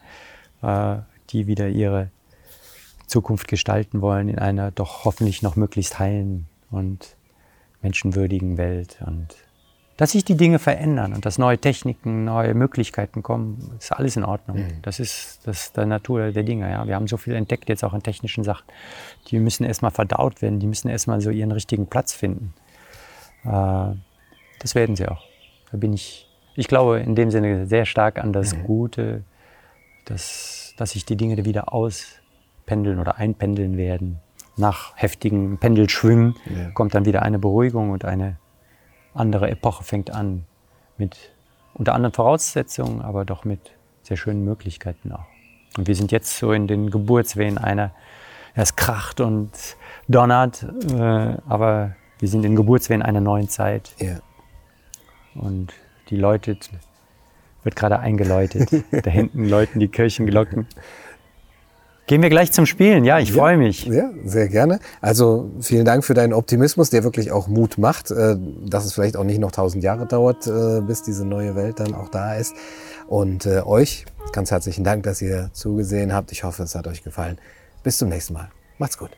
äh, 0.63 0.97
die 1.31 1.47
wieder 1.47 1.69
ihre 1.69 2.11
Zukunft 3.11 3.49
gestalten 3.49 4.01
wollen 4.01 4.29
in 4.29 4.39
einer 4.39 4.71
doch 4.71 5.05
hoffentlich 5.05 5.43
noch 5.43 5.57
möglichst 5.57 5.99
heilen 5.99 6.47
und 6.71 7.17
menschenwürdigen 7.83 8.57
Welt. 8.57 8.99
Und 9.05 9.35
dass 9.97 10.13
sich 10.13 10.25
die 10.25 10.37
Dinge 10.37 10.61
verändern 10.61 11.13
und 11.13 11.27
dass 11.27 11.37
neue 11.37 11.59
Techniken, 11.59 12.25
neue 12.25 12.55
Möglichkeiten 12.55 13.23
kommen, 13.25 13.73
ist 13.79 13.93
alles 13.93 14.17
in 14.17 14.25
Ordnung. 14.25 14.59
Mhm. 14.59 14.83
Das 14.83 15.01
ist 15.01 15.41
das 15.45 15.67
ist 15.67 15.77
der 15.77 15.87
Natur 15.87 16.31
der 16.31 16.45
Dinge. 16.45 16.71
Ja. 16.71 16.87
Wir 16.87 16.95
haben 16.95 17.09
so 17.09 17.17
viel 17.17 17.35
entdeckt 17.35 17.69
jetzt 17.69 17.83
auch 17.83 17.95
in 17.95 18.03
technischen 18.03 18.45
Sachen. 18.45 18.65
Die 19.27 19.41
müssen 19.41 19.65
erstmal 19.65 19.91
verdaut 19.91 20.41
werden, 20.41 20.61
die 20.61 20.69
müssen 20.69 20.89
erstmal 20.89 21.21
so 21.21 21.31
ihren 21.31 21.51
richtigen 21.51 21.89
Platz 21.89 22.13
finden. 22.13 22.55
Äh, 23.45 23.95
das 24.61 24.75
werden 24.77 24.95
sie 24.95 25.09
auch. 25.09 25.25
Da 25.73 25.79
bin 25.79 25.93
ich, 25.93 26.29
ich 26.55 26.69
glaube 26.69 27.01
in 27.01 27.17
dem 27.17 27.33
Sinne 27.33 27.67
sehr 27.67 27.87
stark 27.87 28.19
an 28.19 28.33
das 28.33 28.55
mhm. 28.55 28.63
Gute, 28.65 29.25
dass, 30.05 30.75
dass 30.77 30.93
sich 30.93 31.05
die 31.05 31.17
Dinge 31.17 31.45
wieder 31.45 31.73
aus 31.73 32.20
pendeln 32.71 33.01
oder 33.01 33.17
einpendeln 33.19 33.77
werden. 33.77 34.21
Nach 34.57 34.93
heftigen 34.95 35.59
Pendelschwüngen 35.59 36.37
ja. 36.45 36.71
kommt 36.71 36.95
dann 36.95 37.05
wieder 37.05 37.23
eine 37.23 37.41
Beruhigung 37.41 37.91
und 37.91 38.05
eine 38.05 38.37
andere 39.13 39.51
Epoche 39.51 39.83
fängt 39.83 40.13
an. 40.13 40.45
Mit 40.97 41.33
unter 41.75 41.95
anderen 41.95 42.13
Voraussetzungen, 42.13 43.03
aber 43.03 43.25
doch 43.25 43.45
mit 43.45 43.73
sehr 44.05 44.17
schönen 44.17 44.45
Möglichkeiten 44.45 45.11
auch. 45.11 45.27
Und 45.77 45.89
wir 45.89 45.97
sind 45.97 46.13
jetzt 46.13 46.37
so 46.39 46.53
in 46.53 46.69
den 46.69 46.91
Geburtswehen 46.91 47.59
einer, 47.59 47.91
es 48.55 48.77
kracht 48.77 49.21
und 49.21 49.51
donnert, 50.07 50.65
äh, 50.93 51.37
aber 51.49 51.97
wir 52.21 52.29
sind 52.29 52.45
in 52.45 52.55
Geburtswehen 52.55 53.03
einer 53.03 53.21
neuen 53.21 53.49
Zeit. 53.49 53.97
Ja. 53.99 54.19
Und 55.35 55.73
die 56.09 56.17
läutet, 56.17 56.71
wird 57.65 57.75
gerade 57.75 57.99
eingeläutet. 57.99 58.71
da 58.93 59.11
hinten 59.11 59.49
läuten 59.49 59.81
die 59.81 59.89
Kirchenglocken. 59.89 60.69
Gehen 62.11 62.23
wir 62.23 62.29
gleich 62.29 62.51
zum 62.51 62.67
Spielen. 62.67 63.05
Ja, 63.05 63.21
ich 63.21 63.29
ja, 63.29 63.37
freue 63.37 63.57
mich. 63.57 63.87
Ja, 63.87 64.11
sehr 64.25 64.49
gerne. 64.49 64.81
Also 65.01 65.49
vielen 65.61 65.85
Dank 65.85 66.05
für 66.05 66.13
deinen 66.13 66.33
Optimismus, 66.33 66.91
der 66.91 67.05
wirklich 67.05 67.31
auch 67.31 67.47
Mut 67.47 67.79
macht, 67.79 68.11
äh, 68.11 68.35
dass 68.67 68.85
es 68.85 68.95
vielleicht 68.95 69.17
auch 69.17 69.23
nicht 69.23 69.39
noch 69.39 69.53
tausend 69.53 69.85
Jahre 69.85 70.07
dauert, 70.07 70.45
äh, 70.49 70.81
bis 70.81 71.05
diese 71.05 71.25
neue 71.25 71.55
Welt 71.55 71.79
dann 71.79 71.95
auch 71.95 72.09
da 72.09 72.35
ist. 72.35 72.57
Und 73.07 73.47
äh, 73.47 73.61
euch 73.61 74.07
ganz 74.33 74.51
herzlichen 74.51 74.83
Dank, 74.83 75.05
dass 75.05 75.23
ihr 75.23 75.51
zugesehen 75.53 76.13
habt. 76.13 76.33
Ich 76.33 76.43
hoffe, 76.43 76.65
es 76.65 76.75
hat 76.75 76.89
euch 76.89 77.05
gefallen. 77.05 77.39
Bis 77.85 77.99
zum 77.99 78.09
nächsten 78.09 78.35
Mal. 78.35 78.51
Macht's 78.79 78.99
gut. 78.99 79.11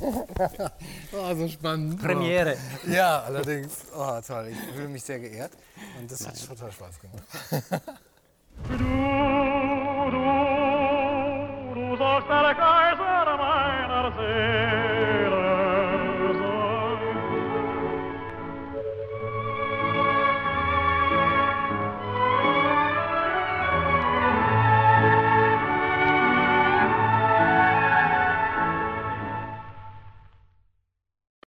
oh, 1.12 1.34
so 1.34 1.48
spannend. 1.48 2.00
Premiere. 2.00 2.56
Ja, 2.88 3.22
allerdings. 3.22 3.72
Oh, 3.94 4.20
toll. 4.26 4.48
Ich 4.50 4.74
fühle 4.74 4.88
mich 4.88 5.02
sehr 5.02 5.18
geehrt. 5.18 5.52
Und 6.00 6.10
das 6.10 6.26
hat 6.26 6.34
total 6.46 6.72
Spaß 6.72 7.00
gemacht. 7.00 7.82